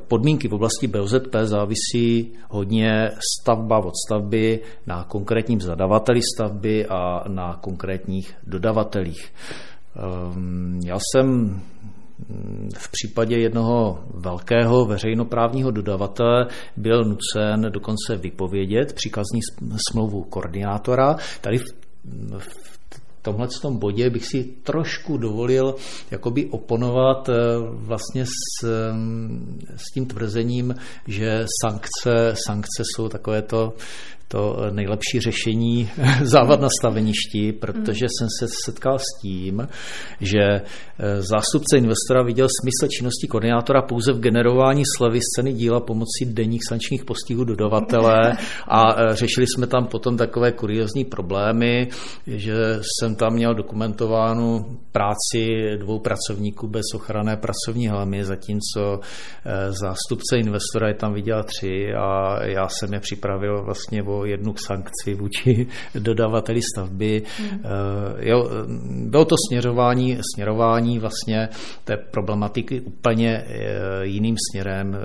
podmínky 0.08 0.48
v 0.48 0.54
oblasti 0.54 0.86
BOZP 0.86 1.34
závisí 1.44 2.32
hodně 2.48 3.10
stavba 3.40 3.78
od 3.78 3.94
stavby 4.06 4.60
na 4.86 5.04
konkrétním 5.04 5.60
zadavateli 5.60 6.20
stavby 6.34 6.86
a 6.86 7.28
na 7.28 7.56
konkrétních 7.60 8.34
dodavatelích. 8.46 9.32
Ehm, 9.96 10.80
já 10.84 10.98
jsem 10.98 11.26
hm, 12.28 12.68
v 12.76 12.90
případě 12.90 13.38
jednoho 13.38 14.04
velkého 14.14 14.84
veřejnoprávního 14.84 15.70
dodavatele 15.70 16.46
byl 16.76 17.04
nucen 17.04 17.72
dokonce 17.72 18.16
vypovědět 18.16 18.92
příkazní 18.92 19.40
smlouvu 19.90 20.22
koordinátora. 20.22 21.16
Tady 21.40 21.58
v 22.38 22.69
tomhle 23.22 23.48
tom 23.62 23.78
bodě 23.78 24.10
bych 24.10 24.26
si 24.26 24.44
trošku 24.44 25.16
dovolil 25.16 25.74
jakoby 26.10 26.46
oponovat 26.46 27.28
eh, 27.28 27.32
vlastně 27.60 28.24
s, 28.26 28.66
mm, 28.92 29.58
s 29.76 29.92
tím 29.94 30.06
tvrzením, 30.06 30.74
že 31.06 31.44
sankce, 31.64 32.34
sankce 32.46 32.82
jsou 32.94 33.08
takové 33.08 33.42
to 33.42 33.72
to 34.32 34.56
nejlepší 34.70 35.20
řešení 35.20 35.90
závad 36.22 36.60
na 36.60 36.68
staveništi, 36.80 37.52
protože 37.52 38.06
jsem 38.18 38.28
se 38.38 38.46
setkal 38.64 38.98
s 38.98 39.22
tím, 39.22 39.68
že 40.20 40.40
eh, 40.40 40.62
zástupce 41.22 41.76
investora 41.76 42.22
viděl 42.22 42.46
smysl 42.60 42.90
činnosti 42.98 43.26
koordinátora 43.26 43.82
pouze 43.82 44.12
v 44.12 44.20
generování 44.20 44.82
slevy 44.96 45.18
z 45.20 45.36
ceny 45.36 45.52
díla 45.52 45.80
pomocí 45.80 46.24
denních 46.26 46.60
sankčních 46.68 47.04
postihů 47.04 47.44
dodavatele 47.44 48.32
a 48.68 49.02
eh, 49.02 49.16
řešili 49.16 49.46
jsme 49.46 49.66
tam 49.66 49.86
potom 49.86 50.16
takové 50.16 50.52
kuriozní 50.52 51.04
problémy, 51.04 51.88
že 52.26 52.54
jsem 52.82 53.14
tam 53.14 53.32
měl 53.32 53.54
dokumentovánu 53.54 54.78
práci 54.92 55.48
dvou 55.78 55.98
pracovníků 55.98 56.68
bez 56.68 56.84
ochranné 56.94 57.36
pracovní 57.36 57.88
helmy, 57.88 58.24
zatímco 58.24 59.00
eh, 59.00 59.72
zástupce 59.72 60.38
investora 60.38 60.88
je 60.88 60.94
tam 60.94 61.14
viděl 61.14 61.42
tři 61.42 61.92
a 61.98 62.38
já 62.44 62.68
jsem 62.68 62.94
je 62.94 63.00
připravil 63.00 63.64
vlastně 63.64 64.02
o 64.02 64.19
jednu 64.24 64.54
sankci 64.66 65.14
vůči 65.14 65.66
dodavateli 65.98 66.60
stavby. 66.74 67.22
Hmm. 67.38 67.60
Jo, 68.18 68.50
bylo 69.06 69.24
to 69.24 69.34
směřování, 69.48 70.18
směrování 70.34 70.98
vlastně 70.98 71.48
té 71.84 71.96
problematiky 71.96 72.80
úplně 72.80 73.44
eh, 73.46 74.06
jiným 74.06 74.36
směrem, 74.50 74.94
eh, 74.94 74.98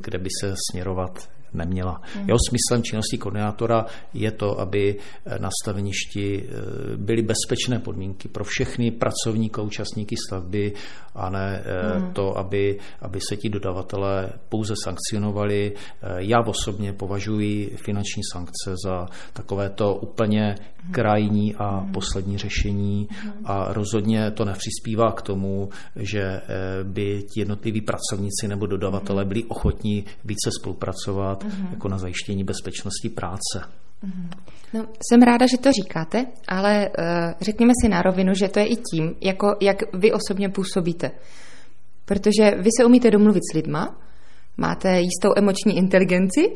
kde 0.00 0.18
by 0.18 0.28
se 0.40 0.54
směrovat 0.70 1.28
neměla. 1.54 2.00
Mm. 2.16 2.28
Jeho 2.28 2.38
smyslem 2.48 2.82
činnosti 2.82 3.18
koordinátora 3.18 3.86
je 4.14 4.30
to, 4.30 4.60
aby 4.60 4.96
na 5.38 5.50
staveništi 5.62 6.26
eh, 6.42 6.96
byly 6.96 7.22
bezpečné 7.22 7.78
podmínky 7.78 8.28
pro 8.28 8.44
všechny 8.44 8.90
pracovníky, 8.90 9.60
účastníky 9.60 10.16
stavby 10.26 10.72
a 11.14 11.30
ne 11.30 11.64
mm. 11.98 12.12
to, 12.12 12.38
aby, 12.38 12.78
aby 13.02 13.18
se 13.28 13.36
ti 13.36 13.48
dodavatelé 13.48 14.32
pouze 14.48 14.74
sankcionovali. 14.84 15.72
Eh, 15.74 16.06
já 16.18 16.40
osobně 16.40 16.92
považuji 16.92 17.76
finanční 17.76 18.22
sankce 18.32 18.74
za 18.84 19.06
takovéto 19.32 19.94
úplně 19.94 20.54
mm. 20.86 20.92
krajní 20.92 21.54
a 21.54 21.86
poslední 21.92 22.38
řešení 22.38 23.08
a 23.44 23.72
rozhodně 23.72 24.30
to 24.30 24.44
nepřispívá 24.44 25.12
k 25.12 25.22
tomu, 25.22 25.68
že 25.96 26.40
by 26.82 27.22
ti 27.22 27.40
jednotliví 27.40 27.80
pracovníci 27.80 28.48
nebo 28.48 28.66
dodavatelé 28.66 29.24
byli 29.24 29.44
ochotní 29.44 30.04
více 30.24 30.50
spolupracovat 30.60 31.37
dělat 31.38 31.54
mm-hmm. 31.54 31.70
jako 31.70 31.88
na 31.88 31.98
zajištění 31.98 32.44
bezpečnosti 32.44 33.08
práce. 33.08 33.58
Mm-hmm. 34.04 34.28
No, 34.74 34.86
jsem 35.10 35.22
ráda, 35.22 35.46
že 35.46 35.58
to 35.58 35.72
říkáte, 35.72 36.26
ale 36.48 36.88
uh, 36.88 37.32
řekněme 37.40 37.72
si 37.82 37.88
na 37.88 38.02
rovinu, 38.02 38.34
že 38.34 38.48
to 38.48 38.58
je 38.58 38.66
i 38.66 38.76
tím, 38.76 39.14
jako, 39.20 39.46
jak 39.60 39.76
vy 39.94 40.12
osobně 40.12 40.48
působíte. 40.48 41.10
Protože 42.04 42.50
vy 42.50 42.68
se 42.78 42.84
umíte 42.84 43.10
domluvit 43.10 43.42
s 43.52 43.54
lidma, 43.54 43.98
máte 44.56 45.00
jistou 45.00 45.28
emoční 45.36 45.76
inteligenci 45.76 46.52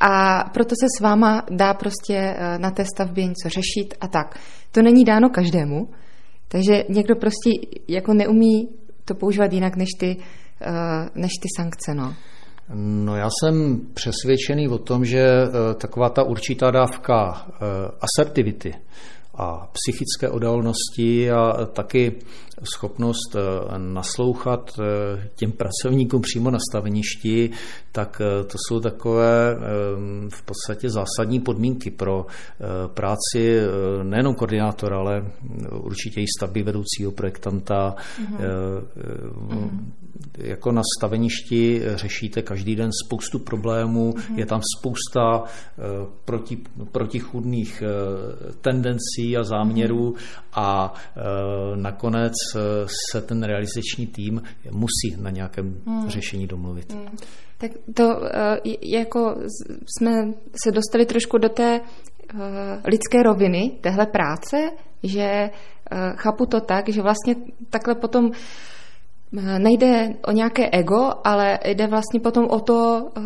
a 0.00 0.44
proto 0.54 0.74
se 0.80 0.86
s 0.98 1.00
váma 1.00 1.42
dá 1.50 1.74
prostě 1.74 2.36
uh, 2.36 2.62
na 2.62 2.70
té 2.70 2.84
stavbě 2.84 3.24
něco 3.24 3.48
řešit 3.48 3.94
a 4.00 4.08
tak. 4.08 4.38
To 4.72 4.82
není 4.82 5.04
dáno 5.04 5.28
každému, 5.30 5.88
takže 6.48 6.84
někdo 6.88 7.16
prostě 7.16 7.50
jako 7.88 8.14
neumí 8.14 8.68
to 9.04 9.14
používat 9.14 9.52
jinak 9.52 9.76
než 9.76 9.88
ty, 10.00 10.16
uh, 10.16 11.08
než 11.14 11.32
ty 11.42 11.48
sankce. 11.56 11.94
No. 11.94 12.14
No 12.72 13.16
já 13.16 13.28
jsem 13.30 13.80
přesvědčený 13.94 14.68
o 14.68 14.78
tom, 14.78 15.04
že 15.04 15.20
eh, 15.20 15.74
taková 15.74 16.08
ta 16.08 16.22
určitá 16.22 16.70
dávka 16.70 17.46
eh, 17.48 17.54
asertivity 18.00 18.74
a 19.34 19.68
psychické 19.72 20.28
odolnosti 20.28 21.30
a 21.30 21.66
taky 21.72 22.12
schopnost 22.62 23.36
eh, 23.36 23.78
naslouchat 23.78 24.70
těm 25.34 25.52
pracovníkům 25.52 26.20
přímo 26.20 26.50
na 26.50 26.58
staveništi, 26.70 27.50
tak 27.92 28.22
to 28.46 28.58
jsou 28.68 28.80
takové 28.80 29.56
v 30.28 30.42
podstatě 30.42 30.90
zásadní 30.90 31.40
podmínky 31.40 31.90
pro 31.90 32.26
práci 32.94 33.60
nejenom 34.02 34.34
koordinátora, 34.34 34.98
ale 34.98 35.32
určitě 35.70 36.20
i 36.20 36.26
stavby 36.38 36.62
vedoucího 36.62 37.12
projektanta. 37.12 37.94
Mm-hmm 38.20 39.94
jako 40.38 40.72
na 40.72 40.82
staveništi 40.98 41.82
řešíte 41.94 42.42
každý 42.42 42.76
den 42.76 42.90
spoustu 43.06 43.38
problémů, 43.38 44.12
mm-hmm. 44.12 44.38
je 44.38 44.46
tam 44.46 44.60
spousta 44.78 45.42
proti, 46.24 46.58
protichudných 46.92 47.82
tendencí 48.60 49.36
a 49.38 49.44
záměrů 49.44 50.10
mm-hmm. 50.10 50.42
a 50.52 50.94
nakonec 51.74 52.32
se 53.12 53.20
ten 53.20 53.42
realizační 53.42 54.06
tým 54.06 54.42
musí 54.70 55.22
na 55.22 55.30
nějakém 55.30 55.82
mm. 55.86 56.08
řešení 56.08 56.46
domluvit. 56.46 56.94
Mm. 56.94 57.16
Tak 57.58 57.70
to 57.94 58.04
uh, 58.04 58.26
jako 58.82 59.36
jsme 59.98 60.10
se 60.64 60.72
dostali 60.72 61.06
trošku 61.06 61.38
do 61.38 61.48
té 61.48 61.80
uh, 61.80 62.40
lidské 62.84 63.22
roviny 63.22 63.70
téhle 63.80 64.06
práce, 64.06 64.70
že 65.02 65.50
uh, 65.50 65.98
chápu 66.16 66.46
to 66.46 66.60
tak, 66.60 66.88
že 66.88 67.02
vlastně 67.02 67.34
takhle 67.70 67.94
potom 67.94 68.30
nejde 69.58 70.14
o 70.26 70.32
nějaké 70.32 70.70
ego, 70.72 71.12
ale 71.24 71.58
jde 71.64 71.86
vlastně 71.86 72.20
potom 72.20 72.44
o 72.50 72.60
to, 72.60 73.08
eh, 73.16 73.20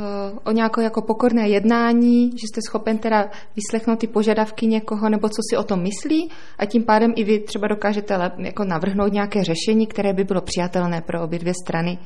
o 0.44 0.52
nějaké 0.52 0.82
jako 0.82 1.02
pokorné 1.02 1.48
jednání, 1.48 2.30
že 2.30 2.46
jste 2.52 2.60
schopen 2.68 2.98
teda 2.98 3.30
vyslechnout 3.56 3.98
ty 3.98 4.06
požadavky 4.06 4.66
někoho, 4.66 5.08
nebo 5.08 5.28
co 5.28 5.42
si 5.50 5.56
o 5.56 5.62
tom 5.62 5.82
myslí 5.82 6.30
a 6.58 6.66
tím 6.66 6.84
pádem 6.84 7.12
i 7.16 7.24
vy 7.24 7.38
třeba 7.38 7.68
dokážete 7.68 8.32
jako 8.38 8.64
navrhnout 8.64 9.12
nějaké 9.12 9.44
řešení, 9.44 9.86
které 9.86 10.12
by 10.12 10.24
bylo 10.24 10.40
přijatelné 10.40 11.00
pro 11.00 11.22
obě 11.22 11.38
dvě 11.38 11.52
strany. 11.64 11.98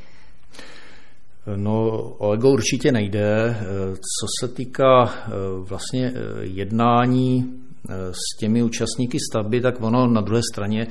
No, 1.56 1.90
o 2.18 2.32
ego 2.32 2.50
určitě 2.50 2.92
nejde. 2.92 3.46
Eh, 3.50 3.56
co 3.96 4.26
se 4.40 4.54
týká 4.54 5.04
eh, 5.04 5.30
vlastně 5.68 6.12
jednání 6.40 7.62
s 7.90 8.38
těmi 8.40 8.62
účastníky 8.62 9.18
stavby, 9.30 9.60
tak 9.60 9.82
ono 9.82 10.06
na 10.06 10.20
druhé 10.20 10.42
straně, 10.52 10.86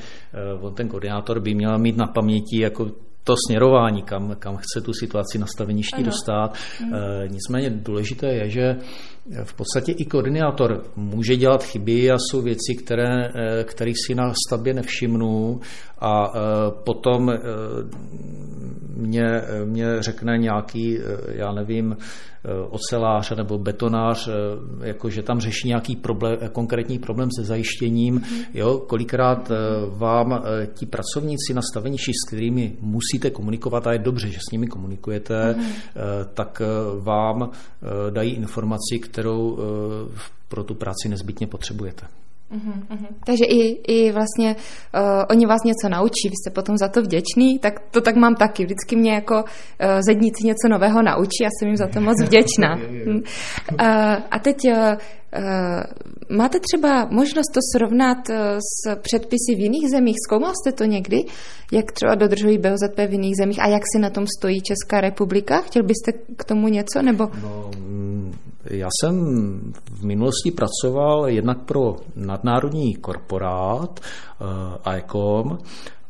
on 0.62 0.74
ten 0.74 0.88
koordinátor 0.88 1.40
by 1.40 1.54
měl 1.54 1.80
mít 1.80 1.98
na 1.98 2.08
paměti 2.08 2.62
jako 2.62 2.92
to 3.24 3.36
směrování, 3.48 4.04
kam, 4.04 4.36
kam 4.40 4.58
chce 4.58 4.82
tu 4.82 4.94
situaci 4.94 5.38
na 5.38 5.46
staveništi 5.48 6.04
dostat. 6.04 6.54
Mm. 6.86 6.94
E, 6.94 7.28
nicméně 7.28 7.70
důležité 7.70 8.28
je, 8.28 8.50
že 8.50 8.76
v 9.44 9.54
podstatě 9.54 9.92
i 9.92 10.06
koordinátor 10.06 10.84
může 10.96 11.36
dělat 11.36 11.64
chyby 11.64 12.12
a 12.12 12.18
jsou 12.18 12.42
věci, 12.42 12.76
které, 12.84 13.30
e, 13.36 13.64
kterých 13.64 13.96
si 14.08 14.16
na 14.16 14.34
stavbě 14.48 14.74
nevšimnu 14.74 15.60
a 16.00 16.26
e, 16.28 16.40
potom 16.84 17.30
e, 17.30 17.40
mě, 18.96 19.42
mě 19.66 19.86
řekne 20.00 20.38
nějaký, 20.38 20.98
já 21.28 21.52
nevím, 21.52 21.98
ocelář 22.70 23.32
nebo 23.38 23.58
betonář, 23.58 24.30
jako 24.82 25.10
že 25.10 25.24
tam 25.24 25.40
řeší 25.40 25.68
nějaký 25.68 25.96
problém, 25.96 26.38
konkrétní 26.52 27.00
problém 27.00 27.30
se 27.40 27.44
zajištěním. 27.44 28.14
Mm. 28.14 28.22
Jo, 28.54 28.78
kolikrát 28.78 29.52
vám 29.88 30.44
ti 30.74 30.86
pracovníci 30.86 31.54
na 31.54 31.62
staveništi, 31.72 32.12
s 32.12 32.28
kterými 32.28 32.78
musí 32.82 33.12
musíte 33.12 33.30
komunikovat 33.30 33.88
a 33.88 33.94
je 33.94 34.00
dobře, 34.00 34.28
že 34.28 34.40
s 34.40 34.52
nimi 34.52 34.68
komunikujete, 34.68 35.54
mm. 35.54 35.66
tak 36.34 36.62
eh, 36.62 36.66
vám 37.00 37.50
eh, 37.52 38.12
dají 38.12 38.32
informaci, 38.32 39.00
kterou 39.12 39.58
pro 40.48 40.64
tu 40.64 40.76
práci 40.76 41.10
nezbytně 41.10 41.48
potřebujete. 41.48 42.08
Uhum, 42.52 42.84
uhum. 42.92 43.08
Takže 43.26 43.46
i, 43.46 43.60
i 43.94 44.12
vlastně 44.12 44.56
uh, 44.56 45.02
oni 45.30 45.46
vás 45.46 45.64
něco 45.66 45.90
naučí, 45.90 46.30
vy 46.30 46.36
jste 46.36 46.50
potom 46.56 46.78
za 46.78 46.88
to 46.88 47.02
vděčný, 47.02 47.60
tak 47.60 47.80
to 47.92 48.02
tak 48.02 48.16
mám 48.16 48.36
taky. 48.36 48.64
Vždycky 48.66 48.96
mě 48.96 49.14
jako 49.14 49.36
uh, 49.36 50.00
zedníci 50.08 50.48
něco 50.48 50.68
nového 50.70 51.02
naučí, 51.02 51.44
já 51.44 51.50
jsem 51.60 51.68
jim 51.68 51.78
za 51.78 51.88
to 51.88 52.02
moc 52.02 52.22
vděčná. 52.26 52.76
uh, 52.76 53.26
a 54.32 54.40
teď 54.40 54.58
uh, 54.66 54.74
uh, 54.74 56.38
máte 56.38 56.60
třeba 56.60 57.08
možnost 57.12 57.52
to 57.54 57.60
srovnat 57.76 58.30
uh, 58.30 58.36
s 58.60 58.96
předpisy 58.96 59.56
v 59.56 59.60
jiných 59.60 59.90
zemích? 59.90 60.16
Zkoumal 60.28 60.54
jste 60.56 60.72
to 60.72 60.84
někdy? 60.84 61.18
Jak 61.72 61.92
třeba 61.92 62.16
dodržují 62.16 62.58
BOZP 62.58 62.98
v 63.08 63.12
jiných 63.12 63.36
zemích 63.42 63.60
a 63.62 63.68
jak 63.68 63.82
si 63.96 64.02
na 64.02 64.10
tom 64.10 64.26
stojí 64.40 64.62
Česká 64.62 65.02
republika? 65.02 65.62
Chtěl 65.62 65.84
byste 65.84 66.12
k 66.38 66.44
tomu 66.44 66.68
něco? 66.68 67.02
Nebo... 67.02 67.30
No, 67.42 67.72
já 68.72 68.90
jsem 69.02 69.16
v 69.92 70.04
minulosti 70.04 70.52
pracoval 70.52 71.28
jednak 71.30 71.58
pro 71.66 71.96
nadnárodní 72.16 72.96
korporát 72.96 74.00
ICOM 74.98 75.58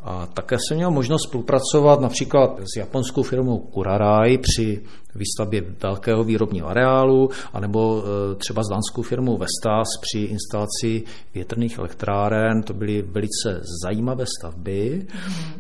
a 0.03 0.25
také 0.25 0.57
jsem 0.59 0.77
měl 0.77 0.91
možnost 0.91 1.27
spolupracovat 1.27 1.99
například 2.01 2.59
s 2.59 2.77
japonskou 2.77 3.23
firmou 3.23 3.59
Kurarai 3.59 4.37
při 4.37 4.81
výstavbě 5.15 5.61
velkého 5.83 6.23
výrobního 6.23 6.67
areálu, 6.67 7.29
anebo 7.53 8.03
e, 8.03 8.35
třeba 8.35 8.63
s 8.63 8.69
dánskou 8.69 9.01
firmou 9.01 9.37
Vestas 9.37 9.87
při 10.01 10.19
instalaci 10.19 11.03
větrných 11.33 11.79
elektráren. 11.79 12.63
To 12.63 12.73
byly 12.73 13.01
velice 13.01 13.61
zajímavé 13.83 14.25
stavby. 14.39 15.07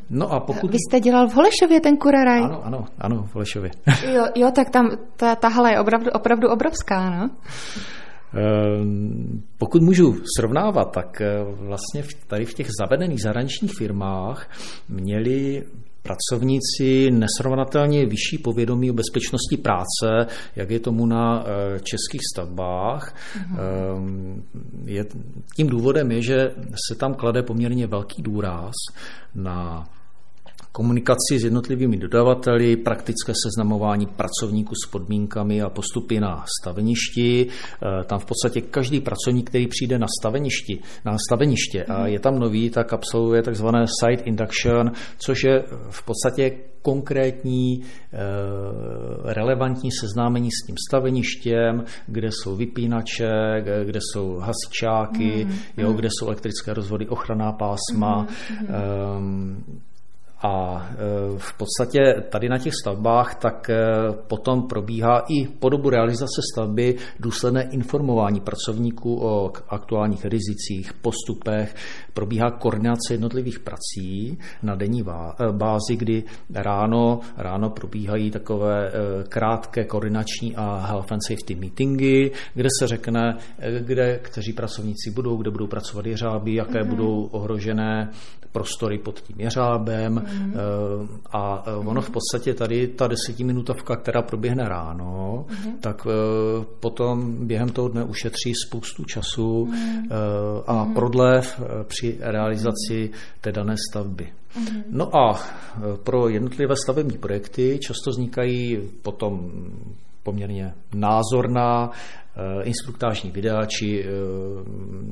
No 0.09 0.31
a 0.31 0.39
pokud... 0.39 0.71
Vy 0.71 0.77
jste 0.77 0.99
dělal 0.99 1.27
v 1.27 1.33
Holešově 1.33 1.81
ten 1.81 1.97
Kuraraj? 1.97 2.43
Ano, 2.43 2.65
ano, 2.65 2.85
ano, 2.97 3.23
v 3.23 3.35
Holešově. 3.35 3.71
Jo, 4.13 4.25
jo 4.35 4.51
tak 4.55 4.69
tam 4.69 4.89
ta, 5.15 5.35
ta 5.35 5.47
hala 5.47 5.69
je 5.69 5.79
opravdu, 5.79 6.11
opravdu 6.11 6.49
obrovská, 6.49 7.09
no? 7.09 7.29
Ehm, 8.33 9.43
pokud 9.57 9.81
můžu 9.81 10.15
srovnávat, 10.37 10.91
tak 10.91 11.21
eh, 11.21 11.43
vlastně 11.43 12.03
tady 12.27 12.45
v 12.45 12.53
těch 12.53 12.67
zavedených 12.79 13.21
zahraničních 13.21 13.71
firmách 13.77 14.49
měli 14.89 15.63
pracovníci 16.03 17.11
nesrovnatelně 17.11 18.05
vyšší 18.05 18.37
povědomí 18.37 18.91
o 18.91 18.93
bezpečnosti 18.93 19.57
práce, 19.57 20.27
jak 20.55 20.69
je 20.69 20.79
tomu 20.79 21.05
na 21.05 21.43
eh, 21.43 21.79
českých 21.79 22.21
stavbách. 22.33 23.15
Je, 24.85 25.05
tím 25.55 25.67
důvodem 25.67 26.11
je, 26.11 26.21
že 26.21 26.51
se 26.87 26.95
tam 26.95 27.13
klade 27.13 27.43
poměrně 27.43 27.87
velký 27.87 28.21
důraz 28.21 28.73
na 29.35 29.85
komunikaci 30.71 31.39
s 31.39 31.43
jednotlivými 31.43 31.97
dodavateli, 31.97 32.75
praktické 32.75 33.33
seznamování 33.43 34.05
pracovníků 34.05 34.75
s 34.85 34.89
podmínkami 34.91 35.61
a 35.61 35.69
postupy 35.69 36.19
na 36.19 36.45
staveništi. 36.61 37.47
Eh, 37.47 38.03
tam 38.03 38.19
v 38.19 38.25
podstatě 38.25 38.61
každý 38.61 38.99
pracovník, 38.99 39.49
který 39.49 39.67
přijde 39.67 39.99
na 39.99 40.07
staveništi, 40.19 40.79
na 41.05 41.17
staveniště 41.27 41.83
a 41.83 42.07
je 42.07 42.19
tam 42.19 42.39
nový, 42.39 42.69
tak 42.69 42.93
absolvuje 42.93 43.43
takzvané 43.43 43.85
site 44.01 44.23
induction, 44.23 44.91
což 45.17 45.43
je 45.43 45.63
v 45.89 46.05
podstatě 46.05 46.51
konkrétní 46.81 47.81
eh, 47.81 48.17
relevantní 49.23 49.91
seznámení 49.91 50.49
s 50.51 50.65
tím 50.65 50.75
staveništěm, 50.89 51.83
kde 52.07 52.29
jsou 52.31 52.55
vypínače, 52.55 53.63
kde 53.85 53.99
jsou 54.01 54.37
hasičáky, 54.37 55.45
mm, 55.45 55.57
jo, 55.77 55.89
mm. 55.89 55.95
kde 55.95 56.07
jsou 56.11 56.27
elektrické 56.27 56.73
rozvody, 56.73 57.07
ochranná 57.07 57.51
pásma. 57.51 58.27
Mm, 58.49 58.67
mm. 59.19 59.81
A 60.43 60.85
e, 60.91 60.95
v 61.37 61.57
podstatě 61.57 62.23
tady 62.29 62.49
na 62.49 62.57
těch 62.57 62.73
stavbách 62.81 63.35
tak 63.35 63.69
e, 63.69 63.75
potom 64.27 64.67
probíhá 64.67 65.19
i 65.29 65.47
po 65.47 65.69
dobu 65.69 65.89
realizace 65.89 66.41
stavby 66.53 66.95
důsledné 67.19 67.63
informování 67.71 68.39
pracovníků 68.39 69.21
o 69.21 69.51
aktuálních 69.69 70.25
rizicích, 70.25 70.93
postupech, 70.93 71.75
probíhá 72.13 72.51
koordinace 72.51 73.13
jednotlivých 73.13 73.59
prací 73.59 74.39
na 74.63 74.75
denní 74.75 75.01
e, 75.01 75.51
bázi, 75.51 75.95
kdy 75.95 76.23
ráno, 76.53 77.19
ráno 77.37 77.69
probíhají 77.69 78.31
takové 78.31 78.91
krátké 79.29 79.83
koordinační 79.85 80.55
a 80.55 80.85
health 80.85 81.11
and 81.11 81.19
safety 81.27 81.55
meetingy, 81.55 82.31
kde 82.53 82.69
se 82.79 82.87
řekne, 82.87 83.37
kde 83.79 84.19
kteří 84.19 84.53
pracovníci 84.53 85.11
budou, 85.11 85.37
kde 85.37 85.51
budou 85.51 85.67
pracovat 85.67 86.05
jeřáby, 86.05 86.55
jaké 86.55 86.79
mm-hmm. 86.79 86.89
budou 86.89 87.23
ohrožené 87.31 88.11
prostory 88.51 88.97
pod 88.97 89.19
tím 89.21 89.35
jeřábem 89.39 90.13
mm. 90.13 90.53
a 91.31 91.63
eh, 91.67 91.75
ono 91.75 92.01
v 92.01 92.09
podstatě 92.09 92.53
tady 92.53 92.87
ta 92.87 93.07
desetiminutovka, 93.07 93.95
která 93.95 94.21
proběhne 94.21 94.69
ráno, 94.69 95.45
mm. 95.49 95.77
tak 95.81 96.07
eh, 96.09 96.65
potom 96.79 97.47
během 97.47 97.69
toho 97.69 97.87
dne 97.87 98.03
ušetří 98.03 98.53
spoustu 98.67 99.03
času 99.03 99.65
mm. 99.65 100.07
a 100.67 100.83
mm. 100.83 100.93
prodlev 100.93 101.61
při 101.87 102.17
realizaci 102.21 103.09
té 103.41 103.51
dané 103.51 103.75
stavby. 103.89 104.29
Mm. 104.59 104.83
No 104.89 105.15
a 105.15 105.39
pro 106.03 106.29
jednotlivé 106.29 106.75
stavební 106.83 107.17
projekty 107.17 107.79
často 107.81 108.09
vznikají 108.09 108.79
potom 109.01 109.51
poměrně 110.23 110.73
názorná 110.93 111.91
instruktážní 112.63 113.31
videa 113.31 113.65
či 113.65 114.05
eh, 114.05 114.07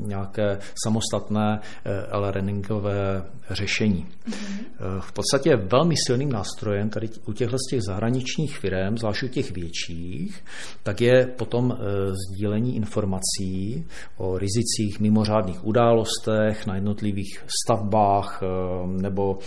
nějaké 0.08 0.60
samostatné 0.84 1.60
e-learningové 1.86 3.24
řešení. 3.50 4.06
Mm-hmm. 4.06 5.00
V 5.00 5.12
podstatě 5.12 5.56
velmi 5.56 5.96
silným 6.08 6.32
nástrojem 6.32 6.90
tady 6.90 7.08
u 7.26 7.34
těchto 7.34 7.58
z 7.58 7.70
těch 7.70 7.80
zahraničních 7.88 8.58
firm, 8.58 8.98
zvlášť 8.98 9.24
u 9.24 9.28
těch 9.28 9.52
větších, 9.52 10.44
tak 10.84 11.02
je 11.02 11.28
potom 11.38 11.78
sdílení 12.12 12.76
informací 12.76 13.86
o 14.18 14.38
rizicích, 14.38 15.00
mimořádných 15.00 15.66
událostech 15.66 16.66
na 16.68 16.76
jednotlivých 16.76 17.44
stavbách 17.64 18.44
nebo 18.86 19.38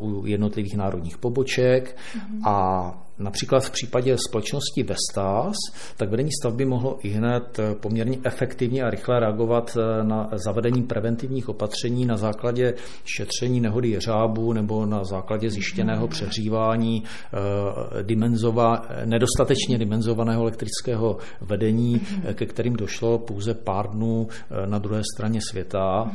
u 0.00 0.26
jednotlivých 0.26 0.76
národních 0.76 1.18
poboček 1.18 1.96
mm-hmm. 1.96 2.48
a 2.48 3.09
Například 3.20 3.60
v 3.60 3.70
případě 3.70 4.16
společnosti 4.28 4.82
Vestas, 4.82 5.56
tak 5.96 6.10
vedení 6.10 6.30
stavby 6.40 6.64
mohlo 6.64 6.98
i 7.02 7.08
hned 7.08 7.58
eh, 7.58 7.74
poměrně 7.74 8.18
efektivně 8.24 8.82
a 8.82 8.90
rychle 8.90 9.20
reagovat 9.20 9.76
eh, 9.76 10.04
na 10.04 10.28
zavedení 10.32 10.82
preventivních 10.82 11.48
opatření 11.48 12.06
na 12.06 12.16
základě 12.16 12.74
šetření 13.04 13.60
nehody 13.60 13.88
jeřábu 13.88 14.52
nebo 14.52 14.86
na 14.86 15.04
základě 15.04 15.50
zjištěného 15.50 16.08
přehřívání 16.08 17.04
eh, 17.04 18.02
dimenzova, 18.02 18.86
nedostatečně 19.04 19.78
dimenzovaného 19.78 20.42
elektrického 20.42 21.16
vedení, 21.40 22.00
ke 22.34 22.46
kterým 22.46 22.76
došlo 22.76 23.18
pouze 23.18 23.54
pár 23.54 23.90
dnů 23.90 24.28
na 24.66 24.78
druhé 24.78 25.02
straně 25.14 25.40
světa. 25.50 26.10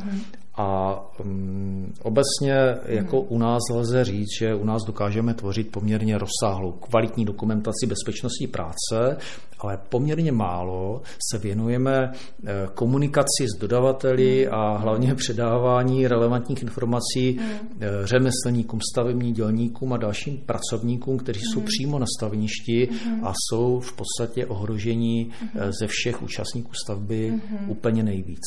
A 0.56 1.00
um, 1.20 1.92
obecně 2.02 2.54
jako 2.86 3.20
u 3.20 3.38
nás 3.38 3.62
lze 3.74 4.04
říct, 4.04 4.38
že 4.40 4.54
u 4.54 4.64
nás 4.64 4.82
dokážeme 4.86 5.34
tvořit 5.34 5.70
poměrně 5.72 6.18
rozsáhlou 6.18 6.72
kvalitní 6.72 7.24
dokumentaci 7.24 7.86
bezpečnosti 7.86 8.46
práce, 8.46 9.16
ale 9.58 9.78
poměrně 9.88 10.32
málo 10.32 11.02
se 11.30 11.38
věnujeme 11.38 12.12
eh, 12.12 12.52
komunikaci 12.74 13.46
s 13.56 13.60
dodavateli 13.60 14.48
a 14.48 14.76
hlavně 14.76 15.14
předávání 15.14 16.08
relevantních 16.08 16.62
informací. 16.62 17.40
Eh, 17.40 17.88
řemeslníkům, 18.04 18.80
stavebním 18.92 19.34
dělníkům 19.34 19.92
a 19.92 19.96
dalším 19.96 20.38
pracovníkům, 20.38 21.18
kteří 21.18 21.40
jsou 21.40 21.58
hmm. 21.58 21.66
přímo 21.66 21.98
na 21.98 22.06
stavništi 22.18 22.88
a 23.22 23.32
jsou 23.34 23.80
v 23.80 23.96
podstatě 23.96 24.46
ohrožení 24.46 25.30
eh, 25.54 25.72
ze 25.80 25.86
všech 25.86 26.22
účastníků 26.22 26.70
stavby 26.84 27.40
úplně 27.68 28.02
nejvíc. 28.02 28.42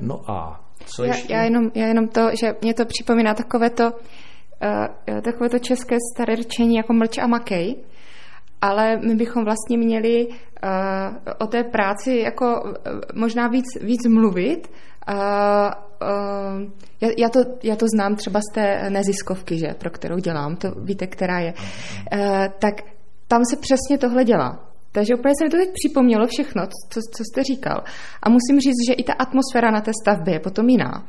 No 0.00 0.30
a 0.30 0.67
co 0.86 1.04
já, 1.04 1.14
ještě? 1.14 1.32
Já 1.32 1.42
jenom, 1.42 1.70
já 1.74 1.86
jenom 1.86 2.08
to, 2.08 2.28
že 2.40 2.54
mě 2.62 2.74
to 2.74 2.84
připomíná 2.84 3.34
takové 3.34 3.70
to, 3.70 3.84
uh, 3.84 5.20
takové 5.20 5.48
to 5.48 5.58
české 5.58 5.96
staré 6.14 6.36
řečení 6.36 6.76
jako 6.76 6.92
mlč 6.92 7.18
a 7.18 7.26
makej. 7.26 7.76
ale 8.60 8.96
my 8.96 9.14
bychom 9.14 9.44
vlastně 9.44 9.78
měli 9.78 10.26
uh, 10.26 10.34
o 11.38 11.46
té 11.46 11.64
práci 11.64 12.16
jako 12.16 12.62
uh, 12.62 12.72
možná 13.14 13.48
víc, 13.48 13.66
víc 13.80 14.06
mluvit. 14.08 14.70
Uh, 15.08 15.14
uh, 15.14 16.70
já, 17.00 17.08
já, 17.18 17.28
to, 17.28 17.40
já 17.62 17.76
to 17.76 17.86
znám 17.94 18.16
třeba 18.16 18.40
z 18.40 18.54
té 18.54 18.90
neziskovky, 18.90 19.58
že, 19.58 19.74
pro 19.78 19.90
kterou 19.90 20.16
dělám, 20.16 20.56
to 20.56 20.70
víte, 20.70 21.06
která 21.06 21.38
je. 21.38 21.54
Uh, 21.54 22.46
tak 22.58 22.74
tam 23.28 23.42
se 23.50 23.56
přesně 23.56 23.98
tohle 23.98 24.24
dělá. 24.24 24.67
Takže 24.98 25.14
úplně 25.14 25.34
se 25.38 25.44
mi 25.44 25.50
to 25.50 25.56
teď 25.56 25.70
připomnělo 25.72 26.26
všechno, 26.26 26.62
co, 26.66 27.00
co 27.14 27.24
jste 27.24 27.42
říkal. 27.42 27.84
A 28.22 28.28
musím 28.28 28.60
říct, 28.60 28.82
že 28.88 28.94
i 28.94 29.04
ta 29.04 29.12
atmosféra 29.12 29.70
na 29.70 29.80
té 29.80 29.92
stavbě 30.02 30.34
je 30.34 30.40
potom 30.40 30.68
jiná. 30.68 31.06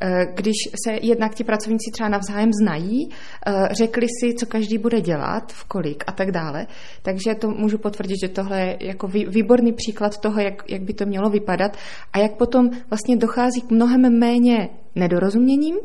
Eh, 0.00 0.26
když 0.34 0.56
se 0.84 0.98
jednak 1.02 1.34
ti 1.34 1.44
pracovníci 1.44 1.90
třeba 1.92 2.08
navzájem 2.08 2.50
znají, 2.62 3.08
eh, 3.08 3.68
řekli 3.70 4.06
si, 4.20 4.34
co 4.34 4.46
každý 4.46 4.78
bude 4.78 5.00
dělat, 5.00 5.52
v 5.52 5.64
kolik 5.64 6.04
a 6.06 6.12
tak 6.12 6.30
dále. 6.30 6.66
Takže 7.02 7.34
to 7.34 7.50
můžu 7.50 7.78
potvrdit, 7.78 8.16
že 8.24 8.28
tohle 8.28 8.60
je 8.60 8.76
jako 8.80 9.08
výborný 9.08 9.72
příklad 9.72 10.18
toho, 10.18 10.40
jak, 10.40 10.70
jak 10.70 10.82
by 10.82 10.94
to 10.94 11.06
mělo 11.06 11.30
vypadat 11.30 11.76
a 12.12 12.18
jak 12.18 12.36
potom 12.36 12.70
vlastně 12.90 13.16
dochází 13.16 13.60
k 13.60 13.70
mnohem 13.70 14.18
méně 14.18 14.68
nedorozuměním 14.94 15.76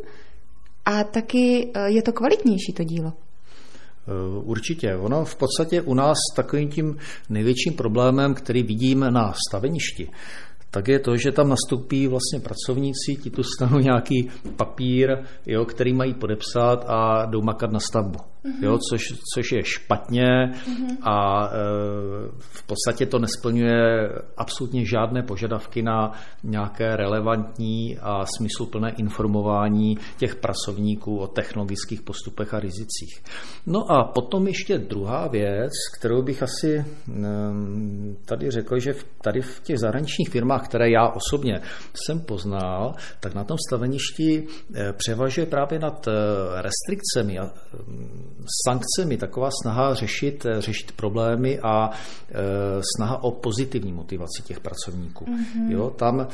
a 0.86 1.04
taky 1.04 1.72
eh, 1.74 1.90
je 1.90 2.02
to 2.02 2.14
kvalitnější 2.14 2.74
to 2.74 2.84
dílo. 2.84 3.14
Určitě. 4.44 4.96
Ono 4.96 5.26
v 5.26 5.36
podstatě 5.36 5.82
u 5.82 5.94
nás 5.94 6.18
takovým 6.36 6.70
tím 6.70 6.98
největším 7.30 7.74
problémem, 7.74 8.34
který 8.34 8.64
vidíme 8.64 9.12
na 9.12 9.34
staveništi, 9.50 10.10
tak 10.72 10.88
je 10.88 11.00
to, 11.00 11.18
že 11.18 11.32
tam 11.32 11.50
nastoupí 11.50 12.08
vlastně 12.08 12.40
pracovníci, 12.40 13.16
ti 13.22 13.30
tu 13.30 13.44
stanou 13.44 13.80
nějaký 13.90 14.30
papír, 14.56 15.18
jo, 15.46 15.66
který 15.66 15.94
mají 15.94 16.14
podepsat 16.14 16.86
a 16.88 17.26
jdou 17.26 17.42
makat 17.42 17.72
na 17.72 17.80
stavbu 17.80 18.20
mm-hmm. 18.46 18.64
jo, 18.64 18.78
což, 18.90 19.02
což 19.34 19.52
je 19.52 19.64
špatně 19.64 20.26
mm-hmm. 20.26 20.98
a 21.02 21.48
e, 21.48 21.52
v 22.40 22.64
podstatě 22.64 23.06
to 23.06 23.20
nesplňuje 23.20 24.10
absolutně 24.38 24.86
žádné 24.86 25.24
požadavky 25.24 25.82
na 25.82 26.12
nějaké 26.44 26.96
relevantní 26.96 27.98
a 28.02 28.26
smysluplné 28.26 28.92
informování 28.92 29.98
těch 30.18 30.36
pracovníků 30.36 31.18
o 31.18 31.28
technologických 31.28 32.02
postupech 32.02 32.54
a 32.54 32.60
rizicích. 32.60 33.24
No 33.66 33.92
a 33.92 34.04
potom 34.04 34.48
ještě 34.48 34.78
druhá 34.78 35.28
věc, 35.28 35.72
kterou 36.00 36.22
bych 36.22 36.44
asi 36.44 36.76
e, 36.76 36.86
tady 38.26 38.52
řekl, 38.52 38.80
že 38.80 38.94
tady 39.22 39.42
v 39.42 39.60
těch 39.64 39.80
zahraničních 39.80 40.30
firmách, 40.30 40.66
které 40.66 40.90
já 40.90 41.08
osobně 41.08 41.62
jsem 41.94 42.20
poznal, 42.20 42.94
tak 43.20 43.34
na 43.34 43.44
tom 43.44 43.58
staveništi 43.68 44.48
e, 44.76 44.94
převažuje 44.94 45.46
právě 45.46 45.80
nad 45.80 46.08
e, 46.08 46.12
restrikcemi 46.62 47.40
a 47.40 47.52
sankcemi 48.66 49.18
taková 49.18 49.50
snaha 49.64 49.94
řešit, 49.94 50.46
eh, 50.46 50.62
řešit 50.62 50.92
problémy 50.92 51.60
a 51.60 51.90
e, 51.90 52.82
snaha 52.96 53.24
o 53.24 53.32
pozitivní 53.32 53.94
motivaci 53.94 54.44
těch 54.44 54.60
pracovníků. 54.60 55.26
Mm-hmm. 55.26 55.72
Jo, 55.72 55.90
tam 55.90 56.20
e, 56.22 56.28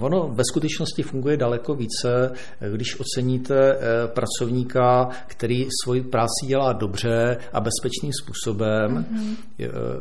ono 0.00 0.28
ve 0.28 0.42
skutečnosti 0.44 1.02
funguje 1.02 1.36
daleko 1.36 1.74
více, 1.74 2.32
když 2.72 3.00
oceníte 3.00 3.78
pracovníka, 4.06 5.08
který 5.26 5.66
svoji 5.84 6.02
práci 6.02 6.46
dělá 6.46 6.72
dobře 6.72 7.36
a 7.52 7.60
bezpečným 7.60 8.12
způsobem, 8.22 9.04
mm-hmm. 9.04 9.36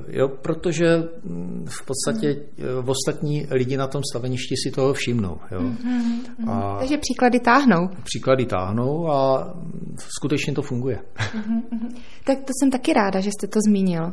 jo, 0.08 0.28
protože 0.28 1.04
mm, 1.24 1.66
v 1.70 1.86
podstatě 1.86 2.28
mm-hmm. 2.34 2.89
ostatní 2.89 3.48
lidi 3.52 3.78
na 3.78 3.88
tom 3.88 4.02
staveništi 4.12 4.56
si 4.64 4.72
toho 4.72 4.94
všimnou. 4.94 5.38
Jo. 5.52 5.60
Mm-hmm. 5.60 6.50
A 6.50 6.78
Takže 6.80 6.98
příklady 6.98 7.39
táhnou. 7.39 7.89
Příklady 8.04 8.46
táhnou 8.46 9.08
a 9.12 9.54
skutečně 9.98 10.54
to 10.54 10.62
funguje 10.62 10.83
funguje. 10.84 11.00
Tak 12.24 12.38
to 12.38 12.52
jsem 12.60 12.72
taky 12.72 12.94
ráda, 12.94 13.20
že 13.20 13.30
jste 13.30 13.48
to 13.48 13.60
zmínil. 13.68 14.04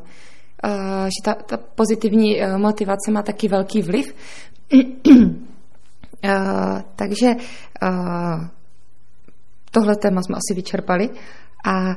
Uh, 0.64 1.04
že 1.04 1.22
ta, 1.24 1.34
ta 1.34 1.56
pozitivní 1.56 2.42
uh, 2.42 2.58
motivace 2.58 3.10
má 3.10 3.22
taky 3.22 3.48
velký 3.48 3.82
vliv. 3.82 4.14
uh, 4.74 4.80
takže 6.96 7.26
uh, 7.82 8.46
tohle 9.70 9.96
téma 9.96 10.22
jsme 10.22 10.36
asi 10.36 10.54
vyčerpali. 10.54 11.10
A 11.64 11.96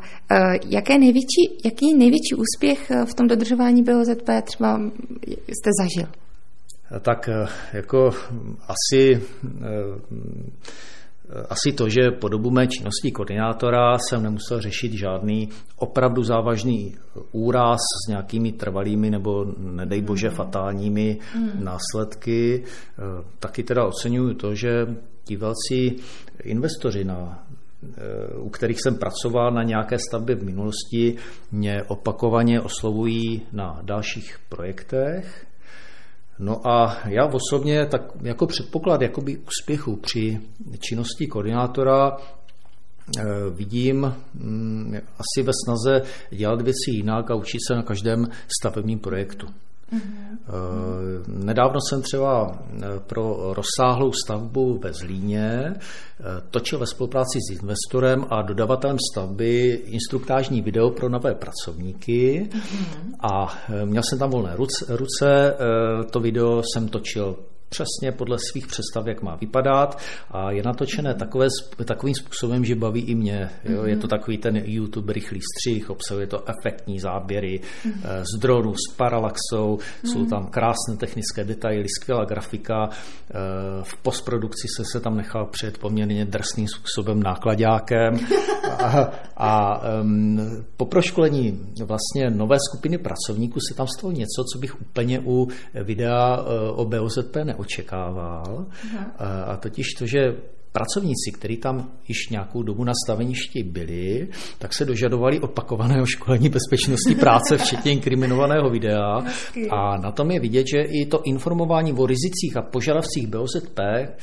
jaké 0.70 0.98
největší, 0.98 1.62
jaký 1.66 1.94
největší 1.94 2.36
úspěch 2.36 2.92
v 3.06 3.14
tom 3.14 3.28
dodržování 3.28 3.84
BOZP 3.84 4.30
třeba 4.44 4.82
jste 5.48 5.70
zažil? 5.82 6.10
Tak 7.02 7.30
jako 7.74 8.12
asi 8.68 9.22
asi 11.50 11.72
to, 11.72 11.90
že 11.90 12.12
po 12.12 12.28
dobu 12.28 12.52
mé 12.52 12.68
činnosti 12.68 13.12
koordinátora 13.12 13.98
jsem 13.98 14.24
nemusel 14.24 14.62
řešit 14.62 14.94
žádný 14.94 15.50
opravdu 15.78 16.24
závažný 16.24 16.96
úraz 17.32 17.80
s 17.80 18.10
nějakými 18.10 18.52
trvalými 18.52 19.10
nebo 19.10 19.46
nedej 19.58 20.02
bože 20.02 20.30
mm. 20.30 20.36
fatálními 20.36 21.18
mm. 21.36 21.64
následky. 21.64 22.64
Taky 23.40 23.64
teda 23.64 23.86
oceňuju 23.86 24.34
to, 24.34 24.56
že 24.56 24.88
ti 25.24 25.36
velcí 25.36 25.96
investoři 26.44 27.04
na 27.04 27.44
u 28.38 28.50
kterých 28.50 28.78
jsem 28.82 28.96
pracoval 28.96 29.52
na 29.52 29.64
nějaké 29.64 29.98
stavbě 30.00 30.36
v 30.36 30.44
minulosti, 30.44 31.16
mě 31.52 31.84
opakovaně 31.84 32.62
oslovují 32.62 33.42
na 33.52 33.80
dalších 33.84 34.40
projektech 34.50 35.46
No 36.40 36.68
a 36.68 36.98
já 37.06 37.26
osobně 37.26 37.86
tak 37.86 38.02
jako 38.22 38.48
předpoklad 38.48 39.02
jakoby 39.02 39.38
úspěchu 39.38 39.96
při 39.96 40.40
činnosti 40.80 41.28
koordinátora 41.28 42.18
eh, 43.18 43.24
vidím 43.50 44.14
mm, 44.34 44.96
asi 44.96 45.44
ve 45.44 45.52
snaze 45.66 46.02
dělat 46.30 46.62
věci 46.62 46.92
jinak 46.92 47.32
a 47.32 47.36
učit 47.36 47.60
se 47.68 47.76
na 47.76 47.84
každém 47.84 48.28
stavebním 48.60 49.00
projektu. 49.00 49.48
Mm-hmm. 49.94 51.24
Nedávno 51.28 51.80
jsem 51.90 52.02
třeba 52.02 52.52
eh, 52.52 52.86
pro 53.08 53.54
rozsáhlou 53.54 54.12
stavbu 54.12 54.80
ve 54.84 54.94
Zlíně 54.94 55.74
eh, 55.74 55.80
točil 56.52 56.80
ve 56.80 56.86
spolupráci 56.86 57.40
s 57.50 57.54
investorem 57.62 58.26
a 58.30 58.42
dodavatelem 58.42 58.98
stavby 59.12 59.82
instruktážní 59.86 60.62
video 60.62 60.90
pro 60.90 61.10
nové 61.10 61.36
pracovníky 61.36 62.50
mm-hmm. 62.52 63.14
a 63.34 63.58
měl 63.86 64.04
jsem 64.10 64.20
tam 64.20 64.30
volné 64.30 64.56
ruce. 64.90 65.56
To 66.12 66.20
video 66.20 66.62
jsem 66.74 66.88
točil 66.88 67.36
přesně 67.74 68.12
podle 68.12 68.38
svých 68.52 68.68
představ, 68.68 69.08
jak 69.08 69.22
má 69.22 69.36
vypadat 69.36 70.00
a 70.32 70.52
je 70.52 70.64
natočené 70.64 71.14
takové, 71.14 71.48
takovým 71.86 72.16
způsobem, 72.16 72.66
že 72.66 72.76
baví 72.76 73.02
i 73.02 73.16
mě. 73.16 73.50
Jo? 73.64 73.82
Mm-hmm. 73.82 73.86
Je 73.86 73.98
to 73.98 74.08
takový 74.08 74.38
ten 74.38 74.62
YouTube 74.66 75.14
rychlý 75.14 75.40
střih, 75.42 75.90
obsahuje 75.90 76.28
to 76.28 76.44
efektní 76.50 77.00
záběry 77.00 77.62
mm-hmm. 77.62 78.24
z 78.36 78.40
dronu, 78.40 78.74
s 78.74 78.96
paralaxou, 78.96 79.78
mm-hmm. 79.78 80.12
jsou 80.12 80.26
tam 80.26 80.48
krásné 80.48 80.98
technické 80.98 81.44
detaily, 81.44 81.86
skvělá 81.90 82.26
grafika. 82.26 82.90
Eh, 82.90 83.34
v 83.84 83.98
postprodukci 83.98 84.68
se 84.78 84.84
se 84.92 85.00
tam 85.00 85.18
nechal 85.18 85.46
před 85.46 85.78
poměrně 85.78 86.26
drsným 86.26 86.68
způsobem 86.68 87.24
nákladákem 87.24 88.20
a, 88.84 89.12
a 89.38 89.82
um, 90.02 90.40
po 90.78 90.86
proškolení 90.86 91.60
vlastně 91.86 92.30
nové 92.30 92.58
skupiny 92.70 92.98
pracovníků 92.98 93.60
se 93.70 93.78
tam 93.78 93.88
stalo 93.98 94.14
něco, 94.14 94.44
co 94.54 94.60
bych 94.60 94.82
úplně 94.82 95.20
u 95.26 95.48
videa 95.84 96.38
uh, 96.38 96.80
o 96.80 96.86
BOZP 96.86 97.36
neudělal 97.36 97.63
očekával. 97.64 98.66
A, 99.18 99.44
a 99.44 99.58
totiž 99.58 99.88
to, 100.00 100.06
že 100.08 100.20
pracovníci, 100.74 101.32
kteří 101.34 101.58
tam 101.58 101.92
již 102.08 102.30
nějakou 102.30 102.64
dobu 102.64 102.84
na 102.84 102.94
staveništi 103.06 103.64
byli, 103.64 104.28
tak 104.58 104.74
se 104.74 104.86
dožadovali 104.86 105.40
opakovaného 105.40 106.06
školení 106.06 106.50
bezpečnosti 106.50 107.16
práce, 107.16 107.58
včetně 107.64 107.92
inkriminovaného 107.92 108.70
videa. 108.70 109.22
A 109.70 109.98
na 109.98 110.12
tom 110.12 110.32
je 110.32 110.40
vidět, 110.40 110.66
že 110.68 110.82
i 110.82 111.06
to 111.06 111.22
informování 111.26 111.94
o 111.94 112.06
rizicích 112.06 112.58
a 112.58 112.62
požadavcích 112.62 113.28
BOZP, 113.28 113.80
eh, 113.80 114.16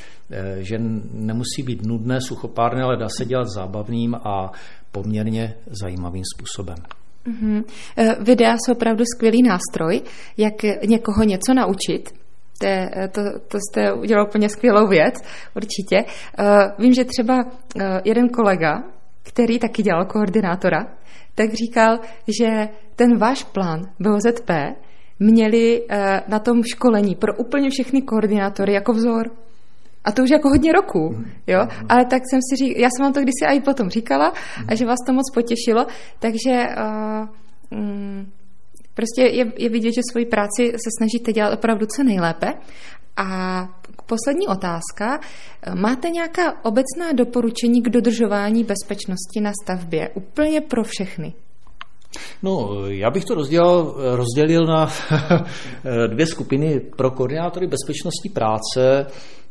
že 0.59 0.75
nemusí 1.13 1.63
být 1.63 1.85
nudné, 1.85 2.21
suchopárné, 2.21 2.83
ale 2.83 2.97
dá 2.97 3.07
se 3.17 3.25
dělat 3.25 3.47
zábavným 3.55 4.15
a 4.15 4.51
poměrně 4.91 5.55
zajímavým 5.81 6.23
způsobem. 6.35 6.77
Mm-hmm. 7.27 7.63
Videa 8.23 8.55
jsou 8.57 8.71
opravdu 8.71 9.03
skvělý 9.15 9.43
nástroj, 9.43 10.01
jak 10.37 10.53
někoho 10.87 11.23
něco 11.23 11.53
naučit 11.53 12.20
to, 12.61 13.21
to, 13.21 13.39
to 13.47 13.57
jste 13.57 13.93
udělal 13.93 14.27
úplně 14.27 14.49
skvělou 14.49 14.87
věc, 14.87 15.13
určitě. 15.55 16.03
Uh, 16.39 16.45
vím, 16.79 16.93
že 16.93 17.05
třeba 17.05 17.35
uh, 17.35 17.81
jeden 18.03 18.29
kolega, 18.29 18.83
který 19.23 19.59
taky 19.59 19.83
dělal 19.83 20.05
koordinátora, 20.05 20.87
tak 21.35 21.53
říkal, 21.53 21.99
že 22.39 22.69
ten 22.95 23.17
váš 23.17 23.43
plán 23.43 23.81
BOZP 23.99 24.51
měli 25.19 25.81
na 26.27 26.39
tom 26.39 26.63
školení 26.63 27.15
pro 27.15 27.35
úplně 27.35 27.69
všechny 27.69 28.01
koordinátory 28.01 28.73
jako 28.73 28.93
vzor. 28.93 29.31
A 30.03 30.11
to 30.11 30.23
už 30.23 30.29
jako 30.29 30.49
hodně 30.49 30.71
roků, 30.71 31.23
jo. 31.47 31.67
Ale 31.89 32.05
tak 32.05 32.21
jsem 32.29 32.39
si 32.49 32.55
říkala, 32.55 32.81
já 32.81 32.89
jsem 32.89 33.03
vám 33.03 33.13
to 33.13 33.19
kdysi 33.19 33.45
i 33.57 33.61
potom 33.61 33.89
říkala 33.89 34.33
a 34.67 34.75
že 34.75 34.85
vás 34.85 34.99
to 35.07 35.13
moc 35.13 35.33
potěšilo, 35.33 35.85
takže 36.19 36.51
uh, 37.71 37.79
um, 37.79 38.31
Prostě 38.93 39.21
je, 39.21 39.53
je 39.57 39.69
vidět, 39.69 39.91
že 39.91 40.01
svoji 40.11 40.25
práci 40.25 40.71
se 40.71 40.89
snažíte 40.97 41.33
dělat 41.33 41.53
opravdu 41.53 41.85
co 41.95 42.03
nejlépe. 42.03 42.53
A 43.17 43.67
poslední 44.05 44.47
otázka. 44.47 45.19
Máte 45.75 46.09
nějaká 46.09 46.65
obecná 46.65 47.11
doporučení 47.13 47.81
k 47.81 47.89
dodržování 47.89 48.63
bezpečnosti 48.63 49.41
na 49.41 49.51
stavbě? 49.63 50.09
Úplně 50.13 50.61
pro 50.61 50.83
všechny. 50.83 51.33
No, 52.43 52.69
já 52.87 53.11
bych 53.11 53.25
to 53.25 53.35
rozdělil, 53.35 53.95
rozdělil 54.15 54.65
na 54.65 54.91
dvě 56.07 56.25
skupiny 56.25 56.79
pro 56.79 57.11
koordinátory 57.11 57.67
bezpečnosti 57.67 58.29
práce. 58.29 59.05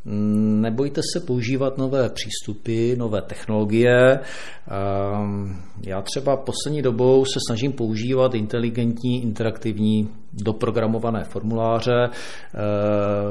Nebojte 0.05 1.01
se 1.13 1.21
používat 1.21 1.79
nové 1.79 2.09
přístupy, 2.09 2.97
nové 2.97 3.23
technologie. 3.23 4.19
Ehm, 4.19 5.63
já 5.87 6.03
třeba 6.03 6.37
poslední 6.37 6.83
dobou 6.83 7.25
se 7.25 7.39
snažím 7.49 7.73
používat 7.73 8.35
inteligentní, 8.35 9.23
interaktivní 9.23 10.09
doprogramované 10.33 11.25
formuláře, 11.25 12.09
eh, 12.11 12.59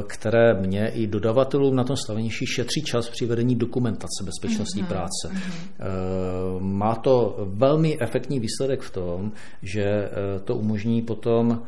které 0.08 0.54
mě 0.54 0.88
i 0.88 1.08
dodavatelům 1.08 1.76
na 1.76 1.84
tom 1.84 1.96
staveništi 1.96 2.46
šetří 2.46 2.82
čas 2.82 3.10
při 3.10 3.26
vedení 3.26 3.56
dokumentace 3.56 4.24
bezpečnostní 4.24 4.84
mm-hmm. 4.84 4.88
práce. 4.88 5.28
Mm-hmm. 5.28 6.60
Má 6.60 6.96
to 6.96 7.38
velmi 7.46 7.98
efektní 8.02 8.40
výsledek 8.40 8.82
v 8.82 8.92
tom, 8.92 9.32
že 9.62 9.84
eh, 9.84 10.10
to 10.44 10.56
umožní 10.56 11.02
potom 11.02 11.62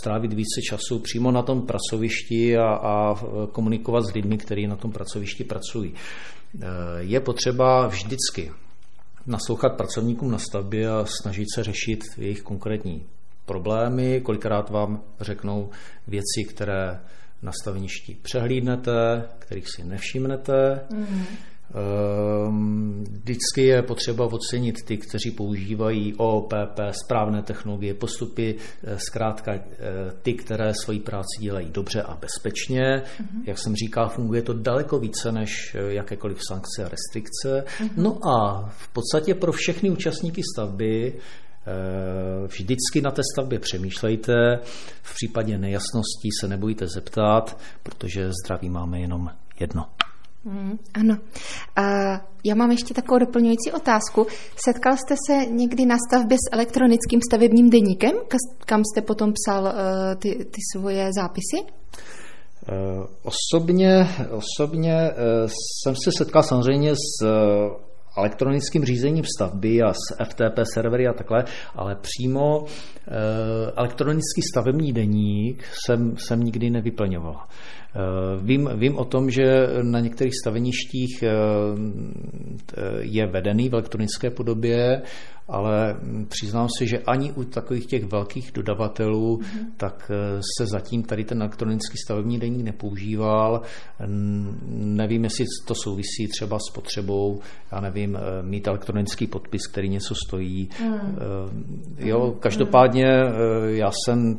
strávit 0.00 0.32
více 0.32 0.60
času 0.70 0.98
přímo 0.98 1.30
na 1.30 1.42
tom 1.42 1.62
pracovišti 1.62 2.58
a, 2.58 2.64
a 2.64 3.14
komunikovat 3.52 4.00
s 4.00 4.12
lidmi, 4.14 4.38
kteří 4.38 4.66
na 4.66 4.76
tom 4.76 4.92
pracovišti 4.92 5.44
pracují. 5.44 5.94
Je 6.98 7.20
potřeba 7.20 7.86
vždycky 7.86 8.50
naslouchat 9.26 9.76
pracovníkům 9.76 10.30
na 10.30 10.38
stavbě 10.38 10.90
a 10.90 11.04
snažit 11.04 11.46
se 11.54 11.64
řešit 11.64 12.04
jejich 12.18 12.42
konkrétní 12.42 13.04
problémy, 13.50 14.20
kolikrát 14.20 14.70
vám 14.70 15.02
řeknou 15.20 15.70
věci, 16.06 16.44
které 16.48 17.00
na 17.42 17.52
staveništi 17.62 18.16
přehlídnete, 18.22 19.24
kterých 19.38 19.68
si 19.68 19.84
nevšimnete. 19.84 20.80
Mm-hmm. 20.90 21.24
Vždycky 23.10 23.66
je 23.66 23.82
potřeba 23.82 24.26
ocenit 24.26 24.74
ty, 24.84 24.96
kteří 24.96 25.30
používají 25.30 26.14
OPP, 26.16 26.80
správné 26.90 27.42
technologie, 27.42 27.94
postupy, 27.94 28.54
eh, 28.54 28.98
zkrátka 28.98 29.52
eh, 29.54 29.62
ty, 30.22 30.34
které 30.34 30.74
svoji 30.74 31.00
práci 31.00 31.40
dělají 31.40 31.70
dobře 31.70 32.02
a 32.02 32.16
bezpečně. 32.16 32.82
Mm-hmm. 32.82 33.42
Jak 33.46 33.58
jsem 33.58 33.74
říkal, 33.74 34.08
funguje 34.08 34.42
to 34.42 34.52
daleko 34.52 34.98
více 34.98 35.32
než 35.32 35.74
eh, 35.74 35.94
jakékoliv 35.94 36.38
sankce 36.48 36.84
a 36.84 36.88
restrikce. 36.88 37.64
Mm-hmm. 37.66 37.90
No 37.96 38.18
a 38.28 38.68
v 38.68 38.88
podstatě 38.88 39.34
pro 39.34 39.52
všechny 39.52 39.90
účastníky 39.90 40.42
stavby 40.54 41.14
Eh, 41.14 41.49
vždycky 42.46 43.00
na 43.02 43.10
té 43.10 43.22
stavbě 43.34 43.58
přemýšlejte, 43.58 44.32
v 45.02 45.14
případě 45.14 45.58
nejasností 45.58 46.28
se 46.40 46.48
nebojte 46.48 46.86
zeptat, 46.94 47.58
protože 47.82 48.30
zdraví 48.44 48.70
máme 48.70 49.00
jenom 49.00 49.30
jedno. 49.60 49.86
Mm, 50.44 50.78
ano. 50.94 51.18
A 51.76 51.82
já 52.44 52.54
mám 52.54 52.70
ještě 52.70 52.94
takovou 52.94 53.18
doplňující 53.18 53.72
otázku. 53.72 54.26
Setkal 54.66 54.96
jste 54.96 55.14
se 55.26 55.46
někdy 55.46 55.86
na 55.86 55.96
stavbě 56.08 56.36
s 56.36 56.52
elektronickým 56.52 57.20
stavebním 57.30 57.70
deníkem, 57.70 58.12
kam 58.66 58.82
jste 58.84 59.02
potom 59.02 59.32
psal 59.32 59.62
uh, 59.62 59.70
ty, 60.18 60.34
ty 60.34 60.60
svoje 60.76 61.10
zápisy? 61.16 61.72
Uh, 62.68 63.06
osobně, 63.22 64.08
osobně 64.30 65.10
jsem 65.82 65.94
se 66.04 66.10
setkal 66.18 66.42
samozřejmě 66.42 66.94
s 66.94 67.26
elektronickým 68.16 68.84
řízením 68.84 69.24
stavby 69.36 69.82
a 69.82 69.92
s 69.92 70.24
FTP 70.24 70.58
servery 70.74 71.08
a 71.08 71.12
takhle, 71.12 71.44
ale 71.74 71.96
přímo 71.96 72.64
eh, 72.64 73.12
elektronický 73.76 74.42
stavební 74.52 74.92
deník 74.92 75.64
jsem, 75.86 76.16
jsem 76.16 76.40
nikdy 76.40 76.70
nevyplňoval. 76.70 77.36
Eh, 77.94 78.38
vím, 78.42 78.70
vím 78.74 78.98
o 78.98 79.04
tom, 79.04 79.30
že 79.30 79.68
na 79.82 80.00
některých 80.00 80.32
staveništích 80.42 81.22
eh, 81.22 81.32
je 83.00 83.26
vedený 83.26 83.68
v 83.68 83.72
elektronické 83.72 84.30
podobě, 84.30 85.02
ale 85.48 85.96
přiznám 86.28 86.68
si, 86.78 86.86
že 86.86 86.98
ani 86.98 87.32
u 87.32 87.44
takových 87.44 87.86
těch 87.86 88.04
velkých 88.04 88.52
dodavatelů, 88.54 89.36
mm-hmm. 89.36 89.66
tak 89.76 90.10
eh, 90.14 90.40
se 90.58 90.66
zatím 90.66 91.02
tady 91.02 91.24
ten 91.24 91.42
elektronický 91.42 91.98
stavební 92.04 92.38
deník 92.38 92.64
nepoužíval. 92.64 93.62
Nevím, 94.68 95.24
jestli 95.24 95.44
to 95.66 95.74
souvisí 95.74 96.28
třeba 96.28 96.58
s 96.58 96.74
potřebou, 96.74 97.40
já 97.72 97.80
nevím, 97.80 98.18
mít 98.42 98.66
elektronický 98.66 99.26
podpis, 99.26 99.66
který 99.66 99.88
něco 99.88 100.14
stojí. 100.26 100.68
Mm. 100.82 101.16
Jo, 101.98 102.36
každopádně 102.40 103.06
já 103.66 103.90
jsem 104.04 104.38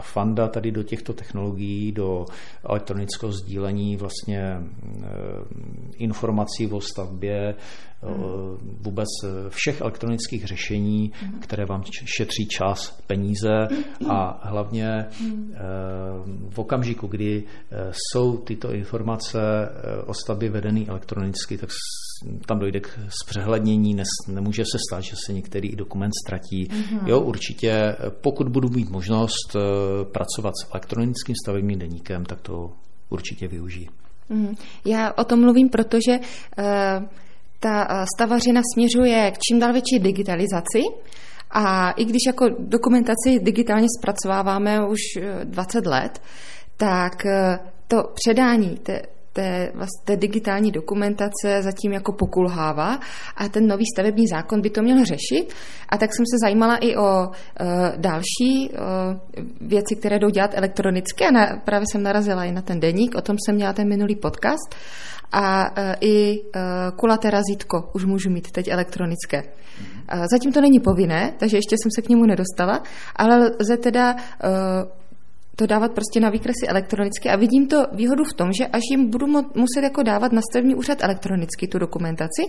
fanda 0.00 0.48
tady 0.48 0.70
do 0.70 0.82
těchto 0.82 1.12
technologií, 1.12 1.92
do 1.92 2.24
elektronického 2.90 3.32
sdílení 3.32 3.96
vlastně 3.96 4.40
eh, 4.40 5.06
informací 5.96 6.66
o 6.66 6.80
stavbě, 6.80 7.54
hmm. 8.02 8.24
vůbec 8.82 9.08
všech 9.48 9.80
elektronických 9.80 10.44
řešení, 10.46 11.12
hmm. 11.14 11.40
které 11.40 11.66
vám 11.66 11.82
šetří 12.16 12.46
čas, 12.46 13.00
peníze 13.06 13.68
a 14.08 14.48
hlavně 14.48 15.06
hmm. 15.20 15.54
v 16.50 16.58
okamžiku, 16.58 17.06
kdy 17.06 17.44
jsou 17.92 18.36
tyto 18.36 18.72
informace 18.72 19.40
o 20.06 20.14
stavbě 20.14 20.50
vedený 20.50 20.88
elektronicky, 20.88 21.58
tak 21.58 21.70
tam 22.46 22.58
dojde 22.58 22.80
k 22.80 22.98
zpřehlednění, 23.22 23.96
nemůže 24.28 24.62
se 24.62 24.78
stát, 24.88 25.00
že 25.00 25.16
se 25.26 25.32
některý 25.32 25.76
dokument 25.76 26.10
ztratí. 26.26 26.66
Mm-hmm. 26.66 27.06
Jo, 27.06 27.20
určitě, 27.20 27.96
pokud 28.20 28.48
budu 28.48 28.68
mít 28.68 28.90
možnost 28.90 29.56
eh, 29.56 29.60
pracovat 30.04 30.54
s 30.62 30.70
elektronickým 30.70 31.34
stavebním 31.44 31.78
deníkem, 31.78 32.24
tak 32.24 32.40
to 32.40 32.72
určitě 33.08 33.48
využijí. 33.48 33.88
Mm. 34.28 34.54
Já 34.84 35.12
o 35.12 35.24
tom 35.24 35.40
mluvím, 35.40 35.68
protože 35.68 36.18
uh, 36.18 36.24
ta 37.60 37.86
eh, 37.90 38.04
stavařina 38.16 38.60
směřuje 38.74 39.30
k 39.30 39.38
čím 39.38 39.58
dál 39.60 39.72
větší 39.72 39.98
digitalizaci. 39.98 40.80
A 41.50 41.90
i 41.90 42.04
když 42.04 42.20
jako 42.26 42.48
dokumentaci 42.58 43.38
digitálně 43.42 43.86
zpracováváme 44.00 44.86
už 44.86 44.98
20 45.44 45.86
let, 45.86 46.22
tak 46.76 47.12
to 47.88 47.96
předání 48.14 48.76
té 48.76 49.02
té, 49.32 49.72
vlastně, 49.74 50.02
té 50.04 50.16
digitální 50.16 50.70
dokumentace 50.70 51.62
zatím 51.62 51.92
jako 51.92 52.12
pokulhává 52.12 52.98
a 53.36 53.48
ten 53.48 53.66
nový 53.66 53.84
stavební 53.94 54.26
zákon 54.26 54.60
by 54.60 54.70
to 54.70 54.82
měl 54.82 55.04
řešit. 55.04 55.54
A 55.88 55.98
tak 55.98 56.10
jsem 56.14 56.24
se 56.26 56.36
zajímala 56.42 56.76
i 56.76 56.96
o 56.96 57.28
uh, 57.28 57.34
další 57.96 58.70
uh, 58.70 58.78
věci, 59.68 59.96
které 59.96 60.18
jdou 60.18 60.30
dělat 60.30 60.50
elektronicky 60.54 61.24
a 61.24 61.30
na, 61.30 61.46
právě 61.64 61.86
jsem 61.92 62.02
narazila 62.02 62.44
i 62.44 62.52
na 62.52 62.62
ten 62.62 62.80
deník, 62.80 63.14
o 63.14 63.20
tom 63.20 63.36
jsem 63.46 63.54
měla 63.54 63.72
ten 63.72 63.88
minulý 63.88 64.16
podcast 64.16 64.74
a 65.32 65.70
uh, 65.70 65.94
i 66.00 66.40
uh, 66.40 66.96
kulaté 66.96 67.30
razítko 67.30 67.90
už 67.94 68.04
můžu 68.04 68.30
mít 68.30 68.50
teď 68.50 68.68
elektronické. 68.68 69.42
Uh, 69.42 70.24
zatím 70.30 70.52
to 70.52 70.60
není 70.60 70.80
povinné, 70.80 71.32
takže 71.38 71.56
ještě 71.56 71.76
jsem 71.82 71.90
se 71.94 72.02
k 72.02 72.08
němu 72.08 72.26
nedostala, 72.26 72.82
ale 73.16 73.50
lze 73.60 73.76
teda 73.76 74.14
uh, 74.14 74.99
to 75.60 75.66
dávat 75.66 75.92
prostě 75.92 76.20
na 76.20 76.30
výkresy 76.30 76.66
elektronicky 76.68 77.28
a 77.28 77.36
vidím 77.36 77.66
to 77.66 77.86
výhodu 77.92 78.24
v 78.24 78.32
tom, 78.32 78.52
že 78.52 78.66
až 78.66 78.82
jim 78.90 79.10
budu 79.10 79.26
muset 79.54 79.82
jako 79.82 80.02
dávat 80.02 80.32
na 80.32 80.42
stavební 80.50 80.74
úřad 80.74 80.98
elektronicky 81.02 81.68
tu 81.68 81.78
dokumentaci, 81.78 82.42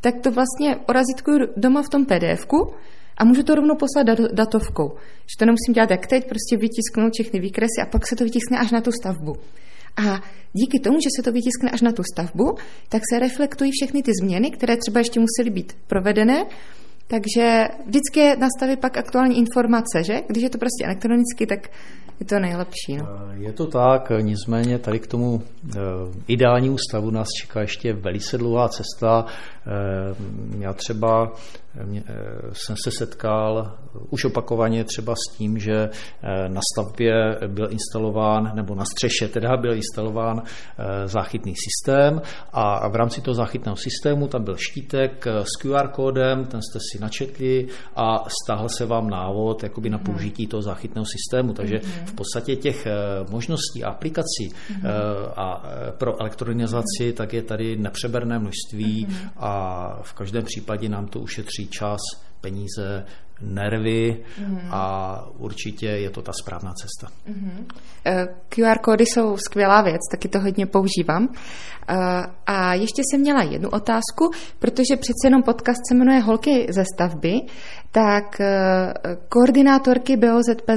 tak 0.00 0.14
to 0.22 0.30
vlastně 0.30 0.76
orazitkuju 0.88 1.38
doma 1.56 1.82
v 1.82 1.88
tom 1.88 2.06
pdf 2.06 2.46
a 3.18 3.24
můžu 3.24 3.42
to 3.42 3.54
rovnou 3.54 3.74
poslat 3.74 4.06
datovkou. 4.32 4.88
Že 5.20 5.34
to 5.38 5.44
nemusím 5.44 5.74
dělat 5.74 5.90
jak 5.90 6.06
teď, 6.06 6.28
prostě 6.28 6.56
vytisknout 6.56 7.12
všechny 7.14 7.40
výkresy 7.40 7.78
a 7.82 7.86
pak 7.86 8.06
se 8.06 8.16
to 8.16 8.24
vytiskne 8.24 8.58
až 8.58 8.70
na 8.70 8.80
tu 8.80 8.92
stavbu. 8.92 9.32
A 9.96 10.20
díky 10.52 10.80
tomu, 10.80 10.96
že 11.00 11.08
se 11.16 11.22
to 11.22 11.32
vytiskne 11.32 11.70
až 11.70 11.80
na 11.80 11.92
tu 11.92 12.02
stavbu, 12.12 12.54
tak 12.88 13.02
se 13.12 13.18
reflektují 13.18 13.70
všechny 13.74 14.02
ty 14.02 14.12
změny, 14.22 14.50
které 14.50 14.76
třeba 14.76 15.00
ještě 15.00 15.20
musely 15.20 15.50
být 15.50 15.76
provedené 15.86 16.46
takže 17.06 17.68
vždycky 17.86 18.20
je 18.20 18.36
nastavit 18.36 18.80
pak 18.80 18.96
aktuální 18.96 19.38
informace, 19.38 20.04
že? 20.06 20.22
Když 20.28 20.42
je 20.42 20.50
to 20.50 20.58
prostě 20.58 20.84
elektronicky, 20.84 21.46
tak 21.46 21.70
je 22.20 22.26
to 22.26 22.38
nejlepší. 22.38 22.96
No. 22.96 23.06
Eh, 23.32 23.36
je 23.36 23.52
to 23.52 23.66
tak, 23.66 24.12
nicméně 24.20 24.78
tady 24.78 24.98
k 24.98 25.06
tomu 25.06 25.42
eh, 25.42 25.78
ideálnímu 26.28 26.76
stavu 26.90 27.10
nás 27.10 27.28
čeká 27.40 27.60
ještě 27.60 27.92
velice 27.92 28.38
dlouhá 28.38 28.68
cesta. 28.68 29.24
Eh, 29.66 30.14
já 30.58 30.72
třeba 30.72 31.32
jsem 32.52 32.76
se 32.84 32.90
setkal 32.98 33.72
už 34.10 34.24
opakovaně 34.24 34.84
třeba 34.84 35.14
s 35.14 35.36
tím, 35.36 35.58
že 35.58 35.90
na 36.48 36.60
stavbě 36.72 37.38
byl 37.46 37.68
instalován, 37.70 38.52
nebo 38.54 38.74
na 38.74 38.84
střeše 38.84 39.28
teda 39.28 39.56
byl 39.56 39.74
instalován 39.74 40.42
záchytný 41.04 41.54
systém 41.56 42.22
a 42.52 42.88
v 42.88 42.94
rámci 42.94 43.20
toho 43.20 43.34
záchytného 43.34 43.76
systému 43.76 44.28
tam 44.28 44.44
byl 44.44 44.56
štítek 44.56 45.26
s 45.26 45.62
QR 45.62 45.88
kódem, 45.88 46.44
ten 46.44 46.60
jste 46.62 46.78
si 46.92 47.02
načetli 47.02 47.66
a 47.96 48.24
stáhl 48.44 48.68
se 48.68 48.86
vám 48.86 49.10
návod 49.10 49.62
jakoby 49.62 49.90
na 49.90 49.98
mhm. 49.98 50.06
použití 50.06 50.46
toho 50.46 50.62
záchytného 50.62 51.06
systému. 51.06 51.52
Takže 51.52 51.76
mhm 51.76 52.06
v 52.06 52.12
podstatě 52.12 52.56
těch 52.56 52.86
eh, 52.86 52.92
možností 53.30 53.84
a 53.84 53.90
aplikací 53.90 54.48
mm-hmm. 54.48 54.88
a 55.36 55.62
eh, 55.64 55.92
pro 55.92 56.20
elektronizaci, 56.20 57.12
tak 57.12 57.32
je 57.32 57.42
tady 57.42 57.76
nepřeberné 57.76 58.38
množství 58.38 59.06
mm-hmm. 59.06 59.30
A 59.56 59.98
v 60.02 60.12
každém 60.12 60.44
případě 60.44 60.88
nám 60.88 61.06
to 61.06 61.20
ušetří 61.20 61.68
čas, 61.68 62.00
peníze, 62.40 63.04
nervy 63.40 64.24
mm. 64.46 64.60
a 64.70 65.24
určitě 65.38 65.86
je 65.86 66.10
to 66.10 66.22
ta 66.22 66.32
správná 66.42 66.72
cesta. 66.72 67.12
Mm. 67.26 67.66
QR 68.48 68.78
kódy 68.82 69.06
jsou 69.06 69.36
skvělá 69.36 69.82
věc, 69.82 70.00
taky 70.10 70.28
to 70.28 70.40
hodně 70.40 70.66
používám. 70.66 71.28
Eh, 71.88 71.96
a 72.46 72.74
ještě 72.74 73.02
jsem 73.02 73.20
měla 73.20 73.42
jednu 73.42 73.68
otázku, 73.68 74.30
protože 74.58 74.96
přece 74.96 75.26
jenom 75.26 75.42
podcast 75.42 75.80
se 75.88 75.94
jmenuje 75.94 76.20
Holky 76.20 76.66
ze 76.70 76.84
stavby, 76.94 77.40
tak 77.92 78.40
eh, 78.40 78.94
koordinátorky 79.28 80.16
BOZP, 80.16 80.70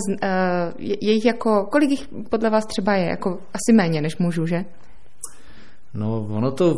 je 0.78 1.14
jich 1.14 1.26
jako, 1.26 1.68
kolik 1.72 1.90
jich 1.90 2.08
podle 2.30 2.50
vás 2.50 2.66
třeba 2.66 2.94
je? 2.96 3.06
Jako 3.06 3.40
asi 3.54 3.74
méně 3.74 4.02
než 4.02 4.18
mužů, 4.18 4.46
že? 4.46 4.66
No, 5.94 6.28
ono 6.30 6.52
to 6.52 6.74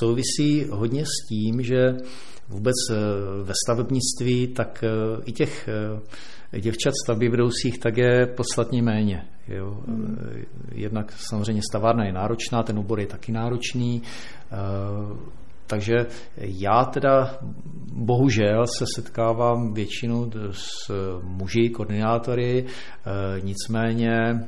souvisí 0.00 0.64
hodně 0.70 1.04
s 1.04 1.28
tím, 1.28 1.62
že 1.62 1.96
vůbec 2.48 2.74
eh, 2.90 2.94
ve 3.42 3.52
stavebnictví, 3.64 4.46
tak 4.46 4.84
eh, 4.84 5.22
i 5.24 5.32
těch 5.32 5.68
eh, 5.68 6.60
děvčat 6.60 6.94
stavby 7.04 7.28
vedoucích 7.28 7.78
tak 7.78 7.96
je 7.96 8.26
podstatně 8.26 8.82
méně. 8.82 9.28
Jo. 9.48 9.82
Hmm. 9.86 10.18
Jednak 10.72 11.12
samozřejmě 11.12 11.62
stavárna 11.70 12.04
je 12.04 12.12
náročná, 12.12 12.62
ten 12.62 12.78
obor 12.78 13.00
je 13.00 13.06
taky 13.06 13.32
náročný, 13.32 14.02
takže 15.66 15.94
já 16.36 16.84
teda 16.84 17.38
bohužel 17.92 18.64
se 18.78 18.84
setkávám 18.94 19.74
většinou 19.74 20.30
s 20.50 20.90
muži, 21.22 21.68
koordinátory, 21.68 22.66
nicméně 23.42 24.40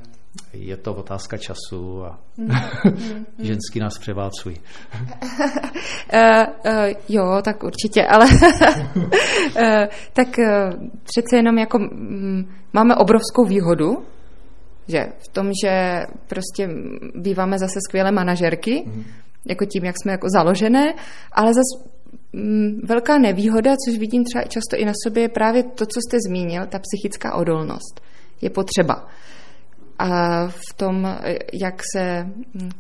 je 0.53 0.77
to 0.77 0.95
otázka 0.95 1.37
času 1.37 2.05
a 2.05 2.21
mm, 2.37 2.49
mm, 2.85 3.27
ženský 3.47 3.81
nás 3.81 3.99
převálcují. 3.99 4.57
uh, 4.57 6.21
uh, 6.73 6.95
jo, 7.09 7.43
tak 7.45 7.63
určitě, 7.63 8.07
ale 8.07 8.27
uh, 8.27 9.85
tak 10.13 10.29
uh, 10.39 10.89
přece 11.03 11.37
jenom 11.37 11.59
jako 11.59 11.79
um, 11.79 12.49
máme 12.73 12.95
obrovskou 12.97 13.45
výhodu, 13.45 14.03
že 14.89 15.07
v 15.19 15.29
tom, 15.29 15.51
že 15.65 16.03
prostě 16.27 16.69
býváme 17.15 17.59
zase 17.59 17.79
skvělé 17.89 18.13
manažerky, 18.13 18.85
mm. 18.87 19.05
jako 19.49 19.65
tím, 19.65 19.85
jak 19.85 19.95
jsme 20.03 20.13
jako 20.13 20.27
založené, 20.31 20.95
ale 21.33 21.55
zase 21.55 21.91
um, 22.35 22.81
velká 22.85 23.19
nevýhoda, 23.19 23.75
což 23.87 23.99
vidím 23.99 24.25
třeba 24.25 24.45
často 24.45 24.77
i 24.77 24.85
na 24.85 24.93
sobě, 25.05 25.23
je 25.23 25.29
právě 25.29 25.63
to, 25.63 25.87
co 25.87 26.01
jste 26.01 26.17
zmínil, 26.29 26.67
ta 26.67 26.79
psychická 26.79 27.35
odolnost. 27.35 28.01
Je 28.41 28.51
potřeba 28.51 29.09
a 29.99 30.47
v 30.49 30.75
tom, 30.77 31.19
jak 31.53 31.83
se 31.97 32.27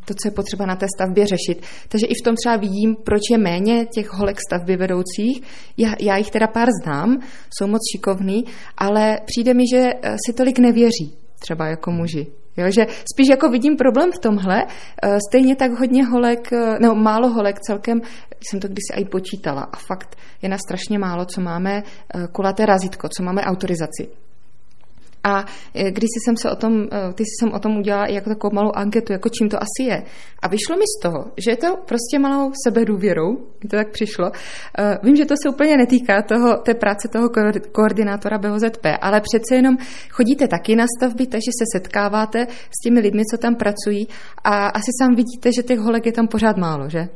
to, 0.05 0.15
co 0.15 0.29
je 0.29 0.33
potřeba 0.33 0.67
na 0.67 0.77
té 0.77 0.87
stavbě 0.97 1.27
řešit. 1.27 1.67
Takže 1.89 2.07
i 2.07 2.15
v 2.15 2.25
tom 2.25 2.35
třeba 2.37 2.57
vidím, 2.57 2.97
proč 3.05 3.23
je 3.31 3.39
méně 3.39 3.87
těch 3.87 4.13
holek 4.13 4.37
stavby 4.47 4.77
vedoucích. 4.77 5.43
Já, 5.77 5.95
já 6.01 6.17
jich 6.17 6.31
teda 6.31 6.47
pár 6.47 6.69
znám, 6.83 7.19
jsou 7.59 7.67
moc 7.67 7.81
šikovný, 7.93 8.45
ale 8.77 9.19
přijde 9.27 9.55
mi, 9.55 9.65
že 9.73 9.93
eh, 10.03 10.17
si 10.27 10.33
tolik 10.33 10.59
nevěří, 10.59 11.19
třeba 11.39 11.67
jako 11.67 11.91
muži. 11.91 12.27
Jo, 12.57 12.71
že 12.71 12.87
spíš 13.13 13.29
jako 13.29 13.49
vidím 13.49 13.77
problém 13.77 14.13
v 14.13 14.19
tomhle, 14.19 14.65
eh, 14.67 15.19
stejně 15.29 15.57
tak 15.57 15.73
hodně 15.73 16.07
holek, 16.07 16.53
eh, 16.53 16.79
nebo 16.81 16.95
málo 16.95 17.29
holek 17.29 17.61
celkem, 17.61 18.01
jsem 18.41 18.61
to 18.61 18.69
kdysi 18.69 18.93
i 19.03 19.05
počítala 19.05 19.63
a 19.63 19.77
fakt 19.77 20.17
je 20.43 20.49
na 20.49 20.59
strašně 20.59 20.99
málo, 20.99 21.25
co 21.25 21.41
máme 21.41 21.83
kulaté 22.33 22.67
razítko, 22.67 23.09
co 23.09 23.23
máme 23.23 23.43
autorizaci. 23.43 24.28
A 25.25 25.45
e, 25.75 25.91
když 25.91 26.09
jsem 26.25 26.37
se 26.37 26.51
o 26.51 26.57
tom, 26.57 26.89
e, 26.93 27.13
ty 27.13 27.25
jsem 27.25 27.53
o 27.53 27.59
tom 27.59 27.79
udělala 27.79 28.07
i 28.07 28.15
jako 28.15 28.31
takovou 28.31 28.55
malou 28.55 28.73
anketu, 28.75 29.13
jako 29.13 29.29
čím 29.29 29.49
to 29.49 29.57
asi 29.57 29.83
je. 29.91 30.03
A 30.43 30.49
vyšlo 30.49 30.77
mi 30.77 30.85
z 30.99 31.03
toho, 31.03 31.25
že 31.45 31.51
je 31.51 31.57
to 31.57 31.77
prostě 31.77 32.19
malou 32.19 32.53
sebedůvěrou, 32.65 33.37
to 33.71 33.77
tak 33.77 33.91
přišlo. 33.91 34.27
E, 34.27 34.99
vím, 35.03 35.17
že 35.17 35.25
to 35.25 35.35
se 35.43 35.49
úplně 35.49 35.77
netýká 35.77 36.23
toho, 36.23 36.57
té 36.57 36.75
práce 36.75 37.09
toho 37.13 37.29
koordinátora 37.73 38.39
BOZP, 38.39 38.87
ale 39.01 39.21
přece 39.21 39.55
jenom 39.55 39.77
chodíte 40.11 40.49
taky 40.49 40.77
na 40.77 40.85
stavby, 40.99 41.27
takže 41.27 41.51
se 41.59 41.79
setkáváte 41.79 42.47
s 42.51 42.83
těmi 42.85 43.01
lidmi, 43.01 43.23
co 43.31 43.39
tam 43.39 43.55
pracují 43.55 44.09
a 44.45 44.67
asi 44.67 44.91
sám 45.03 45.15
vidíte, 45.15 45.51
že 45.57 45.63
těch 45.63 45.79
holek 45.79 46.07
je 46.07 46.13
tam 46.13 46.29
pořád 46.29 46.57
málo, 46.57 46.89
že? 46.89 47.09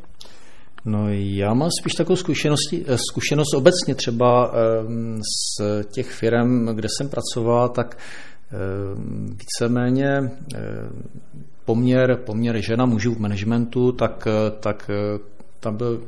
No 0.84 1.06
já 1.12 1.54
mám 1.54 1.68
spíš 1.80 1.92
takovou 1.92 2.16
zkušenosti, 2.16 2.84
eh, 2.86 2.98
zkušenost 3.10 3.54
obecně. 3.54 3.94
Třeba 3.94 4.52
ehm, 4.54 5.20
z 5.22 5.62
těch 5.94 6.10
firm, 6.10 6.66
kde 6.66 6.88
jsem 6.96 7.08
pracoval, 7.08 7.68
tak 7.68 7.98
ehm, 8.50 9.36
víceméně 9.38 10.08
ehm, 10.16 10.30
poměr, 11.64 12.16
poměr 12.16 12.60
žena 12.60 12.86
mužů 12.86 13.14
v 13.14 13.18
managementu, 13.18 13.92
tak, 13.92 14.26
eh, 14.26 14.50
tak 14.60 14.90
eh, 14.90 15.18
tam 15.60 15.76
byl, 15.76 16.02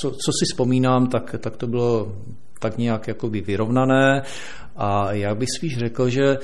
co, 0.00 0.10
co 0.10 0.32
si 0.32 0.44
vzpomínám, 0.52 1.06
tak, 1.06 1.34
tak 1.40 1.56
to 1.56 1.66
bylo 1.66 2.16
tak 2.58 2.78
nějak 2.78 3.08
jakoby 3.08 3.40
vyrovnané 3.40 4.22
a 4.76 5.12
já 5.12 5.34
bych 5.34 5.48
spíš 5.56 5.78
řekl, 5.78 6.08
že 6.08 6.38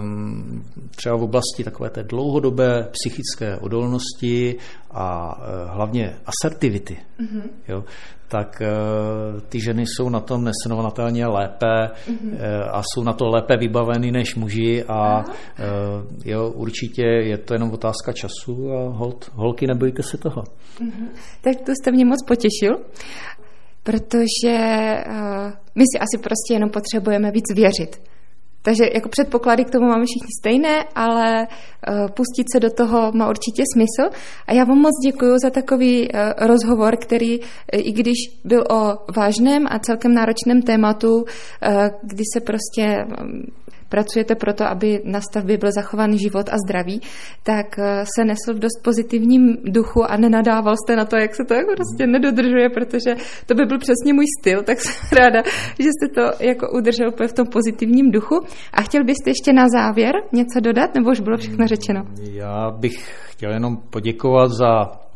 um, 0.00 0.64
třeba 0.96 1.16
v 1.16 1.22
oblasti 1.22 1.64
takové 1.64 1.90
té 1.90 2.02
dlouhodobé 2.02 2.88
psychické 2.92 3.56
odolnosti 3.56 4.56
a 4.90 5.36
uh, 5.38 5.44
hlavně 5.70 6.16
asertivity, 6.26 6.96
mm-hmm. 7.20 7.42
jo, 7.68 7.84
tak 8.28 8.62
uh, 8.62 9.40
ty 9.40 9.60
ženy 9.60 9.86
jsou 9.86 10.08
na 10.08 10.20
tom 10.20 10.44
nesrovnatelně 10.44 11.26
lépe 11.26 11.66
mm-hmm. 11.66 12.32
uh, 12.32 12.38
a 12.70 12.82
jsou 12.82 13.04
na 13.04 13.12
to 13.12 13.28
lépe 13.28 13.56
vybaveny 13.56 14.12
než 14.12 14.34
muži 14.34 14.84
a 14.88 15.18
uh, 15.18 15.34
jo, 16.24 16.50
určitě 16.50 17.02
je 17.02 17.38
to 17.38 17.54
jenom 17.54 17.70
otázka 17.70 18.12
času 18.12 18.72
a 18.72 18.88
hold, 18.88 19.30
holky, 19.34 19.66
nebojte 19.66 20.02
se 20.02 20.18
toho. 20.18 20.42
Mm-hmm. 20.42 21.08
Tak 21.40 21.56
to 21.66 21.72
jste 21.72 21.92
mě 21.92 22.04
moc 22.04 22.24
potěšil 22.26 22.76
protože 23.86 24.56
uh, 25.06 25.52
my 25.74 25.84
si 25.90 25.98
asi 25.98 26.18
prostě 26.22 26.54
jenom 26.54 26.70
potřebujeme 26.70 27.30
víc 27.30 27.44
věřit. 27.54 28.02
Takže 28.62 28.84
jako 28.94 29.08
předpoklady 29.08 29.64
k 29.64 29.70
tomu 29.70 29.86
máme 29.86 30.04
všichni 30.04 30.32
stejné, 30.40 30.84
ale 30.94 31.46
uh, 31.46 32.06
pustit 32.06 32.46
se 32.52 32.60
do 32.60 32.70
toho 32.70 33.12
má 33.12 33.28
určitě 33.28 33.62
smysl. 33.74 34.16
A 34.46 34.52
já 34.52 34.64
vám 34.64 34.78
moc 34.78 34.92
děkuji 35.04 35.34
za 35.42 35.50
takový 35.50 36.08
uh, 36.08 36.46
rozhovor, 36.46 36.96
který, 36.96 37.40
i 37.72 37.92
když 37.92 38.18
byl 38.44 38.64
o 38.70 38.82
vážném 39.16 39.66
a 39.70 39.78
celkem 39.78 40.14
náročném 40.14 40.62
tématu, 40.62 41.24
kdy 42.02 42.22
se 42.34 42.40
prostě 42.40 43.06
pracujete 43.88 44.34
proto, 44.34 44.64
aby 44.64 45.02
na 45.04 45.20
stavbě 45.20 45.58
byl 45.58 45.70
zachován 45.72 46.18
život 46.18 46.48
a 46.48 46.56
zdraví, 46.66 47.00
tak 47.42 47.78
eh, 47.78 48.04
se 48.16 48.24
nesl 48.24 48.54
v 48.54 48.58
dost 48.58 48.82
pozitivním 48.82 49.56
duchu 49.64 50.04
a 50.10 50.16
nenadával 50.16 50.74
jste 50.76 50.96
na 50.96 51.04
to, 51.04 51.16
jak 51.16 51.34
se 51.34 51.44
to 51.44 51.54
jako 51.54 51.72
prostě 51.76 52.06
nedodržuje, 52.06 52.68
protože 52.68 53.14
to 53.46 53.54
by 53.54 53.64
byl 53.64 53.78
přesně 53.78 54.12
můj 54.12 54.24
styl, 54.40 54.62
tak 54.62 54.80
jsem 54.80 55.18
ráda, 55.18 55.42
že 55.78 55.88
jste 55.88 56.06
to 56.14 56.44
jako 56.44 56.66
udržel 56.78 57.10
v 57.26 57.32
tom 57.32 57.46
pozitivním 57.46 58.10
duchu. 58.10 58.40
A 58.72 58.82
chtěl 58.82 59.04
byste 59.04 59.30
ještě 59.30 59.52
na 59.52 59.68
závěr 59.68 60.14
něco 60.32 60.60
dodat, 60.60 60.94
nebo 60.94 61.10
už 61.10 61.20
bylo 61.20 61.36
všechno 61.36 61.66
řečeno? 61.66 62.02
Já 62.20 62.70
bych 62.70 62.96
chtěl 63.30 63.52
jenom 63.52 63.76
poděkovat 63.76 64.50
za 64.50 64.72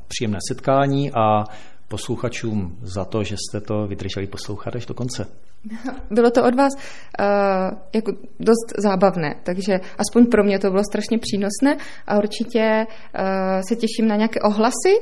příjemné 0.08 0.38
setkání 0.48 1.10
a 1.12 1.44
posluchačům 1.90 2.78
za 2.82 3.04
to, 3.04 3.24
že 3.24 3.36
jste 3.36 3.60
to 3.60 3.86
vydrželi 3.86 4.26
poslouchat 4.26 4.76
až 4.76 4.86
do 4.86 4.94
konce. 4.94 5.26
Bylo 6.10 6.30
to 6.30 6.44
od 6.44 6.54
vás 6.54 6.72
uh, 6.74 7.78
jako 7.94 8.12
dost 8.40 8.68
zábavné, 8.78 9.34
takže 9.42 9.80
aspoň 9.98 10.26
pro 10.26 10.44
mě 10.44 10.58
to 10.58 10.70
bylo 10.70 10.82
strašně 10.84 11.18
přínosné 11.18 11.76
a 12.06 12.18
určitě 12.18 12.86
uh, 12.86 13.60
se 13.68 13.76
těším 13.76 14.08
na 14.08 14.16
nějaké 14.16 14.40
ohlasy, 14.40 14.94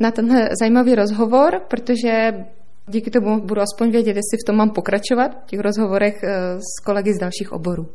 na 0.00 0.10
tenhle 0.10 0.48
zajímavý 0.60 0.94
rozhovor, 0.94 1.60
protože 1.68 2.44
díky 2.86 3.10
tomu 3.10 3.40
budu 3.40 3.60
aspoň 3.60 3.90
vědět, 3.90 4.16
jestli 4.16 4.36
v 4.44 4.46
tom 4.46 4.56
mám 4.56 4.70
pokračovat, 4.70 5.30
v 5.42 5.46
těch 5.46 5.60
rozhovorech 5.60 6.14
uh, 6.22 6.30
s 6.58 6.84
kolegy 6.84 7.14
z 7.14 7.18
dalších 7.18 7.52
oborů. 7.52 7.86